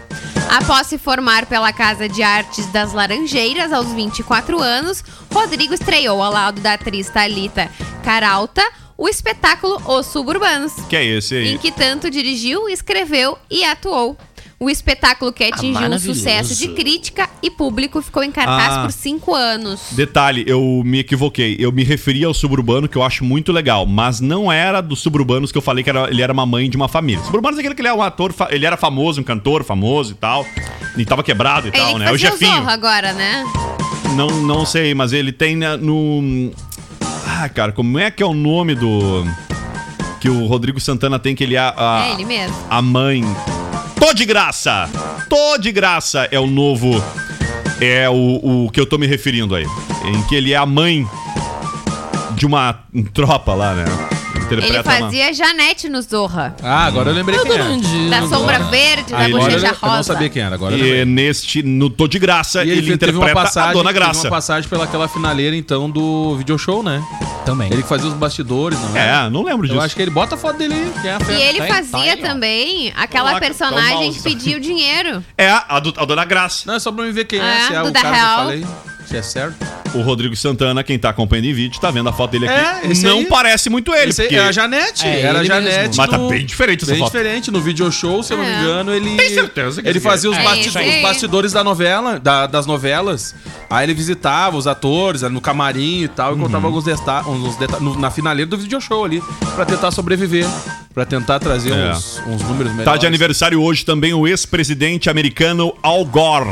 Após 0.49 0.87
se 0.87 0.97
formar 0.97 1.45
pela 1.47 1.73
Casa 1.73 2.07
de 2.07 2.21
Artes 2.21 2.67
das 2.67 2.93
Laranjeiras 2.93 3.73
aos 3.73 3.91
24 3.91 4.61
anos, 4.61 5.03
Rodrigo 5.33 5.73
estreou 5.73 6.21
ao 6.21 6.31
lado 6.31 6.61
da 6.61 6.73
atriz 6.73 7.09
Thalita 7.09 7.69
Caralta 8.03 8.61
o 8.95 9.09
espetáculo 9.09 9.81
Os 9.87 10.05
Suburbanos, 10.05 10.71
Que 10.87 10.95
é 10.95 11.03
esse 11.05 11.35
aí? 11.35 11.53
em 11.53 11.57
que 11.57 11.71
tanto 11.71 12.09
dirigiu, 12.11 12.69
escreveu 12.69 13.37
e 13.49 13.63
atuou. 13.63 14.15
O 14.63 14.69
espetáculo 14.69 15.33
que 15.33 15.43
atingiu 15.43 15.89
um 15.89 15.99
sucesso 15.99 16.55
de 16.55 16.69
crítica 16.69 17.29
e 17.41 17.51
público 17.51 18.01
ficou 18.01 18.23
em 18.23 18.31
cartaz 18.31 18.77
Ah. 18.77 18.81
por 18.83 18.91
cinco 18.93 19.35
anos. 19.35 19.81
Detalhe, 19.91 20.45
eu 20.47 20.81
me 20.85 20.99
equivoquei. 20.99 21.57
Eu 21.59 21.69
me 21.71 21.83
referi 21.83 22.23
ao 22.23 22.33
suburbano, 22.33 22.87
que 22.87 22.95
eu 22.97 23.03
acho 23.03 23.25
muito 23.25 23.51
legal, 23.51 23.85
mas 23.85 24.21
não 24.21 24.49
era 24.49 24.79
dos 24.79 24.99
suburbanos 25.01 25.51
que 25.51 25.57
eu 25.57 25.61
falei 25.61 25.83
que 25.83 25.89
era- 25.89 26.09
ele 26.09 26.21
era 26.21 26.31
uma 26.31 26.45
mãe 26.45 26.69
de 26.69 26.77
uma 26.77 26.87
família. 26.87 27.21
Suburbanos 27.25 27.57
é 27.57 27.61
aquele 27.61 27.75
que 27.75 27.81
ele 27.81 27.89
é 27.89 27.93
um 27.93 28.01
ator, 28.01 28.33
ele 28.51 28.65
era 28.65 28.77
famoso, 28.77 29.19
um 29.19 29.23
cantor 29.23 29.65
famoso 29.65 30.13
e 30.13 30.15
tal. 30.15 30.45
E 30.95 31.03
tava 31.03 31.23
quebrado 31.23 31.67
e 31.67 31.69
Ele 31.69 31.77
tal, 31.77 31.93
que 31.93 31.99
né? 31.99 32.05
O 32.05 32.09
fazia 32.11 32.29
o 32.29 32.31
Jefinho. 32.31 32.55
Zorro 32.55 32.69
agora, 32.69 33.11
né? 33.11 33.43
Não, 34.15 34.27
não 34.27 34.65
sei, 34.65 34.93
mas 34.93 35.11
ele 35.11 35.33
tem 35.33 35.57
na- 35.57 35.75
no. 35.75 36.51
Ah, 37.27 37.49
cara, 37.49 37.71
como 37.73 37.99
é 37.99 38.09
que 38.09 38.23
é 38.23 38.25
o 38.25 38.33
nome 38.33 38.75
do. 38.75 39.25
Que 40.21 40.29
o 40.29 40.45
Rodrigo 40.45 40.79
Santana 40.79 41.19
tem, 41.19 41.35
que 41.35 41.43
ele 41.43 41.55
é 41.55 41.59
a, 41.59 42.05
É 42.07 42.13
ele 42.13 42.23
mesmo. 42.23 42.55
a 42.69 42.81
mãe. 42.81 43.25
Tô 44.03 44.13
de 44.13 44.25
graça! 44.25 44.89
Tô 45.29 45.57
de 45.57 45.71
graça 45.71 46.27
é 46.29 46.37
o 46.37 46.45
novo. 46.45 47.01
É 47.79 48.09
o, 48.09 48.65
o 48.65 48.69
que 48.69 48.77
eu 48.77 48.85
tô 48.85 48.97
me 48.97 49.07
referindo 49.07 49.55
aí. 49.55 49.65
Em 50.03 50.21
que 50.23 50.35
ele 50.35 50.51
é 50.51 50.57
a 50.57 50.65
mãe 50.65 51.07
de 52.35 52.45
uma 52.45 52.83
tropa 53.13 53.53
lá, 53.53 53.73
né? 53.73 53.85
Ele 54.61 54.67
Interpreta 54.69 54.89
uma- 54.99 55.05
fazia 55.09 55.33
Janete 55.33 55.89
no 55.89 56.01
Zorra. 56.01 56.55
Ah, 56.63 56.85
agora 56.85 57.09
eu 57.09 57.15
lembrei 57.15 57.39
quem 57.39 57.51
é. 57.53 57.57
Bandido. 57.57 58.09
Da 58.09 58.27
sombra 58.27 58.59
verde, 58.59 59.11
da 59.11 59.17
Agora 59.19 59.29
eu, 59.29 59.37
bochecha 59.39 59.67
eu 59.67 59.77
não 59.81 59.89
rosa. 59.89 60.03
sabia 60.03 60.29
quem 60.29 60.41
era, 60.41 60.55
agora 60.55 60.73
eu 60.75 60.79
E 60.79 60.81
lembrei. 60.81 61.05
neste, 61.05 61.63
no 61.63 61.89
Tô 61.89 62.07
de 62.07 62.19
Graça, 62.19 62.59
E 62.63 62.69
ele, 62.69 62.79
ele, 62.79 62.97
teve 62.97 63.11
uma 63.13 63.25
interpreta 63.25 63.41
passagem, 63.41 63.69
a 63.69 63.73
Dona 63.73 63.89
teve 63.89 63.99
Graça. 63.99 64.21
uma 64.21 64.29
passagem 64.29 64.69
pelaquela 64.69 65.07
finaleira, 65.07 65.55
então, 65.55 65.89
do 65.89 66.35
video 66.37 66.57
show, 66.57 66.81
né? 66.83 67.03
Também. 67.45 67.71
Ele 67.71 67.81
que 67.83 67.89
fazia 67.89 68.07
os 68.07 68.13
bastidores, 68.13 68.79
não 68.79 68.95
é? 68.95 69.25
É, 69.25 69.29
não 69.29 69.43
lembro 69.43 69.67
disso. 69.67 69.77
Eu 69.77 69.81
acho 69.83 69.95
que 69.95 70.01
ele 70.01 70.11
bota 70.11 70.35
a 70.35 70.37
foto 70.37 70.57
dele 70.57 70.73
aí, 70.73 70.91
que 71.01 71.07
é 71.07 71.11
a 71.15 71.19
E 71.37 71.41
ele 71.41 71.57
Tá 71.59 71.67
fazia 71.67 71.91
tá 71.91 71.97
aí, 71.99 72.19
ó. 72.23 72.27
também 72.27 72.93
aquela 72.95 73.39
personagem 73.39 73.97
tá 73.97 74.09
o 74.09 74.13
que 74.13 74.21
pediu 74.21 74.59
dinheiro. 74.59 75.23
É, 75.37 75.49
a, 75.67 75.79
do- 75.79 75.93
a 75.97 76.05
Dona 76.05 76.23
Graça. 76.23 76.63
Não, 76.65 76.75
é 76.75 76.79
só 76.79 76.91
pra 76.91 77.03
me 77.03 77.11
ver 77.11 77.25
quem 77.25 77.39
é, 77.39 77.43
É, 77.43 77.67
se 77.67 77.73
é 77.73 77.81
o 77.81 77.91
cara 77.91 77.91
que 77.91 78.05
eu 78.05 78.11
Real. 78.11 78.37
falei. 78.37 78.65
Se 79.05 79.17
é 79.17 79.21
certo. 79.21 79.55
O 79.93 80.01
Rodrigo 80.01 80.35
Santana, 80.35 80.83
quem 80.83 80.97
tá 80.97 81.09
acompanhando 81.09 81.45
em 81.45 81.53
vídeo, 81.53 81.79
tá 81.79 81.91
vendo 81.91 82.09
a 82.09 82.13
foto 82.13 82.31
dele 82.31 82.47
aqui. 82.47 82.87
É, 82.87 82.91
esse 82.91 83.05
não 83.05 83.19
aí. 83.19 83.25
parece 83.25 83.69
muito 83.69 83.93
ele, 83.93 84.09
Esse 84.09 84.23
porque... 84.23 84.35
é 84.35 84.39
a 84.47 84.51
Janete. 84.51 85.05
É, 85.05 85.21
era 85.21 85.39
a 85.39 85.43
Janete. 85.43 85.77
mesmo. 85.77 85.93
Mas 85.97 86.09
tá 86.09 86.17
bem 86.17 86.45
diferente 86.45 86.83
essa 86.83 86.91
Bem 86.91 86.99
foto. 86.99 87.11
diferente. 87.11 87.51
No 87.51 87.61
video 87.61 87.91
show, 87.91 88.23
se 88.23 88.33
eu 88.33 88.37
não 88.37 88.43
me 88.45 88.49
É. 88.51 88.59
engano, 88.59 88.91
ele. 88.93 89.15
Tem 89.17 89.29
certeza 89.29 89.81
que 89.83 89.87
Ele 89.87 89.97
esse 89.99 90.03
fazia 90.07 90.31
os, 90.31 90.37
é 90.37 90.41
os 90.97 91.01
bastidores 91.03 91.51
da 91.51 91.63
novela, 91.63 92.19
da- 92.19 92.47
das 92.47 92.65
novelas. 92.65 93.35
Aí 93.69 93.85
ele 93.85 93.93
visitava 93.93 94.57
os 94.57 94.65
atores 94.65 95.21
no 95.23 95.39
camarim 95.41 96.01
e 96.03 96.07
tal, 96.07 96.31
e 96.31 96.35
Uhum. 96.35 96.41
contava 96.45 96.65
alguns 96.67 96.85
desta- 96.85 97.21
uns 97.27 97.55
deta- 97.57 97.79
no- 97.79 97.99
na 97.99 98.09
finaleira 98.09 98.49
do 98.49 98.57
video 98.57 98.81
show 98.81 99.05
ali, 99.05 99.21
pra 99.55 99.63
tentar 99.65 99.91
sobreviver. 99.91 100.47
Pra 100.93 101.05
tentar 101.05 101.39
trazer 101.39 101.71
É. 101.73 101.91
uns, 101.91 102.19
uns 102.27 102.41
números 102.43 102.71
melhores. 102.71 102.85
Tá 102.85 102.97
de 102.97 103.05
aniversário 103.07 103.59
hoje 103.61 103.83
também 103.83 104.13
o 104.13 104.27
ex-presidente 104.27 105.09
americano 105.09 105.73
Al 105.81 106.05
Gore. 106.05 106.49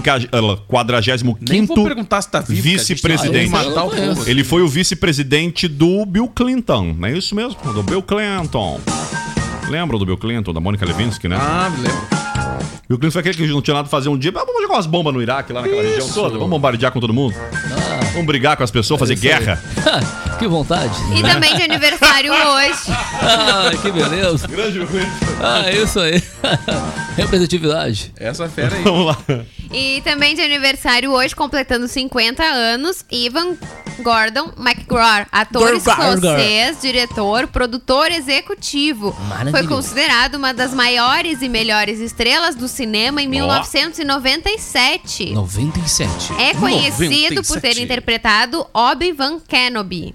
Quinca- 0.00 0.28
ah, 0.32 0.56
45 0.68 1.38
Nem 1.48 1.64
vou 1.66 1.84
perguntar 1.84 2.20
se 2.22 2.30
tá 2.30 2.40
vivo. 2.40 2.54
gente 2.62 2.78
vice-presidente. 2.78 3.32
tem 3.32 3.44
que 3.44 3.50
matar 3.50 3.84
o 3.84 3.90
povo. 3.90 4.28
Ele 4.28 4.42
foi 4.44 4.62
o 4.62 4.68
vice-presidente 4.68 5.68
do 5.68 6.04
Bill 6.06 6.28
Clinton. 6.28 6.94
Não 6.98 7.08
é 7.08 7.12
isso 7.16 7.34
mesmo? 7.34 7.56
Do 7.72 7.82
Bill 7.82 8.02
Clinton. 8.02 8.80
Lembra 9.68 9.98
do 9.98 10.04
Bill 10.04 10.18
Clinton, 10.18 10.52
da 10.52 10.60
Mônica 10.60 10.84
Lewinsky, 10.84 11.28
né? 11.28 11.36
Ah, 11.40 11.70
me 11.70 11.76
lembro. 11.82 12.00
Bill 12.88 12.98
Clinton 12.98 13.12
foi 13.12 13.20
aquele 13.20 13.36
que 13.36 13.46
não 13.46 13.62
tinha 13.62 13.74
nada 13.74 13.88
pra 13.88 13.90
fazer 13.96 14.08
um 14.10 14.18
dia. 14.18 14.30
Ah, 14.34 14.44
vamos 14.44 14.60
jogar 14.62 14.74
umas 14.74 14.86
bombas 14.86 15.14
no 15.14 15.22
Iraque, 15.22 15.52
lá 15.52 15.62
naquela 15.62 15.82
região 15.82 16.08
toda. 16.10 16.34
Vamos 16.34 16.50
bombardear 16.50 16.92
com 16.92 17.00
todo 17.00 17.14
mundo. 17.14 17.34
Vamos 18.12 18.26
brigar 18.26 18.56
com 18.56 18.62
as 18.62 18.70
pessoas, 18.70 19.00
fazer 19.00 19.14
isso 19.14 19.26
aí. 19.26 19.32
guerra. 19.32 19.62
que 20.38 20.46
vontade. 20.46 20.92
E 21.16 21.22
também 21.22 21.56
de 21.56 21.62
aniversário 21.62 22.30
hoje. 22.34 22.92
Ai, 23.22 23.76
que 23.78 23.90
beleza. 23.90 24.46
Grande. 24.46 24.80
Ah, 25.40 25.70
isso 25.72 25.98
aí. 25.98 26.22
Representatividade. 27.16 28.12
Essa 28.16 28.48
fera 28.48 28.76
aí. 28.76 28.82
Vamos 28.82 29.06
lá. 29.06 29.16
E 29.72 30.02
também 30.02 30.34
de 30.34 30.42
aniversário 30.42 31.10
hoje, 31.10 31.34
completando 31.34 31.88
50 31.88 32.42
anos, 32.42 33.04
Ivan 33.10 33.56
Gordon 34.00 34.52
McGraw, 34.58 35.26
ator 35.30 35.74
escocês, 35.74 36.80
diretor, 36.80 37.46
produtor 37.48 38.10
executivo. 38.10 39.14
Foi 39.50 39.66
considerado 39.66 40.36
uma 40.36 40.52
das 40.52 40.74
maiores 40.74 41.42
e 41.42 41.48
melhores 41.48 42.00
estrelas 42.00 42.54
do 42.54 42.68
cinema 42.68 43.22
em 43.22 43.28
1997. 43.28 45.32
97. 45.32 46.32
É 46.40 46.54
conhecido 46.54 47.36
97. 47.36 47.46
por 47.46 47.60
ter 47.60 47.78
interpretado 47.78 48.66
Obi-Wan 48.72 49.38
Kenobi. 49.40 50.14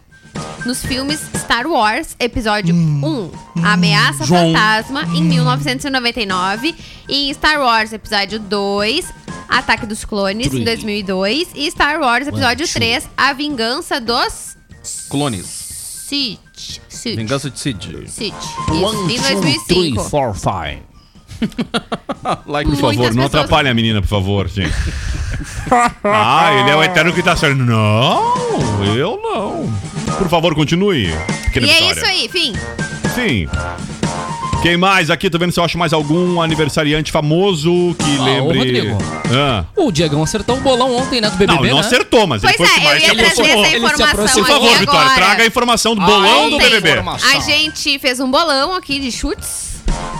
Nos 0.66 0.84
filmes 0.84 1.22
Star 1.38 1.68
Wars, 1.68 2.16
episódio 2.20 2.76
1, 2.76 3.32
A 3.64 3.74
Ameaça 3.74 4.26
Fantasma, 4.26 5.04
em 5.16 5.24
1999, 5.24 6.76
e 7.08 7.30
em 7.30 7.34
Star 7.34 7.62
Wars, 7.62 7.94
episódio 7.94 8.40
2, 8.40 9.06
Ataque 9.50 9.86
dos 9.86 10.06
Clones, 10.06 10.48
em 10.48 10.50
Three. 10.50 10.64
2002, 10.66 11.48
e 11.56 11.70
Star 11.72 12.00
Wars, 12.00 12.28
episódio 12.28 12.66
two. 12.68 12.74
3, 12.76 13.10
A 13.18 13.34
Vingança 13.34 14.00
dos 14.00 14.56
Clones. 15.10 15.46
Sith. 16.08 16.40
Sith. 16.88 17.16
Vingança 17.16 17.50
de 17.50 17.60
Sid. 17.60 18.04
Sith. 18.08 18.34
Isso, 18.72 19.10
em 19.10 19.20
2005. 19.22 20.10
4, 20.10 20.40
5. 20.40 20.90
Like 22.48 22.70
Por 22.70 22.76
favor, 22.78 22.94
Muitas 22.96 23.16
não 23.16 23.24
pessoas- 23.24 23.44
atrapalhe 23.46 23.70
a 23.70 23.74
menina, 23.74 24.02
por 24.02 24.08
favor, 24.10 24.48
gente. 24.50 24.74
ah, 26.04 26.52
ele 26.60 26.70
é 26.70 26.76
o 26.76 26.84
eterno 26.84 27.14
que 27.14 27.24
tá 27.24 27.36
saindo. 27.36 27.64
Não, 27.66 28.84
eu 28.96 29.20
não. 29.22 29.72
Por 30.18 30.28
favor, 30.28 30.54
continue. 30.54 31.08
Pequena 31.46 31.68
E 31.68 31.70
é 31.70 31.74
Vitória. 31.76 31.94
isso 31.98 32.06
aí, 32.06 32.28
fim. 32.30 32.54
Sim. 33.16 33.48
Quem 34.62 34.76
mais 34.76 35.10
aqui? 35.10 35.30
Tô 35.30 35.40
vendo 35.40 35.54
se 35.54 35.60
eu 35.60 35.64
acho 35.64 35.78
mais 35.78 35.94
algum 35.94 36.42
aniversariante 36.42 37.14
famoso 37.14 37.96
que 37.98 38.18
Ah, 38.20 38.44
ô, 38.44 38.48
lembre. 38.52 38.82
Rodrigo. 38.82 38.98
Ah. 39.34 39.64
O 39.78 39.90
Diegão 39.90 40.22
acertou 40.22 40.58
o 40.58 40.60
bolão 40.60 40.98
ontem, 40.98 41.22
né? 41.22 41.30
Do 41.30 41.38
BBB, 41.38 41.54
Não, 41.54 41.64
não 41.70 41.76
né? 41.76 41.80
acertou, 41.88 42.28
mas 42.28 42.42
Pois 42.42 42.56
ele 42.60 42.68
foi 42.68 42.68
o 42.68 42.80
é, 42.80 42.82
eu 42.82 42.84
mais 42.84 43.02
se 43.02 43.08
ia 43.08 43.16
trazer 43.16 43.42
aproximou. 43.42 43.66
essa 43.66 43.78
informação. 43.78 44.44
Por 44.44 44.48
favor, 44.52 44.78
Vitória, 44.78 45.00
agora. 45.02 45.16
traga 45.16 45.44
a 45.44 45.46
informação 45.46 45.96
do 45.96 46.02
bolão 46.02 46.50
do 46.50 46.56
Ontem, 46.58 46.70
BBB. 46.72 47.00
A 47.34 47.40
gente 47.40 47.98
fez 48.00 48.20
um 48.20 48.30
bolão 48.30 48.74
aqui 48.76 49.00
de 49.00 49.12
chutes 49.14 49.70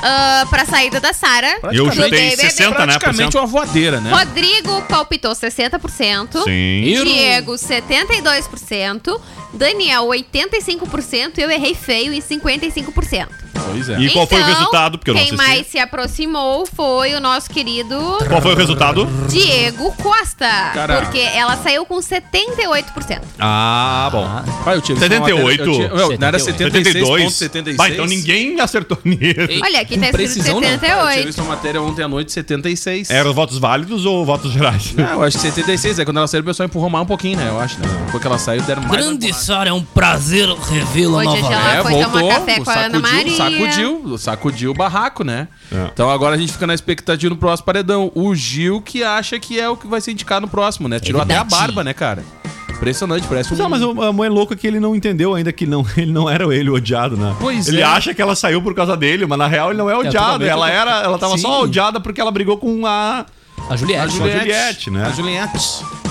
ah, 0.02 0.48
pra 0.50 0.66
saída 0.66 1.02
da 1.02 1.12
Sara. 1.12 1.60
Eu 1.74 1.86
do 1.90 1.92
chutei 1.96 2.10
BBB. 2.10 2.38
60, 2.38 2.70
né? 2.86 2.98
Praticamente 2.98 3.36
uma 3.36 3.46
voadeira, 3.46 4.00
né? 4.00 4.10
Rodrigo 4.14 4.82
palpitou 4.84 5.34
60%. 5.34 6.44
Sim. 6.46 7.04
Diego, 7.04 7.54
72%. 7.56 9.20
Daniel, 9.54 10.08
85%. 10.08 11.38
E 11.40 11.42
eu 11.42 11.52
errei 11.52 11.76
feio 11.76 12.14
em 12.14 12.22
55%. 12.22 13.28
Pois 13.66 13.90
é. 13.90 14.00
E 14.00 14.10
qual 14.12 14.26
foi 14.28 14.38
o 14.40 14.42
Então, 14.42 14.54
resultado? 14.54 14.98
Porque 14.98 15.10
eu 15.12 15.14
não 15.16 15.22
quem 15.22 15.34
assisti. 15.34 15.48
mais 15.52 15.68
se 15.68 15.80
aproximou 15.80 16.66
foi 16.66 17.14
o 17.14 17.20
nosso 17.20 17.50
querido 17.50 17.98
Qual 18.28 18.42
foi 18.42 18.54
o 18.54 18.56
resultado? 18.56 19.06
Diego 19.30 19.92
Costa. 19.94 20.48
Caraca. 20.74 21.02
Porque 21.02 21.20
ela 21.20 21.56
saiu 21.58 21.86
com 21.86 22.00
78%. 22.02 23.22
Ah, 23.40 24.10
bom. 24.12 24.28
Pai, 24.64 24.76
eu 24.78 24.82
visto 24.82 24.98
78? 25.00 25.40
uma 25.40 25.40
matéria- 25.50 25.60
eu 25.60 25.74
tinha- 25.74 25.88
não, 25.90 26.18
não 26.18 26.28
era 26.28 26.40
72? 26.40 27.34
76,76. 27.34 27.78
Vai, 27.78 27.92
então 27.94 28.06
ninguém 28.06 28.60
acertou 28.60 28.98
nisso. 29.04 29.20
Olha, 29.64 29.82
aqui 29.82 29.96
com 29.96 30.02
tá 30.02 30.08
escrito 30.08 30.12
precisão, 30.12 30.62
não. 30.62 30.68
Eu 30.70 30.78
tinha 30.78 30.80
78. 30.80 31.26
visto 31.28 31.40
uma 31.42 31.56
matéria 31.56 31.82
ontem 31.82 32.04
à 32.04 32.08
noite, 32.08 32.32
76. 32.32 33.10
Eram 33.10 33.34
votos 33.34 33.58
válidos 33.58 34.06
ou 34.06 34.26
votos 34.26 34.52
gerais? 34.52 34.94
Não, 34.94 35.06
eu 35.14 35.24
acho 35.24 35.38
que 35.38 35.44
76. 35.44 36.00
É 36.00 36.06
quando 36.06 36.18
ela 36.18 36.28
saiu, 36.28 36.42
o 36.42 36.46
pessoal 36.46 36.66
empurrou 36.68 36.90
mais 36.90 37.04
um 37.04 37.08
pouquinho, 37.08 37.38
né? 37.38 37.48
Eu 37.50 37.60
acho, 37.60 37.80
né? 37.80 37.88
Depois 38.06 38.22
que 38.22 38.28
ela 38.28 38.38
saiu, 38.38 38.62
deram 38.64 38.82
mais. 38.84 38.92
Grande 38.92 39.34
Sara, 39.34 39.70
é 39.70 39.74
um 39.74 39.84
prazer 39.84 40.48
revê-la 40.70 41.18
Hoje 41.20 41.26
novamente. 41.26 41.50
já- 41.52 41.74
É, 41.76 41.82
foi 41.84 41.92
tomar 42.04 42.24
café 42.40 42.60
com 42.60 42.70
a 42.70 42.74
Ana 42.74 43.00
Maria. 43.00 43.49
Sacudiu, 43.52 44.18
sacudiu 44.18 44.72
o 44.72 44.74
barraco, 44.74 45.24
né? 45.24 45.48
É. 45.72 45.90
Então 45.94 46.10
agora 46.10 46.36
a 46.36 46.38
gente 46.38 46.52
fica 46.52 46.68
na 46.68 46.74
expectativa 46.74 47.30
no 47.30 47.40
próximo 47.40 47.66
paredão. 47.66 48.12
O 48.16 48.34
Gil 48.36 48.82
que 48.82 49.04
acha 49.04 49.40
que 49.40 49.60
é 49.60 49.68
o 49.70 49.78
que 49.78 49.88
vai 49.88 50.02
ser 50.02 50.12
indicado 50.12 50.42
no 50.42 50.48
próximo, 50.48 50.88
né? 50.88 51.00
Tirou 51.00 51.22
até 51.22 51.36
a 51.36 51.44
barba, 51.44 51.84
né, 51.84 51.94
cara? 51.94 52.24
Impressionante, 52.70 53.28
parece 53.28 53.54
um. 53.54 53.58
Não, 53.58 53.70
mas 53.70 53.82
a 53.82 54.14
mãe 54.14 54.30
louca 54.30 54.56
que 54.56 54.66
ele 54.66 54.80
não 54.80 54.96
entendeu 54.96 55.36
ainda 55.36 55.52
que 55.52 55.66
não, 55.66 55.86
ele 55.98 56.12
não 56.12 56.30
era 56.30 56.46
ele 56.56 56.70
o 56.70 56.76
odiado, 56.76 57.18
né? 57.18 57.36
Pois 57.40 57.68
ele 57.68 57.82
é. 57.82 57.84
acha 57.84 58.14
que 58.14 58.22
ela 58.22 58.36
saiu 58.36 58.62
por 58.62 58.74
causa 58.74 58.96
dele, 58.96 59.26
mas 59.26 59.38
na 59.38 59.48
real 59.48 59.70
ele 59.70 59.78
não 59.78 59.90
é 59.90 59.98
odiado. 59.98 60.18
totalmente 60.18 60.50
ela 60.50 60.70
era, 60.70 61.02
ela 61.04 61.20
tava 61.20 61.36
Sim. 61.36 61.44
só 61.44 61.64
odiada 61.64 62.00
porque 62.00 62.22
ela 62.22 62.32
brigou 62.32 62.58
com 62.58 62.86
a 62.86 63.26
A 63.70 63.76
Juliette. 63.76 64.06
A 64.06 64.08
Juliette, 64.08 64.92
né? 64.92 65.06
A 65.06 65.12
Juliette. 65.12 66.09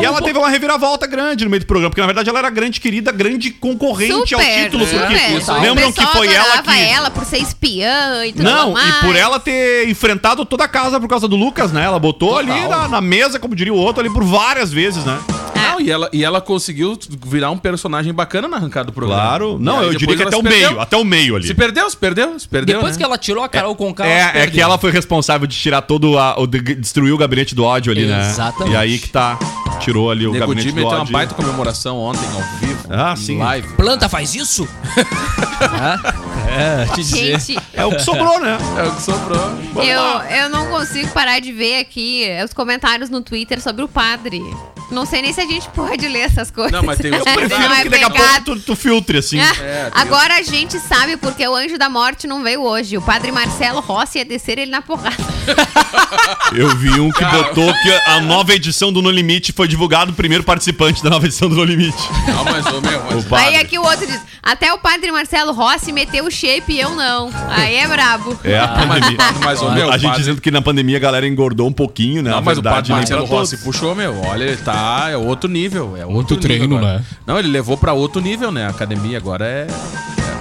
E 0.00 0.04
ela 0.04 0.20
teve 0.22 0.38
uma 0.38 0.48
reviravolta 0.48 1.06
grande 1.06 1.44
no 1.44 1.50
meio 1.50 1.60
do 1.60 1.66
programa, 1.66 1.90
porque 1.90 2.00
na 2.00 2.06
verdade 2.06 2.28
ela 2.28 2.38
era 2.38 2.50
grande 2.50 2.80
querida, 2.80 3.10
grande 3.12 3.50
concorrente 3.50 4.34
ao 4.34 4.40
título. 4.40 4.84
super. 4.86 5.06
Porque 5.08 5.50
O 5.50 5.60
lembram 5.60 5.92
que 5.92 6.06
foi 6.06 6.32
ela 6.32 6.62
que. 6.62 6.70
ela 6.70 7.10
por 7.10 7.24
ser 7.24 7.38
espiã 7.38 8.24
e 8.26 8.32
tudo 8.32 8.44
Não, 8.44 8.72
mais. 8.72 8.88
e 8.88 9.00
por 9.00 9.16
ela 9.16 9.38
ter 9.40 9.88
enfrentado 9.88 10.44
toda 10.44 10.64
a 10.64 10.68
casa 10.68 11.00
por 11.00 11.08
causa 11.08 11.26
do 11.28 11.36
Lucas, 11.36 11.72
né? 11.72 11.84
Ela 11.84 11.98
botou 11.98 12.38
ali 12.38 12.68
na, 12.68 12.88
na 12.88 13.00
mesa, 13.00 13.38
como 13.38 13.54
diria 13.54 13.72
o 13.72 13.76
outro, 13.76 14.00
ali 14.00 14.10
por 14.12 14.24
várias 14.24 14.72
vezes, 14.72 15.04
né? 15.04 15.18
Não, 15.58 15.80
e 15.80 15.90
ela, 15.90 16.08
e 16.12 16.24
ela 16.24 16.40
conseguiu 16.40 16.98
virar 17.26 17.50
um 17.50 17.58
personagem 17.58 18.12
bacana 18.12 18.48
na 18.48 18.56
arrancada 18.56 18.86
do 18.86 18.92
programa. 18.92 19.20
Claro. 19.20 19.58
Não, 19.60 19.82
eu 19.82 19.94
diria 19.94 20.16
que 20.16 20.22
até 20.22 20.36
o 20.36 20.42
perdeu. 20.42 20.68
meio, 20.70 20.80
até 20.80 20.96
o 20.96 21.04
meio 21.04 21.36
ali. 21.36 21.46
Se 21.46 21.54
perdeu, 21.54 21.88
se 21.90 21.96
perdeu, 21.96 22.38
se 22.38 22.48
perdeu. 22.48 22.76
Depois 22.76 22.96
né? 22.96 22.98
que 22.98 23.04
ela 23.04 23.18
tirou 23.18 23.42
a 23.44 23.48
Carol 23.48 23.74
com 23.76 23.92
carro, 23.94 24.10
É, 24.10 24.42
é 24.42 24.46
que 24.46 24.60
ela 24.60 24.78
foi 24.78 24.90
responsável 24.90 25.46
de 25.46 25.56
tirar 25.56 25.82
todo 25.82 26.18
a, 26.18 26.38
o 26.40 26.46
de- 26.46 26.74
destruir 26.74 27.12
o 27.12 27.18
gabinete 27.18 27.54
do 27.54 27.64
ódio 27.64 27.92
ali, 27.92 28.06
né? 28.06 28.28
Exatamente. 28.30 28.72
E 28.72 28.76
aí 28.76 28.98
que 28.98 29.08
tá 29.10 29.38
tirou 29.80 30.10
ali 30.10 30.26
o 30.26 30.32
Nego 30.32 30.46
gabinete 30.46 30.68
do 30.70 30.74
meteu 30.74 30.90
uma 30.90 31.00
ódio. 31.02 31.12
baita 31.12 31.34
comemoração 31.34 31.96
ontem 31.98 32.26
ao 32.34 32.42
vivo. 32.58 32.78
Ah, 32.90 33.14
sim. 33.16 33.38
Live. 33.38 33.68
Planta 33.74 34.08
faz 34.08 34.34
isso? 34.34 34.66
é, 36.48 36.84
te 36.94 36.96
dizer. 36.96 37.40
Gente, 37.40 37.58
É 37.72 37.84
o 37.84 37.90
que 37.90 38.02
sobrou, 38.02 38.40
né? 38.40 38.56
É 38.76 38.82
o 38.84 38.94
que 38.94 39.02
sobrou. 39.02 39.50
eu, 39.84 40.36
eu 40.42 40.48
não 40.50 40.66
consigo 40.66 41.08
parar 41.12 41.38
de 41.40 41.52
ver 41.52 41.78
aqui 41.80 42.24
os 42.44 42.52
comentários 42.52 43.10
no 43.10 43.20
Twitter 43.20 43.60
sobre 43.60 43.82
o 43.84 43.88
padre. 43.88 44.42
Não 44.90 45.04
sei 45.04 45.20
nem 45.22 45.32
se 45.32 45.40
a 45.40 45.46
gente 45.46 45.68
pode 45.70 46.08
ler 46.08 46.20
essas 46.20 46.50
coisas. 46.50 46.72
Não, 46.72 46.82
mas 46.82 46.98
tem 46.98 47.10
os- 47.14 47.24
Não 47.24 47.34
Prefiro 47.34 47.72
é 47.72 47.82
que 47.82 47.88
daqui 47.90 48.04
a 48.04 48.10
pouco 48.10 48.40
tu, 48.44 48.60
tu 48.60 48.76
filtre, 48.76 49.18
assim. 49.18 49.38
Ah, 49.38 49.52
Agora 49.92 50.34
a 50.36 50.42
gente 50.42 50.78
sabe 50.80 51.16
porque 51.16 51.46
o 51.46 51.54
anjo 51.54 51.76
da 51.78 51.88
morte 51.90 52.26
não 52.26 52.42
veio 52.42 52.62
hoje. 52.62 52.96
O 52.96 53.02
padre 53.02 53.30
Marcelo 53.30 53.80
Rossi 53.80 54.18
ia 54.18 54.24
descer 54.24 54.58
ele 54.58 54.70
na 54.70 54.80
porrada. 54.82 55.16
Eu 56.54 56.74
vi 56.76 56.98
um 57.00 57.10
que 57.10 57.24
botou 57.24 57.72
que 57.82 57.92
a 58.06 58.20
nova 58.20 58.54
edição 58.54 58.92
do 58.92 59.02
No 59.02 59.10
Limite 59.10 59.52
foi 59.52 59.68
divulgado 59.68 60.12
o 60.12 60.14
primeiro 60.14 60.42
participante 60.42 61.02
da 61.02 61.10
nova 61.10 61.26
edição 61.26 61.48
do 61.48 61.56
No 61.56 61.64
Limite. 61.64 61.96
Não, 62.26 62.44
mas, 62.44 62.66
ô, 62.66 62.80
meu, 62.80 63.02
mas... 63.04 63.30
O. 63.30 63.34
Aí 63.34 63.56
aqui 63.56 63.78
o 63.78 63.82
outro 63.82 64.06
diz: 64.06 64.20
até 64.42 64.72
o 64.72 64.78
padre 64.78 65.12
Marcelo 65.12 65.52
Rossi 65.52 65.92
meteu 65.92 66.24
o 66.24 66.30
shape 66.30 66.72
e 66.72 66.80
eu 66.80 66.90
não. 66.94 67.30
Aí 67.50 67.76
é 67.76 67.86
brabo. 67.86 68.38
É 68.42 68.58
a 68.58 68.64
Ah, 68.64 68.86
mas, 68.86 69.00
pandemia. 69.00 69.18
mas, 69.44 69.62
ô, 69.62 69.70
meu, 69.70 69.88
a 69.90 69.98
gente 69.98 70.02
padre- 70.08 70.18
dizendo 70.20 70.40
que 70.40 70.50
na 70.50 70.62
pandemia 70.62 70.96
a 70.96 71.00
galera 71.00 71.26
engordou 71.26 71.66
um 71.68 71.72
pouquinho, 71.72 72.22
né? 72.22 72.30
Não, 72.30 72.40
mas 72.42 72.56
o 72.58 72.62
verdade, 72.62 72.76
padre 72.76 72.92
nem 72.92 72.98
Marcelo 73.00 73.24
Rossi 73.26 73.56
puxou, 73.58 73.94
meu. 73.94 74.20
Olha, 74.22 74.44
ele 74.44 74.56
tá. 74.56 74.77
É 75.10 75.16
outro 75.16 75.48
nível. 75.48 75.96
É 75.96 76.00
outro 76.00 76.12
Muito 76.12 76.34
nível 76.34 76.48
treino, 76.48 76.76
agora. 76.76 76.98
né? 76.98 77.04
Não, 77.26 77.38
ele 77.38 77.48
levou 77.48 77.76
pra 77.76 77.92
outro 77.92 78.20
nível, 78.20 78.50
né? 78.50 78.66
A 78.66 78.70
academia 78.70 79.18
agora 79.18 79.44
é. 79.44 79.66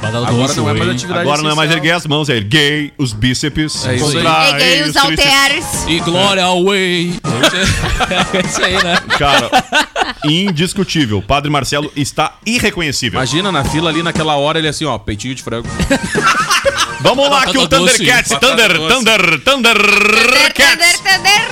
Agora 0.02 0.54
não 0.56 0.70
é 0.70 0.74
mais 0.74 0.90
hein? 0.90 0.96
atividade 0.96 1.22
Agora 1.22 1.42
não 1.42 1.50
é 1.52 1.56
mais 1.56 1.72
erguer 1.72 1.92
as 1.92 2.06
mãos, 2.06 2.30
é 2.30 2.36
erguei 2.38 2.94
os 2.98 3.14
bíceps. 3.14 3.86
É 3.86 3.96
isso 3.96 4.18
aí. 4.18 4.54
Peguei 4.54 4.84
os 4.84 4.96
halteres. 4.96 5.86
E 5.88 6.00
glória 6.00 6.44
ao 6.44 6.64
way. 6.64 7.20
É 8.34 8.42
isso 8.46 8.64
aí, 8.64 8.74
né? 8.84 8.98
Cara, 9.18 9.50
indiscutível. 10.26 11.22
Padre 11.22 11.50
Marcelo 11.50 11.92
está 11.96 12.34
irreconhecível. 12.46 13.18
Imagina 13.18 13.52
na 13.52 13.64
fila 13.64 13.90
ali 13.90 14.04
naquela 14.04 14.36
hora 14.36 14.60
ele 14.60 14.68
assim, 14.68 14.86
ó, 14.86 14.98
peitinho 14.98 15.36
de 15.36 15.44
frango. 15.44 15.68
Vamos 17.02 17.30
lá, 17.30 17.46
que 17.46 17.58
o. 17.58 17.68
Thundercats, 17.68 18.30
Thunder. 18.40 18.78
Thunder, 18.78 19.40
Thunder, 19.44 19.44
Thundercats. 19.44 21.00
thunder. 21.00 21.48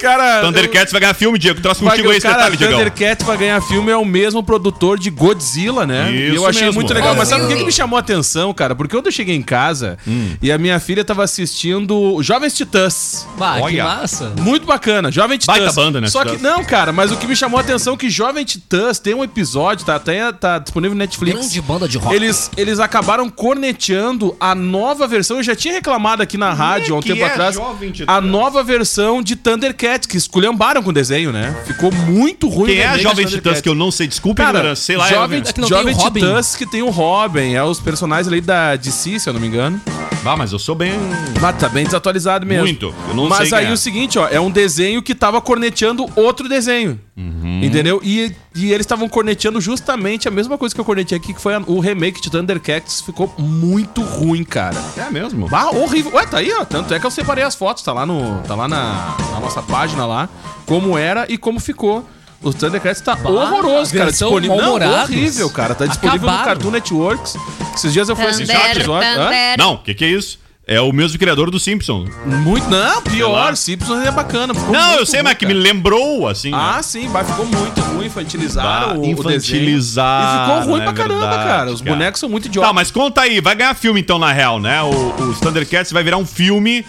Cara, 0.00 0.42
Thundercats 0.42 0.92
vai 0.92 1.00
ganhar 1.00 1.14
filme, 1.14 1.38
Diego. 1.38 1.60
Traz 1.62 1.78
contigo 1.78 2.08
aí 2.10 2.14
o 2.14 2.18
esse 2.18 2.26
detalhe, 2.26 2.56
Diego. 2.56 2.72
Thundercats 2.74 3.26
vai 3.26 3.36
ganhar 3.38 3.60
filme 3.62 3.90
é 3.90 3.96
o 3.96 4.04
mesmo 4.04 4.42
produtor 4.42 4.98
de 4.98 5.08
Godzilla, 5.08 5.86
né? 5.86 6.10
e 6.12 6.26
Isso 6.28 6.36
eu 6.36 6.46
achei 6.46 6.64
mesmo. 6.66 6.80
muito 6.80 6.92
legal. 6.92 7.14
Mas 7.14 7.28
sabe 7.28 7.44
o 7.44 7.48
que 7.56 7.64
me 7.64 7.72
chamou 7.72 7.96
a 7.96 8.00
atenção, 8.00 8.52
cara? 8.52 8.74
Porque 8.74 8.94
quando 8.94 9.06
eu 9.06 9.12
cheguei 9.12 9.34
em 9.34 9.40
casa 9.42 9.96
Hum. 10.06 10.34
e 10.42 10.52
a 10.52 10.58
minha 10.58 10.78
filha 10.78 11.04
tava 11.04 11.24
assistindo 11.24 12.18
Jovens 12.22 12.54
Titãs. 12.54 13.26
Bah, 13.44 13.56
que 13.56 13.62
Olha. 13.62 13.84
massa. 13.84 14.32
Muito 14.40 14.66
bacana, 14.66 15.10
Jovem 15.10 15.38
Titãs. 15.38 15.58
Baita 15.58 15.72
banda, 15.72 16.00
né, 16.00 16.08
Só 16.08 16.24
que, 16.24 16.38
não, 16.38 16.64
cara, 16.64 16.92
mas 16.92 17.12
o 17.12 17.16
que 17.16 17.26
me 17.26 17.36
chamou 17.36 17.58
a 17.58 17.62
atenção 17.62 17.94
é 17.94 17.96
que 17.96 18.08
Jovem 18.08 18.44
Titãs 18.44 18.98
tem 18.98 19.14
um 19.14 19.22
episódio, 19.22 19.84
tá 19.84 19.96
até 19.96 20.32
tá 20.32 20.58
disponível 20.58 20.94
no 20.94 20.98
Netflix. 20.98 21.38
Grande 21.38 21.60
banda 21.60 21.88
de 21.88 21.98
rock. 21.98 22.14
Eles, 22.14 22.50
eles 22.56 22.80
acabaram 22.80 23.28
corneteando 23.28 24.36
a 24.40 24.54
nova 24.54 25.06
versão. 25.06 25.38
Eu 25.38 25.42
já 25.42 25.54
tinha 25.54 25.74
reclamado 25.74 26.22
aqui 26.22 26.38
na 26.38 26.52
rádio 26.52 26.94
há 26.94 26.98
um 26.98 27.02
que 27.02 27.08
tempo 27.08 27.22
é 27.22 27.26
atrás. 27.26 27.54
Jovem 27.54 27.90
Titãs? 27.90 28.16
A 28.16 28.20
nova 28.20 28.62
versão 28.62 29.22
de 29.22 29.36
Thundercats, 29.36 30.06
que 30.06 30.16
esculhambaram 30.16 30.82
com 30.82 30.90
o 30.90 30.92
desenho, 30.92 31.32
né? 31.32 31.54
Ficou 31.66 31.92
muito 31.92 32.48
ruim. 32.48 32.66
Quem 32.66 32.78
o 32.78 32.82
é 32.82 32.86
a 32.86 32.98
Jovem 32.98 33.26
Titãs 33.26 33.60
que 33.60 33.68
eu 33.68 33.74
não 33.74 33.90
sei? 33.90 34.06
Desculpa, 34.06 34.42
Cara, 34.42 34.58
ignorância. 34.58 34.84
sei 34.84 34.96
lá. 34.96 35.08
Jovem, 35.08 35.40
é... 35.40 35.52
que 35.52 35.60
não 35.60 35.68
tem 35.68 35.78
Jovem. 35.78 35.94
Titãs 35.94 36.56
que 36.56 36.66
tem 36.66 36.82
o 36.82 36.90
Robin, 36.90 37.54
é 37.54 37.62
os 37.62 37.80
personagens 37.80 38.28
ali 38.28 38.40
da 38.40 38.76
DC, 38.76 39.18
se 39.18 39.28
eu 39.28 39.32
não 39.32 39.40
me 39.40 39.46
engano. 39.46 39.80
Ah, 40.24 40.36
mas 40.36 40.52
eu 40.52 40.58
sou 40.58 40.74
bem... 40.74 40.92
Mas 41.40 41.58
tá 41.58 41.68
bem 41.68 41.84
desatualizado 41.84 42.46
mesmo. 42.46 42.64
Muito. 42.64 42.94
Eu 43.08 43.14
não 43.14 43.28
Mas 43.38 43.52
aí 43.52 43.62
quem 43.62 43.70
é. 43.70 43.74
o 43.74 43.76
seguinte, 43.76 44.18
ó, 44.18 44.28
é 44.28 44.40
um 44.40 44.50
desenho 44.50 45.02
que 45.02 45.14
tava 45.14 45.40
corneteando 45.40 46.06
outro 46.16 46.48
desenho. 46.48 46.98
Uhum. 47.16 47.60
Entendeu? 47.62 48.00
E, 48.02 48.34
e 48.54 48.72
eles 48.72 48.80
estavam 48.84 49.08
corneteando 49.08 49.60
justamente 49.60 50.26
a 50.26 50.30
mesma 50.30 50.58
coisa 50.58 50.74
que 50.74 50.80
eu 50.80 50.84
cornetei 50.84 51.16
aqui, 51.16 51.32
que 51.32 51.40
foi 51.40 51.54
a- 51.54 51.62
o 51.66 51.78
remake 51.80 52.20
de 52.20 52.30
Thundercats. 52.30 53.00
Ficou 53.00 53.32
muito 53.38 54.02
ruim, 54.02 54.44
cara. 54.44 54.76
É 54.96 55.10
mesmo. 55.10 55.48
Ah, 55.52 55.70
horrível. 55.70 56.12
Ué, 56.14 56.26
tá 56.26 56.38
aí, 56.38 56.52
ó. 56.52 56.64
Tanto 56.64 56.92
é 56.94 56.98
que 57.00 57.06
eu 57.06 57.10
separei 57.10 57.44
as 57.44 57.54
fotos, 57.54 57.82
tá 57.82 57.92
lá, 57.92 58.04
no, 58.04 58.40
tá 58.42 58.54
lá 58.54 58.66
na, 58.68 59.16
na 59.32 59.40
nossa 59.40 59.62
página 59.62 60.04
lá, 60.06 60.28
como 60.66 60.96
era 60.98 61.26
e 61.28 61.38
como 61.38 61.60
ficou. 61.60 62.04
O 62.42 62.52
Thundercats 62.52 63.00
tá 63.00 63.14
Bah, 63.16 63.30
horroroso, 63.30 63.94
cara. 63.94 64.10
Disponível. 64.10 64.56
Não, 64.56 64.74
horrível, 64.74 65.48
cara. 65.48 65.74
Tá 65.74 65.86
disponível 65.86 66.20
no 66.22 66.28
Acabaram. 66.28 66.44
Cartoon 66.44 66.70
Networks. 66.72 67.36
Esses 67.74 67.90
dias 67.90 68.06
eu 68.08 68.14
fui 68.14 68.26
assistir 68.26 68.52
Thunder, 68.54 68.70
episódio. 68.76 69.08
Não, 69.56 69.74
o 69.74 69.78
que, 69.78 69.94
que 69.94 70.04
é 70.04 70.08
isso? 70.08 70.38
É 70.66 70.80
o 70.80 70.92
mesmo 70.92 71.18
criador 71.18 71.50
do 71.50 71.60
Simpson. 71.60 72.06
Muito. 72.24 72.66
Não, 72.70 73.02
pior. 73.02 73.54
Simpsons 73.54 74.02
é 74.02 74.10
bacana. 74.10 74.54
Não, 74.54 74.94
eu 74.94 75.04
sei, 75.04 75.20
ruim, 75.20 75.28
mas 75.28 75.38
que 75.38 75.44
me 75.44 75.52
lembrou, 75.52 76.26
assim. 76.26 76.52
Ah, 76.54 76.76
né? 76.76 76.82
sim, 76.82 77.06
mas 77.08 77.28
ficou 77.28 77.44
muito 77.44 77.80
ruim, 77.82 78.06
infantilizaram 78.06 78.88
Bah, 78.88 78.94
o, 78.94 79.02
o 79.02 79.06
infantilizaram. 79.06 80.56
E 80.56 80.58
ficou 80.58 80.72
ruim 80.72 80.80
é 80.80 80.84
pra 80.84 80.92
caramba, 80.94 81.20
verdade, 81.20 81.44
cara. 81.44 81.70
Os 81.70 81.82
cara. 81.82 81.94
bonecos 81.94 82.20
são 82.20 82.30
muito 82.30 82.46
idiotas. 82.46 82.70
Tá, 82.70 82.72
mas 82.72 82.90
conta 82.90 83.20
aí, 83.20 83.42
vai 83.42 83.54
ganhar 83.54 83.74
filme 83.74 84.00
então, 84.00 84.18
na 84.18 84.32
real, 84.32 84.58
né? 84.58 84.82
O, 84.82 85.14
os 85.28 85.38
Thundercats 85.38 85.92
vai 85.92 86.02
virar 86.02 86.16
um 86.16 86.26
filme. 86.26 86.84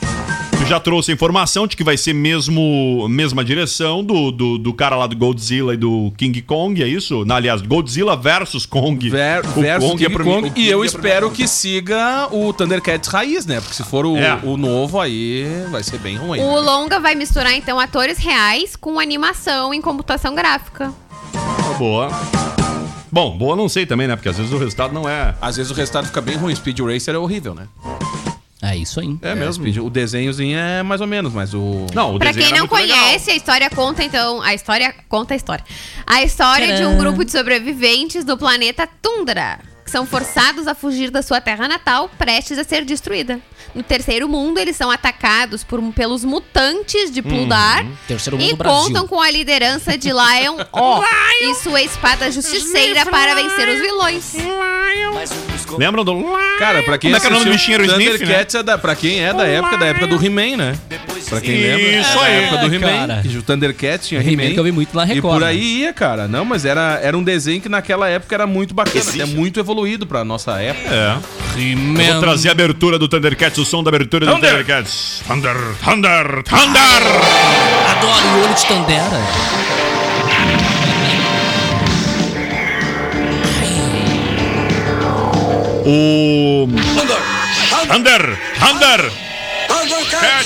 Já 0.67 0.79
trouxe 0.79 1.11
a 1.11 1.13
informação 1.13 1.67
de 1.67 1.77
que 1.77 1.83
vai 1.83 1.95
ser 1.95 2.13
mesmo 2.13 3.07
mesma 3.07 3.45
direção 3.45 4.03
do, 4.03 4.31
do, 4.31 4.57
do 4.57 4.73
cara 4.73 4.95
lá 4.95 5.05
do 5.05 5.15
Godzilla 5.15 5.75
e 5.75 5.77
do 5.77 6.11
King 6.17 6.41
Kong, 6.41 6.81
é 6.81 6.87
isso? 6.87 7.23
Não, 7.23 7.35
aliás, 7.35 7.61
Godzilla 7.61 8.15
versus 8.17 8.65
Kong. 8.65 9.07
Ver, 9.07 9.45
O 9.45 9.61
versus 9.61 9.87
Kong 9.91 10.03
é 10.03 10.07
King 10.07 10.13
pra 10.15 10.23
mim- 10.25 10.31
Kong. 10.31 10.47
o 10.47 10.51
King 10.51 10.67
E 10.67 10.71
eu 10.71 10.83
é 10.83 10.85
espero 10.87 11.29
que 11.29 11.47
siga 11.47 12.27
o 12.31 12.51
Thundercats 12.51 13.07
raiz, 13.09 13.45
né? 13.45 13.61
Porque 13.61 13.75
se 13.75 13.83
for 13.83 14.07
o, 14.07 14.17
É. 14.17 14.39
o 14.41 14.57
novo, 14.57 14.99
aí 14.99 15.45
vai 15.69 15.83
ser 15.83 15.99
bem 15.99 16.15
ruim. 16.17 16.39
O 16.39 16.55
né? 16.55 16.59
longa 16.61 16.99
vai 16.99 17.13
misturar 17.13 17.53
então 17.53 17.79
atores 17.79 18.17
reais 18.17 18.75
com 18.75 18.99
animação 18.99 19.71
em 19.71 19.79
computação 19.81 20.33
gráfica. 20.33 20.91
Tá 21.31 21.73
boa. 21.77 22.09
Bom, 23.11 23.37
boa 23.37 23.55
não 23.55 23.69
sei 23.69 23.85
também, 23.85 24.07
né? 24.07 24.15
Porque 24.15 24.29
às 24.29 24.37
vezes 24.37 24.51
o 24.51 24.57
resultado 24.57 24.91
não 24.95 25.07
é. 25.07 25.35
Às 25.39 25.57
vezes 25.57 25.71
o 25.71 25.75
resultado 25.75 26.07
fica 26.07 26.21
bem 26.21 26.37
ruim. 26.37 26.55
Speed 26.55 26.79
Racer 26.79 27.13
é 27.13 27.17
horrível, 27.19 27.53
né? 27.53 27.67
É 28.65 28.75
isso 28.75 28.99
aí. 28.99 29.17
É 29.21 29.35
mesmo. 29.35 29.63
Speed- 29.63 29.77
o 29.77 29.89
desenhozinho 29.89 30.57
é 30.57 30.81
mais 30.83 31.01
ou 31.01 31.07
menos, 31.07 31.31
mas 31.33 31.53
o. 31.53 31.85
Não, 31.93 32.15
o 32.15 32.19
Pra 32.19 32.33
quem 32.33 32.43
era 32.45 32.51
não 32.57 32.59
muito 32.67 32.73
legal. 32.75 32.97
conhece, 32.97 33.31
a 33.31 33.35
história 33.35 33.69
conta 33.69 34.03
então. 34.03 34.41
A 34.41 34.53
história 34.53 34.93
conta 35.07 35.33
a 35.33 35.37
história. 35.37 35.63
A 36.05 36.23
história 36.23 36.67
de 36.67 36.83
um 36.83 36.89
Tcharam. 36.91 36.97
grupo 36.97 37.23
de 37.25 37.31
sobreviventes 37.31 38.23
do 38.25 38.37
planeta 38.37 38.87
Tundra, 39.01 39.59
que 39.85 39.91
são 39.91 40.03
forçados 40.03 40.67
a 40.67 40.73
fugir 40.73 41.11
da 41.11 41.21
sua 41.21 41.39
terra 41.39 41.67
natal, 41.67 42.09
prestes 42.17 42.57
a 42.57 42.63
ser 42.63 42.83
destruída. 42.83 43.39
No 43.75 43.83
terceiro 43.83 44.27
mundo, 44.27 44.57
eles 44.57 44.75
são 44.75 44.89
atacados 44.89 45.63
por, 45.63 45.79
pelos 45.93 46.25
mutantes 46.25 47.11
de 47.11 47.21
Terceiro 48.07 48.37
mundo 48.37 48.47
e 48.47 48.51
do 48.51 48.57
Brasil. 48.57 48.83
contam 48.83 49.07
com 49.07 49.21
a 49.21 49.29
liderança 49.29 49.95
de 49.95 50.09
Lion 50.09 50.57
O 50.73 51.03
e 51.41 51.55
sua 51.55 51.81
espada 51.83 52.31
justiceira 52.31 53.05
para 53.05 53.35
vencer 53.35 53.69
os 53.69 53.79
vilões. 53.79 54.33
Lembram 55.77 56.03
do. 56.03 56.23
Cara, 56.57 56.81
pra 56.83 56.97
quem 56.97 57.11
Como 57.11 57.17
é 57.17 57.19
que 57.19 57.25
era 57.25 57.35
o 57.35 57.37
nome 57.37 57.51
do 57.51 57.53
bichinho? 57.53 57.75
Era 57.75 57.83
o 57.83 57.85
Sniff, 57.85 58.25
né? 58.25 58.45
É 58.53 58.63
da, 58.63 58.77
pra 58.77 58.95
quem 58.95 59.23
é 59.23 59.33
da 59.33 59.45
época, 59.45 59.77
da 59.77 59.85
época 59.85 60.07
do 60.07 60.23
He-Man, 60.23 60.57
né? 60.57 60.79
Pra 61.29 61.41
quem 61.41 61.55
lembra. 61.61 61.81
Isso 61.99 62.11
é 62.11 62.13
da 62.15 62.21
aí. 62.21 62.43
época 62.43 62.57
do 62.67 62.75
He-Man. 62.75 63.07
cara. 63.07 63.21
que 63.21 63.37
O 63.37 63.41
Thundercats 63.43 64.07
tinha 64.07 64.21
He-Man 64.21 64.31
He-Man. 64.43 64.53
que 64.53 64.59
eu 64.59 64.63
vi 64.63 64.71
muito 64.71 64.95
na 64.95 65.03
E 65.03 65.07
Record, 65.15 65.33
por 65.33 65.41
né? 65.41 65.47
aí 65.47 65.79
ia, 65.81 65.93
cara. 65.93 66.27
Não, 66.27 66.45
mas 66.45 66.65
era, 66.65 66.99
era 67.01 67.17
um 67.17 67.23
desenho 67.23 67.59
que 67.61 67.69
naquela 67.69 68.07
época 68.09 68.33
era 68.35 68.45
muito 68.47 68.73
bacana. 68.73 69.05
É 69.19 69.25
muito 69.25 69.59
evoluído 69.59 70.05
pra 70.05 70.23
nossa 70.23 70.59
época. 70.61 70.89
É. 70.93 71.17
He-Man. 71.59 72.03
Vou 72.13 72.19
trazer 72.21 72.49
a 72.49 72.51
abertura 72.51 72.99
do 72.99 73.07
Thundercats, 73.07 73.57
o 73.57 73.65
som 73.65 73.83
da 73.83 73.89
abertura 73.89 74.25
do 74.25 74.31
Thunder. 74.33 74.49
Thundercats. 74.51 75.21
Thunder, 75.27 75.55
Thunder, 75.83 76.43
Thunder! 76.43 77.01
Adoro 77.91 78.27
o 78.27 78.43
olho 78.43 78.53
de 78.53 78.65
Tandera. 78.65 79.21
O. 85.87 86.67
Thunder, 87.87 88.37
Thunder! 88.59 89.24
Cat. 90.09 90.45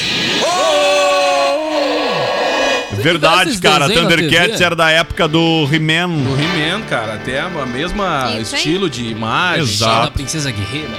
Verdade, 3.01 3.57
cara. 3.59 3.89
Thundercats 3.89 4.59
era 4.59 4.75
da 4.75 4.89
época 4.89 5.27
do 5.27 5.67
He-Man. 5.71 6.09
Do 6.09 6.35
He-Man, 6.41 6.81
cara. 6.89 7.13
Até 7.13 7.39
a 7.39 7.49
mesma 7.65 8.35
estilo 8.41 8.89
de 8.89 9.05
imagem. 9.05 9.63
Exato. 9.63 10.05
Da 10.05 10.11
Princesa 10.11 10.51
Guerreira. 10.51 10.97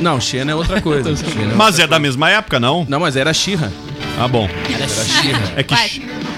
Não, 0.00 0.20
Xena 0.20 0.50
é 0.52 0.54
outra 0.54 0.80
coisa. 0.80 1.10
É 1.42 1.54
Mas 1.54 1.66
outra 1.74 1.84
é 1.84 1.86
da 1.86 1.98
mesma 1.98 2.28
época, 2.30 2.58
não? 2.58 2.76
coisa. 2.78 2.90
Não, 2.90 3.00
mas 3.00 3.16
era 3.16 3.30
a 3.30 3.34
She-Ra. 3.34 3.70
Ah, 4.18 4.26
bom. 4.26 4.48
Era 4.74 4.86
Xirra. 4.88 5.52
É 5.56 5.62
que. 5.62 5.74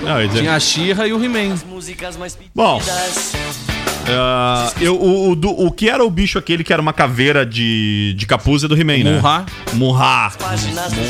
Não, 0.02 0.20
ia 0.20 0.28
dizer- 0.28 0.40
Tinha 0.40 0.54
a 0.54 0.60
She-Ra 0.60 1.06
e 1.06 1.12
o 1.12 1.24
He-Man. 1.24 1.56
Bom. 2.54 2.80
Ah, 4.08 4.70
eu, 4.80 4.96
o, 4.96 5.30
o, 5.30 5.36
do- 5.36 5.50
o 5.66 5.70
que 5.70 5.88
era 5.88 6.04
o 6.04 6.10
bicho 6.10 6.38
aquele 6.38 6.62
que 6.62 6.72
era 6.72 6.80
uma 6.82 6.92
caveira 6.92 7.44
de, 7.46 8.14
de 8.16 8.26
capuz 8.26 8.62
é 8.64 8.68
do 8.68 8.78
He-Man, 8.78 8.98
né? 9.04 9.12
Murra. 9.14 9.46
Murra. 9.72 10.32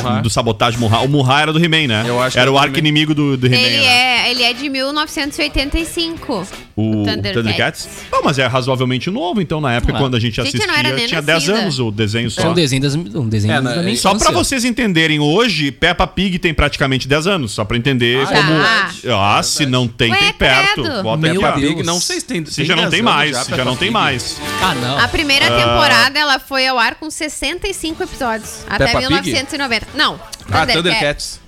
Murra. 0.02 0.20
Do 0.22 0.30
sabotagem 0.30 0.78
Murra. 0.78 1.00
O 1.00 1.08
Murra 1.08 1.40
era 1.42 1.52
do 1.52 1.62
He-Man, 1.64 1.88
né? 1.88 2.04
Eu 2.06 2.20
acho 2.22 2.32
que 2.34 2.38
era 2.38 2.44
era 2.44 2.52
o 2.52 2.58
arco 2.58 2.78
inimigo 2.78 3.14
do, 3.14 3.36
do 3.36 3.46
He-Man. 3.46 3.56
Ele 3.56 3.76
né? 3.78 3.86
é, 4.26 4.30
ele 4.30 4.42
é 4.42 4.52
de 4.52 4.68
1985. 4.68 6.46
O 6.76 7.04
Thundercats. 7.04 7.32
Thundercats. 7.34 7.88
Não, 8.10 8.22
mas 8.24 8.36
é 8.38 8.46
razoavelmente 8.46 9.08
novo, 9.08 9.40
então, 9.40 9.60
na 9.60 9.72
época, 9.74 9.92
Ah. 9.94 9.98
quando 9.98 10.16
a 10.16 10.20
gente 10.20 10.34
Gente, 10.42 10.56
assistia, 10.56 11.06
tinha 11.06 11.22
10 11.22 11.46
nascida. 11.46 11.58
anos 11.60 11.78
o 11.78 11.90
desenho 11.92 12.26
É 12.26 12.30
só. 12.30 12.50
um 12.50 12.54
desenho, 12.54 12.82
das, 12.82 12.94
um 12.96 13.28
desenho 13.28 13.52
É, 13.54 13.60
da 13.62 13.76
né, 13.76 13.82
minha 13.82 13.96
Só 13.96 14.08
pra 14.10 14.16
infância. 14.30 14.32
vocês 14.34 14.64
entenderem, 14.64 15.20
hoje, 15.20 15.70
Peppa 15.70 16.04
Pig 16.06 16.36
tem 16.40 16.52
praticamente 16.52 17.06
10 17.06 17.28
anos. 17.28 17.52
Só 17.52 17.64
pra 17.64 17.76
entender 17.76 18.24
Ah, 18.24 18.26
como. 18.26 18.52
é? 18.52 19.14
Ah, 19.16 19.40
se 19.42 19.66
não 19.66 19.86
tem, 19.86 20.10
Ué, 20.10 20.18
tem 20.18 20.32
perto. 20.32 20.82
credo. 20.82 21.02
Bota 21.04 21.16
Meu 21.18 21.40
Peppa 21.40 21.60
Deus. 21.60 21.74
Pig. 21.74 21.82
Não 21.84 22.00
sei 22.00 22.18
se 22.18 22.26
tem. 22.26 22.44
Se 22.44 22.64
já 22.64 22.74
não 22.74 22.82
10 22.84 22.90
tem 22.94 23.02
mais, 23.02 23.36
se 23.36 23.50
já 23.50 23.56
Peppa 23.56 23.64
não 23.70 23.76
tem 23.76 23.90
mais. 23.92 24.40
Ah, 24.60 24.74
não. 24.74 24.98
A 24.98 25.06
primeira 25.06 25.46
temporada 25.46 26.18
ela 26.18 26.40
foi 26.40 26.66
ao 26.66 26.76
ar 26.78 26.96
com 26.96 27.08
65 27.08 28.02
episódios. 28.02 28.64
Até 28.68 28.86
Peppa 28.86 28.98
Pig? 28.98 29.22
1990. 29.30 29.86
Não. 29.94 30.18
Ah, 30.50 30.66
Thundercats. 30.66 31.43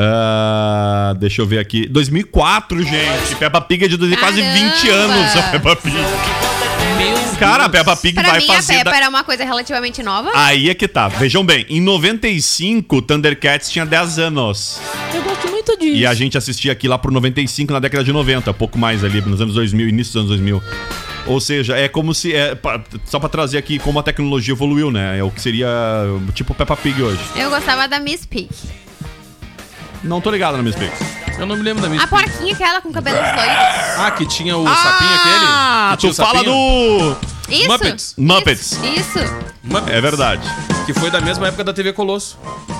Ah, 0.00 1.14
deixa 1.18 1.42
eu 1.42 1.46
ver 1.46 1.58
aqui. 1.58 1.86
2004, 1.88 2.82
gente. 2.84 3.34
Peppa 3.38 3.60
Pig 3.60 3.84
é 3.84 3.88
de 3.88 3.96
dois- 3.96 4.16
quase 4.18 4.40
Caramba. 4.40 4.58
20 4.74 4.88
anos 4.90 5.36
a 5.36 5.42
Peppa 5.50 5.76
Pig. 5.76 5.96
Cara, 7.38 7.64
a 7.66 7.68
Peppa 7.68 7.96
Pig 7.96 8.14
Pra 8.14 8.30
vai 8.30 8.40
mim, 8.40 8.46
fazer. 8.46 8.74
a 8.74 8.76
Peppa 8.78 8.90
da- 8.90 8.96
era 8.96 9.08
uma 9.08 9.22
coisa 9.22 9.44
relativamente 9.44 10.02
nova. 10.02 10.30
Aí 10.34 10.70
é 10.70 10.74
que 10.74 10.88
tá. 10.88 11.06
Vejam 11.08 11.44
bem, 11.44 11.64
em 11.68 11.80
95, 11.80 13.00
Thundercats 13.02 13.70
tinha 13.70 13.86
10 13.86 14.18
anos. 14.18 14.80
Eu 15.14 15.22
gosto 15.22 15.48
muito 15.48 15.76
disso. 15.78 15.96
E 15.96 16.06
a 16.06 16.14
gente 16.14 16.36
assistia 16.36 16.72
aqui 16.72 16.88
lá 16.88 16.98
pro 16.98 17.12
95 17.12 17.72
na 17.72 17.78
década 17.78 18.02
de 18.02 18.12
90, 18.12 18.52
pouco 18.52 18.76
mais 18.78 19.04
ali, 19.04 19.20
nos 19.20 19.40
anos 19.40 19.54
2000, 19.54 19.88
início 19.88 20.12
dos 20.14 20.16
anos 20.22 20.28
2000. 20.30 20.62
Ou 21.26 21.40
seja, 21.40 21.76
é 21.76 21.88
como 21.88 22.12
se. 22.14 22.34
É, 22.34 22.54
pa- 22.54 22.80
só 23.04 23.18
pra 23.20 23.28
trazer 23.28 23.58
aqui 23.58 23.78
como 23.78 23.98
a 23.98 24.02
tecnologia 24.02 24.54
evoluiu, 24.54 24.90
né? 24.90 25.18
É 25.18 25.22
o 25.22 25.30
que 25.30 25.40
seria 25.40 25.68
tipo 26.34 26.54
Peppa 26.54 26.76
Pig 26.76 27.00
hoje. 27.02 27.20
Eu 27.36 27.50
gostava 27.50 27.86
da 27.86 28.00
Miss 28.00 28.24
Pig. 28.26 28.48
Não 30.02 30.20
tô 30.20 30.30
ligado 30.30 30.56
na 30.56 30.62
Miss 30.62 30.74
Pig. 30.76 30.90
Eu 31.38 31.46
não 31.46 31.56
me 31.56 31.62
lembro 31.62 31.82
da 31.82 31.88
minha. 31.88 32.02
A 32.02 32.06
porquinha 32.06 32.52
aquela 32.52 32.80
com 32.80 32.90
cabelos 32.92 33.20
loiros. 33.20 33.98
Ah, 33.98 34.10
que 34.16 34.26
tinha 34.26 34.56
o 34.56 34.64
sapinho 34.64 35.14
aquele? 35.14 35.44
Ah, 35.46 35.88
Que 35.92 35.96
tinha 35.98 36.12
tu 36.12 36.20
o 36.20 36.24
fala 36.24 36.38
sapinho? 36.38 36.52
do. 37.14 37.16
Isso. 37.48 37.68
Muppets. 37.68 38.14
Muppets. 38.18 38.72
Isso. 38.72 39.18
isso. 39.20 39.34
Muppets. 39.62 39.94
É 39.96 40.00
verdade. 40.00 40.42
Que 40.84 40.92
foi 40.92 41.10
da 41.10 41.20
mesma 41.20 41.46
época 41.48 41.62
da 41.64 41.72
TV 41.72 41.92
Colosso. 41.92 42.38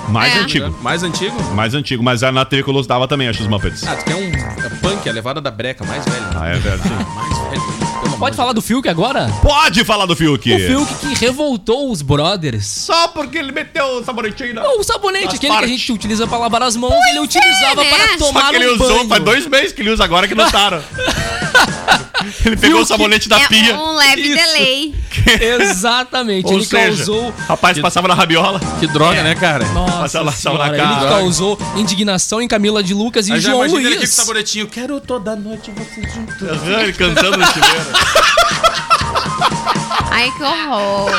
Mais 0.09 0.35
É. 0.35 0.39
antigo. 0.39 0.77
Mais 0.81 1.03
antigo? 1.03 1.41
Mais 1.53 1.73
antigo, 1.73 2.03
mas 2.03 2.21
na 2.21 2.43
TV 2.45 2.63
Colosso 2.63 2.87
dava 2.89 3.07
também, 3.07 3.27
acho, 3.29 3.41
os 3.41 3.47
Muppets. 3.47 3.83
Ah, 3.87 3.95
tu 3.95 4.05
quer 4.05 4.15
um 4.15 4.65
é 4.65 4.69
punk, 4.81 5.07
a 5.07 5.11
levada 5.13 5.39
da 5.39 5.51
breca, 5.51 5.85
mais 5.85 6.03
velho. 6.05 6.25
Ah, 6.35 6.47
é 6.49 6.55
verdade. 6.57 6.89
Mais 7.15 7.37
velho. 7.49 7.88
Pode 8.19 8.31
de 8.33 8.37
falar 8.37 8.51
do 8.51 8.61
Fiuk 8.61 8.87
agora? 8.89 9.29
Pode 9.41 9.85
falar 9.85 10.05
do 10.05 10.13
Fiuk. 10.13 10.53
O 10.53 10.59
Fiuk 10.59 10.95
que 11.07 11.25
revoltou 11.25 11.89
os 11.89 12.01
brothers. 12.01 12.67
Só 12.67 13.07
porque 13.07 13.37
ele 13.37 13.53
meteu 13.53 13.85
o 13.85 14.03
sabonetinho 14.03 14.55
na... 14.55 14.61
O 14.73 14.83
sabonete, 14.83 15.37
aquele 15.37 15.57
que 15.57 15.63
a 15.63 15.67
gente 15.67 15.91
utiliza 15.93 16.27
pra 16.27 16.37
lavar 16.37 16.61
as 16.63 16.75
mãos, 16.75 16.93
ele 17.11 17.19
utilizava 17.19 17.81
né? 17.81 17.89
para 17.89 18.17
tomar 18.17 18.41
Só 18.41 18.49
que 18.49 18.55
ele 18.57 18.69
um 18.71 18.75
usou, 18.75 18.89
banho. 18.89 19.07
faz 19.07 19.23
dois 19.23 19.47
meses 19.47 19.71
que 19.71 19.81
ele 19.81 19.91
usa 19.91 20.03
agora 20.03 20.27
que 20.27 20.35
notaram. 20.35 20.83
ele 22.45 22.57
pegou 22.57 22.77
Fiuk 22.77 22.83
o 22.83 22.85
sabonete 22.85 23.29
da 23.29 23.39
é 23.39 23.47
pia. 23.47 23.77
um 23.79 23.95
leve 23.95 24.21
Isso. 24.21 24.35
delay. 24.35 24.95
Exatamente, 25.61 26.47
Ou 26.47 26.53
ele 26.53 26.65
seja, 26.65 26.87
causou... 27.05 27.33
rapaz 27.47 27.79
passava 27.79 28.07
na 28.07 28.13
rabiola. 28.13 28.59
Que 28.79 28.87
droga, 28.87 29.23
né, 29.23 29.33
cara? 29.35 29.65
Nossa 29.69 29.99
Passa 29.99 30.21
lá, 30.21 30.31
sal 30.31 30.57
na 30.57 30.65
senhora, 30.65 30.77
cara. 30.77 31.01
ele 31.01 31.09
causou 31.09 31.57
indignação 31.75 32.41
em 32.41 32.47
Camila 32.47 32.83
de 32.83 32.93
Lucas 32.93 33.27
e 33.27 33.29
já 33.39 33.51
João 33.51 33.65
imagina 33.65 33.79
ele 33.79 33.87
aqui 33.87 33.95
com 33.95 34.01
Luiz. 34.01 34.13
o 34.13 34.15
sabonetinho. 34.15 34.67
Quero 34.67 34.99
toda 35.01 35.35
noite 35.35 35.71
vocês 35.71 36.13
juntos. 36.13 36.41
Aham, 36.41 36.81
ele 36.81 36.93
cantando 36.93 37.37
no 37.37 37.45
chuveiro. 37.45 37.85
Ai, 40.11 40.31
que 40.31 40.43
horror. 40.43 41.11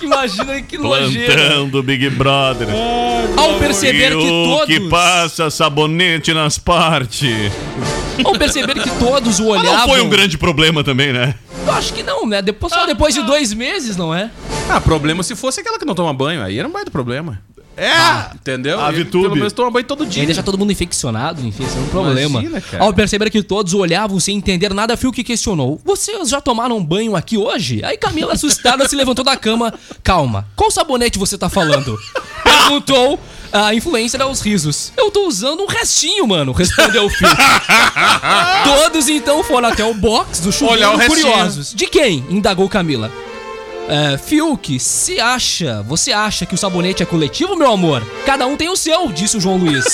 Imagina 0.00 0.62
que 0.62 0.78
nojeira. 0.78 1.34
Plantando 1.34 1.82
Big 1.82 2.08
Brother. 2.10 2.68
Ao 3.36 3.58
perceber 3.58 4.16
que 4.16 4.28
todos... 4.28 4.66
que 4.66 4.80
passa 4.88 5.50
sabonete 5.50 6.32
nas 6.32 6.58
partes. 6.58 7.52
Ao 8.24 8.32
perceber 8.32 8.74
que 8.74 8.90
todos 8.98 9.38
o 9.38 9.48
Mas 9.48 9.60
olhavam... 9.60 9.78
não 9.78 9.88
foi 9.88 10.00
um 10.00 10.08
grande 10.08 10.38
problema 10.38 10.82
também, 10.82 11.12
né? 11.12 11.34
Eu 11.66 11.72
acho 11.72 11.92
que 11.92 12.02
não, 12.02 12.26
né? 12.26 12.40
Depois, 12.40 12.72
só 12.72 12.86
depois 12.86 13.14
de 13.14 13.22
dois 13.22 13.52
meses, 13.52 13.96
não 13.96 14.14
é? 14.14 14.30
Ah, 14.68 14.80
problema 14.80 15.22
se 15.22 15.36
fosse 15.36 15.60
aquela 15.60 15.78
que 15.78 15.84
não 15.84 15.94
toma 15.94 16.12
banho. 16.12 16.42
Aí 16.42 16.58
era 16.58 16.66
um 16.66 16.72
baita 16.72 16.90
problema. 16.90 17.40
É. 17.78 18.34
Entendeu? 18.34 18.80
A 18.80 18.90
Vitube. 18.90 19.24
Pelo 19.24 19.36
menos 19.36 19.52
toma 19.52 19.70
banho 19.70 19.86
todo 19.86 20.04
dia. 20.04 20.22
aí 20.22 20.26
deixa 20.26 20.42
todo 20.42 20.58
mundo 20.58 20.72
infeccionado, 20.72 21.46
enfim, 21.46 21.64
esse 21.64 21.76
é 21.76 21.80
um 21.80 21.86
problema. 21.88 22.40
Imagina, 22.40 22.60
cara. 22.60 22.82
Ao 22.82 22.92
perceber 22.92 23.30
que 23.30 23.42
todos 23.42 23.72
olhavam 23.72 24.18
sem 24.18 24.36
entender 24.36 24.74
nada, 24.74 24.96
Fiuk 24.96 25.22
questionou: 25.22 25.80
Vocês 25.84 26.28
já 26.28 26.40
tomaram 26.40 26.82
banho 26.84 27.14
aqui 27.14 27.38
hoje? 27.38 27.84
Aí 27.84 27.96
Camila, 27.96 28.32
assustada, 28.34 28.88
se 28.88 28.96
levantou 28.96 29.24
da 29.24 29.36
cama. 29.36 29.72
Calma, 30.02 30.46
qual 30.56 30.70
sabonete 30.70 31.18
você 31.18 31.38
tá 31.38 31.48
falando? 31.48 31.96
Perguntou 32.42 33.18
a 33.52 33.74
influencer 33.74 34.20
aos 34.20 34.40
risos. 34.40 34.92
Eu 34.96 35.10
tô 35.10 35.26
usando 35.26 35.62
um 35.62 35.66
restinho, 35.66 36.26
mano, 36.26 36.52
respondeu 36.52 37.06
o 37.06 37.10
Fiuk. 37.10 37.32
Todos 38.64 39.08
então 39.08 39.42
foram 39.42 39.68
até 39.68 39.84
o 39.84 39.94
box 39.94 40.40
do 40.40 40.52
chuveiro 40.52 40.96
restinho. 40.96 41.08
curiosos. 41.08 41.74
De 41.74 41.86
quem? 41.86 42.24
indagou 42.28 42.68
Camila. 42.68 43.10
É, 43.88 44.18
Fiuk, 44.18 44.78
se 44.78 45.18
acha, 45.18 45.82
você 45.82 46.12
acha 46.12 46.44
que 46.44 46.54
o 46.54 46.58
sabonete 46.58 47.02
é 47.02 47.06
coletivo, 47.06 47.56
meu 47.56 47.72
amor? 47.72 48.02
Cada 48.26 48.46
um 48.46 48.56
tem 48.56 48.68
o 48.68 48.76
seu, 48.76 49.08
disse 49.10 49.36
o 49.36 49.40
João 49.40 49.56
Luiz. 49.56 49.84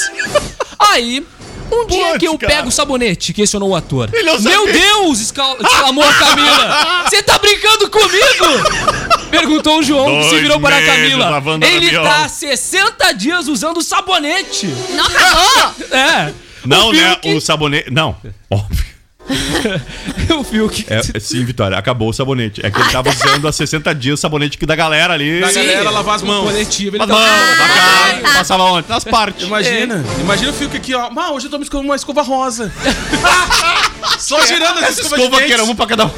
Aí, 0.79 1.25
um 1.71 1.87
dia 1.87 2.07
Putz, 2.07 2.19
que 2.19 2.27
eu 2.29 2.37
cara. 2.39 2.55
pego 2.55 2.69
o 2.69 2.73
sabonete, 2.73 3.33
questionou 3.33 3.71
o 3.71 3.77
ator. 3.77 4.11
Ele 4.13 4.25
não 4.25 4.41
Meu 4.41 4.67
sabia. 4.67 4.81
Deus! 4.81 5.21
excla- 5.21 5.57
exclamou 5.61 6.05
a 6.05 6.13
Camila. 6.13 7.05
Você 7.09 7.23
tá 7.23 7.39
brincando 7.39 7.89
comigo? 7.89 9.29
Perguntou 9.31 9.79
o 9.79 9.83
João, 9.83 10.07
que 10.19 10.25
se 10.25 10.31
Dois 10.31 10.43
virou 10.43 10.61
para 10.61 10.77
a 10.77 10.85
Camila. 10.85 11.43
Ele 11.63 11.91
tá 11.93 12.25
há 12.25 12.29
60 12.29 13.13
dias 13.15 13.47
usando 13.49 13.81
sabonete. 13.83 14.67
Não 14.91 15.05
acabou? 15.07 15.75
É. 15.97 16.33
Não, 16.67 16.89
o 16.89 16.93
né? 16.93 17.17
O 17.27 17.41
sabonete. 17.41 17.91
Não. 17.91 18.17
Óbvio. 18.51 18.84
o 20.39 20.45
Fiuk. 20.45 20.87
É, 20.89 21.01
é, 21.15 21.21
sim, 21.21 21.45
Vitória, 21.45 21.77
acabou 21.79 22.09
o 22.09 22.13
sabonete. 22.13 22.65
É 22.65 22.71
que 22.71 22.81
ele 22.81 22.91
tava 22.91 23.09
usando 23.15 23.49
há 23.49 23.53
60 23.53 23.95
dias 23.95 24.19
o 24.19 24.21
sabonete 24.21 24.59
que 24.59 24.67
da 24.67 24.77
galera 24.77 25.15
ali. 25.15 25.41
Da 25.41 25.53
galera 25.53 25.91
lavar 25.91 26.17
as 26.17 26.23
mãos. 26.23 26.45
Coletivo, 26.45 26.97
ele 26.97 27.07
tá 27.07 27.13
mãos, 27.13 27.23
na 27.23 27.69
cara, 27.69 28.23
tá. 28.23 28.39
passava 28.39 28.65
onde? 28.65 28.89
Nas 28.89 29.05
partes. 29.05 29.47
Imagina. 29.47 30.05
Imagina 30.21 30.51
o 30.51 30.55
Fiuk 30.55 30.77
aqui, 30.77 30.95
ó. 30.95 31.11
Ah, 31.17 31.33
hoje 31.33 31.47
eu 31.47 31.51
tô 31.51 31.59
me 31.59 31.65
escovando 31.65 31.87
uma 31.87 31.97
escova 31.97 32.23
rosa. 32.23 32.73
Só 34.19 34.45
girando 34.47 34.79
essa 34.79 35.01
escova, 35.01 35.23
escova 35.23 35.41
de 35.41 35.47
que 35.47 35.53
era 35.53 35.65
um 35.65 35.75
pra 35.75 35.87
cada 35.87 36.07
um. 36.07 36.11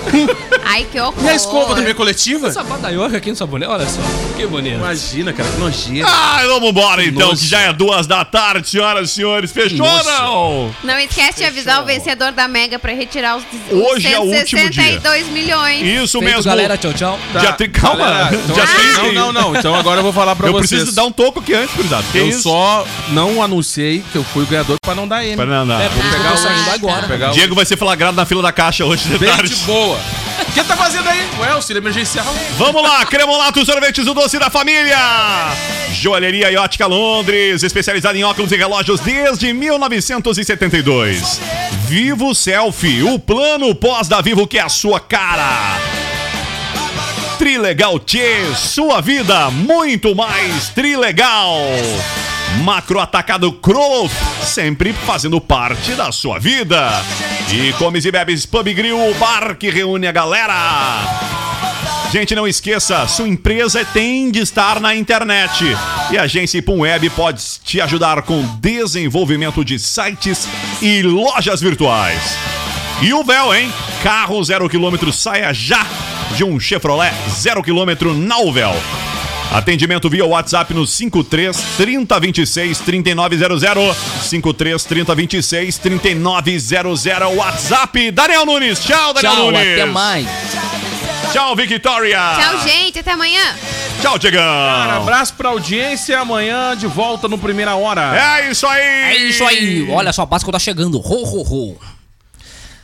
Ai, 0.65 0.87
que 0.91 0.99
horror. 0.99 1.25
E 1.25 1.29
a 1.29 1.35
escova 1.35 1.75
da 1.75 1.81
minha 1.81 1.95
coletiva? 1.95 2.49
Essa 2.49 2.63
badaioca 2.63 3.17
aqui 3.17 3.31
no 3.31 3.37
sabonete, 3.37 3.71
olha 3.71 3.87
só. 3.87 4.01
Que 4.37 4.47
bonito. 4.47 4.75
Imagina, 4.75 5.33
cara, 5.33 5.49
que 5.49 5.59
nojeira. 5.59 6.07
Ah, 6.09 6.43
vamos 6.47 6.71
embora 6.71 7.05
então, 7.05 7.29
Nossa. 7.29 7.43
que 7.43 7.49
já 7.49 7.61
é 7.61 7.73
duas 7.73 8.07
da 8.07 8.25
tarde, 8.25 8.69
senhoras 8.69 9.11
e 9.11 9.15
senhores. 9.15 9.51
Fechou 9.51 9.79
Nossa. 9.79 10.11
não? 10.11 10.75
Não 10.83 10.99
esquece 10.99 11.39
de 11.39 11.45
avisar 11.45 11.83
o 11.83 11.87
vencedor 11.87 12.33
da 12.33 12.47
Mega 12.49 12.79
pra 12.79 12.93
retirar 12.97 13.37
os 13.37 13.45
Hoje 13.71 14.13
é 14.13 14.19
o 14.19 14.23
último 14.23 14.71
dia. 14.71 14.83
162 14.83 15.29
milhões. 15.29 15.83
Isso 15.83 16.19
Feito, 16.19 16.35
mesmo. 16.35 16.51
galera, 16.51 16.77
tchau, 16.77 16.93
tchau. 16.93 17.19
Dia 17.39 17.53
tri- 17.53 17.69
Calma, 17.69 18.05
Galera, 18.05 18.35
então, 18.37 18.55
dia 18.55 18.65
assim, 18.65 18.75
30. 18.77 19.03
Não, 19.13 19.13
não, 19.13 19.33
não. 19.33 19.57
Então 19.57 19.75
agora 19.75 19.99
eu 20.01 20.03
vou 20.03 20.13
falar 20.13 20.35
pra 20.35 20.49
Eu 20.49 20.53
vocês. 20.53 20.71
preciso 20.71 20.95
dar 20.95 21.05
um 21.05 21.13
toco 21.13 21.41
aqui 21.41 21.55
antes, 21.55 21.75
cuidado. 21.75 22.05
Eu 22.15 22.29
isso? 22.29 22.43
só 22.43 22.87
não 23.11 23.43
anunciei 23.43 24.03
que 24.11 24.17
eu 24.17 24.25
fui 24.25 24.43
o 24.45 24.47
ganhador 24.47 24.77
pra 24.81 24.95
não 24.95 25.07
dar 25.07 25.25
M. 25.25 25.37
Pra 25.37 25.47
não, 25.47 25.65
não. 25.65 25.81
É, 25.81 25.89
porque 25.89 26.07
eu 26.07 26.11
pegar 26.13 26.29
tô 26.29 26.35
o- 26.35 26.39
saindo 26.39 26.71
agora. 26.71 27.01
Vou 27.01 27.09
pegar 27.09 27.31
o- 27.31 27.35
Diego 27.35 27.55
vai 27.55 27.65
ser 27.67 27.77
flagrado 27.77 28.17
na 28.17 28.25
fila 28.27 28.43
da 28.43 28.53
caixa 28.53 28.85
hoje 28.85 29.05
de 29.09 29.19
Bem 29.19 29.29
tarde. 29.31 29.55
de 29.55 29.61
boa. 29.63 29.99
Que 30.57 30.65
tá 30.65 30.75
fazendo 30.75 31.07
aí? 31.07 31.21
Ué, 31.39 31.51
auxílio 31.51 31.81
emergencial. 31.81 32.25
Vamos 32.57 32.83
lá, 32.83 33.05
Cremolato 33.05 33.63
Sorvetes, 33.67 34.07
o 34.07 34.15
doce 34.15 34.39
da 34.39 34.49
família. 34.49 34.97
Joalheria 35.93 36.51
e 36.51 36.57
Ótica 36.57 36.87
Londres, 36.87 37.63
especializada 37.63 38.17
em 38.17 38.25
óculos 38.25 38.51
e 38.53 38.57
relógios 38.57 38.99
desde 39.01 39.53
1972. 39.53 41.39
Vivo 41.87 42.35
Selfie, 42.35 43.03
o 43.03 43.19
plano 43.19 43.75
pós 43.75 44.09
da 44.09 44.23
Vivo 44.23 44.47
que 44.47 44.57
é 44.57 44.63
a 44.63 44.71
sua 44.71 44.99
cara. 44.99 45.79
Trilegal 47.39 47.99
Tchê, 47.99 48.47
sua 48.57 49.03
vida 49.03 49.51
muito 49.51 50.15
mais 50.15 50.71
trilegal. 50.71 51.61
Macro 52.63 53.01
Atacado 53.01 53.53
Crow, 53.53 54.11
sempre 54.43 54.93
fazendo 54.93 55.41
parte 55.41 55.93
da 55.93 56.11
sua 56.11 56.39
vida. 56.39 56.91
E 57.53 57.73
Comes 57.75 58.05
e 58.05 58.11
Bebes 58.11 58.47
Pub 58.47 58.67
Grill, 58.73 58.99
o 58.99 59.15
bar 59.15 59.57
que 59.57 59.71
reúne 59.71 60.07
a 60.07 60.13
galera. 60.13 60.55
Gente, 62.13 62.35
não 62.35 62.47
esqueça, 62.47 63.07
sua 63.09 63.29
empresa 63.29 63.85
tem 63.85 64.31
de 64.31 64.41
estar 64.41 64.81
na 64.81 64.95
internet. 64.95 65.65
E 66.11 66.17
a 66.17 66.23
agência 66.23 66.59
Ipum 66.59 66.81
Web 66.81 67.11
pode 67.11 67.43
te 67.65 67.81
ajudar 67.81 68.23
com 68.23 68.43
desenvolvimento 68.61 69.65
de 69.65 69.79
sites 69.79 70.49
e 70.81 71.03
lojas 71.03 71.61
virtuais. 71.61 72.37
E 73.03 73.13
o 73.13 73.23
Véu, 73.23 73.55
hein? 73.55 73.73
Carro 74.03 74.43
zero 74.43 74.69
quilômetro, 74.69 75.13
saia 75.13 75.53
já 75.53 75.87
de 76.35 76.45
um 76.45 76.59
Chevrolet 76.59 77.13
zero 77.31 77.63
quilômetro 77.63 78.15
na 78.15 78.39
Uvel. 78.39 78.75
Atendimento 79.53 80.11
via 80.11 80.25
WhatsApp 80.27 80.75
no 80.75 80.87
53 80.87 81.57
30 81.79 82.21
26 82.21 82.79
3900. 82.81 83.97
53 84.23 84.85
30 84.85 85.15
26 85.15 85.79
3900. 85.79 87.37
WhatsApp. 87.37 88.11
Daniel 88.11 88.45
Nunes. 88.45 88.81
Tchau, 88.85 89.15
Daniel 89.15 89.33
Tchau, 89.35 89.51
Nunes. 89.53 89.73
até 89.73 89.85
mais. 89.87 90.27
Tchau, 91.33 91.57
Victoria. 91.57 92.19
Tchau, 92.39 92.61
gente. 92.69 92.99
Até 92.99 93.13
amanhã. 93.13 93.41
Tchau, 94.03 94.19
Diegão. 94.19 94.43
Cara, 94.43 94.97
abraço 94.97 95.35
pra 95.35 95.49
audiência. 95.51 96.19
Amanhã 96.19 96.77
de 96.77 96.87
volta 96.87 97.27
no 97.29 97.39
Primeira 97.39 97.75
Hora. 97.77 98.15
É 98.41 98.51
isso 98.51 98.67
aí. 98.67 98.83
É 98.83 99.17
isso 99.17 99.45
aí. 99.45 99.89
Olha 99.91 100.13
só, 100.13 100.23
a 100.23 100.27
Páscoa 100.27 100.53
tá 100.53 100.59
chegando. 100.59 100.99
Ho, 100.99 101.25
ho, 101.25 101.43
ho. 101.43 101.79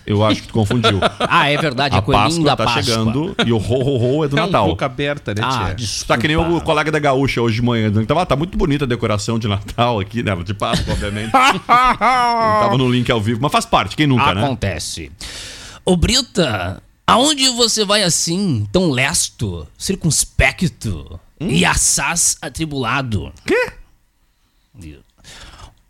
Eu 0.07 0.25
acho 0.25 0.43
que 0.43 0.49
tu 0.49 0.53
confundiu. 0.55 0.99
Ah, 1.21 1.49
é 1.49 1.57
verdade. 1.57 1.95
A 1.95 1.99
É 1.99 2.03
coelhinho 2.03 2.25
Páscoa 2.29 2.45
da 2.45 2.57
tá 2.57 2.65
Páscoa. 2.65 2.83
chegando 2.83 3.35
e 3.47 3.53
o 3.53 3.57
ho 3.59 4.25
é 4.25 4.29
do 4.29 4.37
um 4.37 4.41
Natal. 4.41 4.67
pouco 4.67 4.85
aberta, 4.85 5.35
né, 5.35 5.41
Ah, 5.45 5.75
tia? 5.75 5.87
Tá 6.07 6.19
que 6.19 6.27
nem 6.29 6.37
o 6.37 6.61
colega 6.61 6.91
da 6.91 6.99
Gaúcha 6.99 7.41
hoje 7.41 7.57
de 7.57 7.63
manhã. 7.63 7.91
que 7.93 8.05
Tava, 8.07 8.27
tá 8.27 8.35
muito 8.37 8.59
bonita 8.59 8.85
a 8.85 8.89
decoração 8.89 9.39
de 9.39 9.47
Natal 9.49 10.01
aqui, 10.01 10.23
né? 10.23 10.35
De 10.45 10.53
Páscoa, 10.55 10.93
obviamente. 10.93 11.31
Tava 11.67 12.77
no 12.77 12.91
link 12.91 13.11
ao 13.11 13.21
vivo, 13.21 13.41
mas 13.43 13.53
faz 13.53 13.65
parte, 13.65 13.95
quem 13.97 14.07
nunca, 14.07 14.35
né? 14.35 14.43
Acontece. 14.45 15.11
Ô, 15.85 15.97
Brita, 15.97 16.83
aonde 17.07 17.49
você 17.51 17.85
vai 17.85 18.03
assim, 18.03 18.67
tão 18.73 18.91
lesto, 18.91 19.67
circunspecto 19.79 21.19
e 21.41 21.65
assaz 21.65 22.37
atribulado? 22.43 23.33
Quê? 23.47 23.73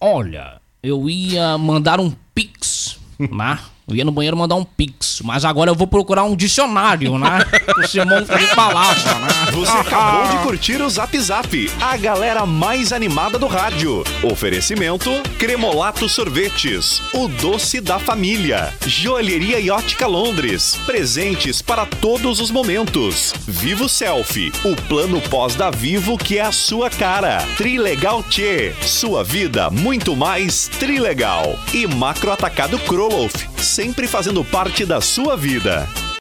Olha, 0.00 0.60
eu 0.82 1.08
ia 1.08 1.56
mandar 1.58 2.00
um 2.00 2.12
pix, 2.34 2.98
né? 3.18 3.58
Eu 3.88 3.96
ia 3.96 4.04
no 4.04 4.12
banheiro 4.12 4.36
mandar 4.36 4.54
um 4.54 4.64
pix, 4.64 5.20
mas 5.24 5.44
agora 5.44 5.70
eu 5.70 5.74
vou 5.74 5.86
procurar 5.86 6.22
um 6.24 6.36
dicionário, 6.36 7.18
né? 7.18 7.40
O 7.76 7.86
Simão 7.86 8.22
de 8.22 8.54
palavra, 8.54 9.14
né? 9.14 9.28
Você 9.52 9.72
acabou 9.76 10.28
de 10.28 10.42
curtir 10.44 10.80
o 10.80 10.88
Zap 10.88 11.18
Zap, 11.18 11.70
a 11.80 11.96
galera 11.96 12.46
mais 12.46 12.92
animada 12.92 13.38
do 13.38 13.46
rádio. 13.46 14.04
Oferecimento: 14.22 15.10
Cremolato 15.38 16.08
Sorvetes, 16.08 17.02
o 17.12 17.26
doce 17.28 17.80
da 17.80 17.98
família. 17.98 18.72
Joalheria 18.86 19.58
e 19.58 19.70
Ótica 19.70 20.06
Londres, 20.06 20.78
presentes 20.86 21.60
para 21.60 21.84
todos 21.86 22.40
os 22.40 22.50
momentos. 22.50 23.34
Vivo 23.48 23.88
Selfie, 23.88 24.52
o 24.64 24.76
plano 24.88 25.20
pós 25.22 25.54
da 25.54 25.70
Vivo 25.70 26.16
que 26.16 26.38
é 26.38 26.42
a 26.42 26.52
sua 26.52 26.88
cara. 26.88 27.44
Trilegal 27.56 28.22
Tchê, 28.24 28.74
sua 28.82 29.24
vida 29.24 29.70
muito 29.70 30.14
mais 30.14 30.68
trilegal. 30.68 31.58
E 31.74 31.86
Macro 31.86 32.30
Atacado 32.30 32.78
Kroloff, 32.80 33.48
sempre 33.72 34.06
fazendo 34.06 34.44
parte 34.44 34.84
da 34.84 35.00
sua 35.00 35.34
vida. 35.34 35.88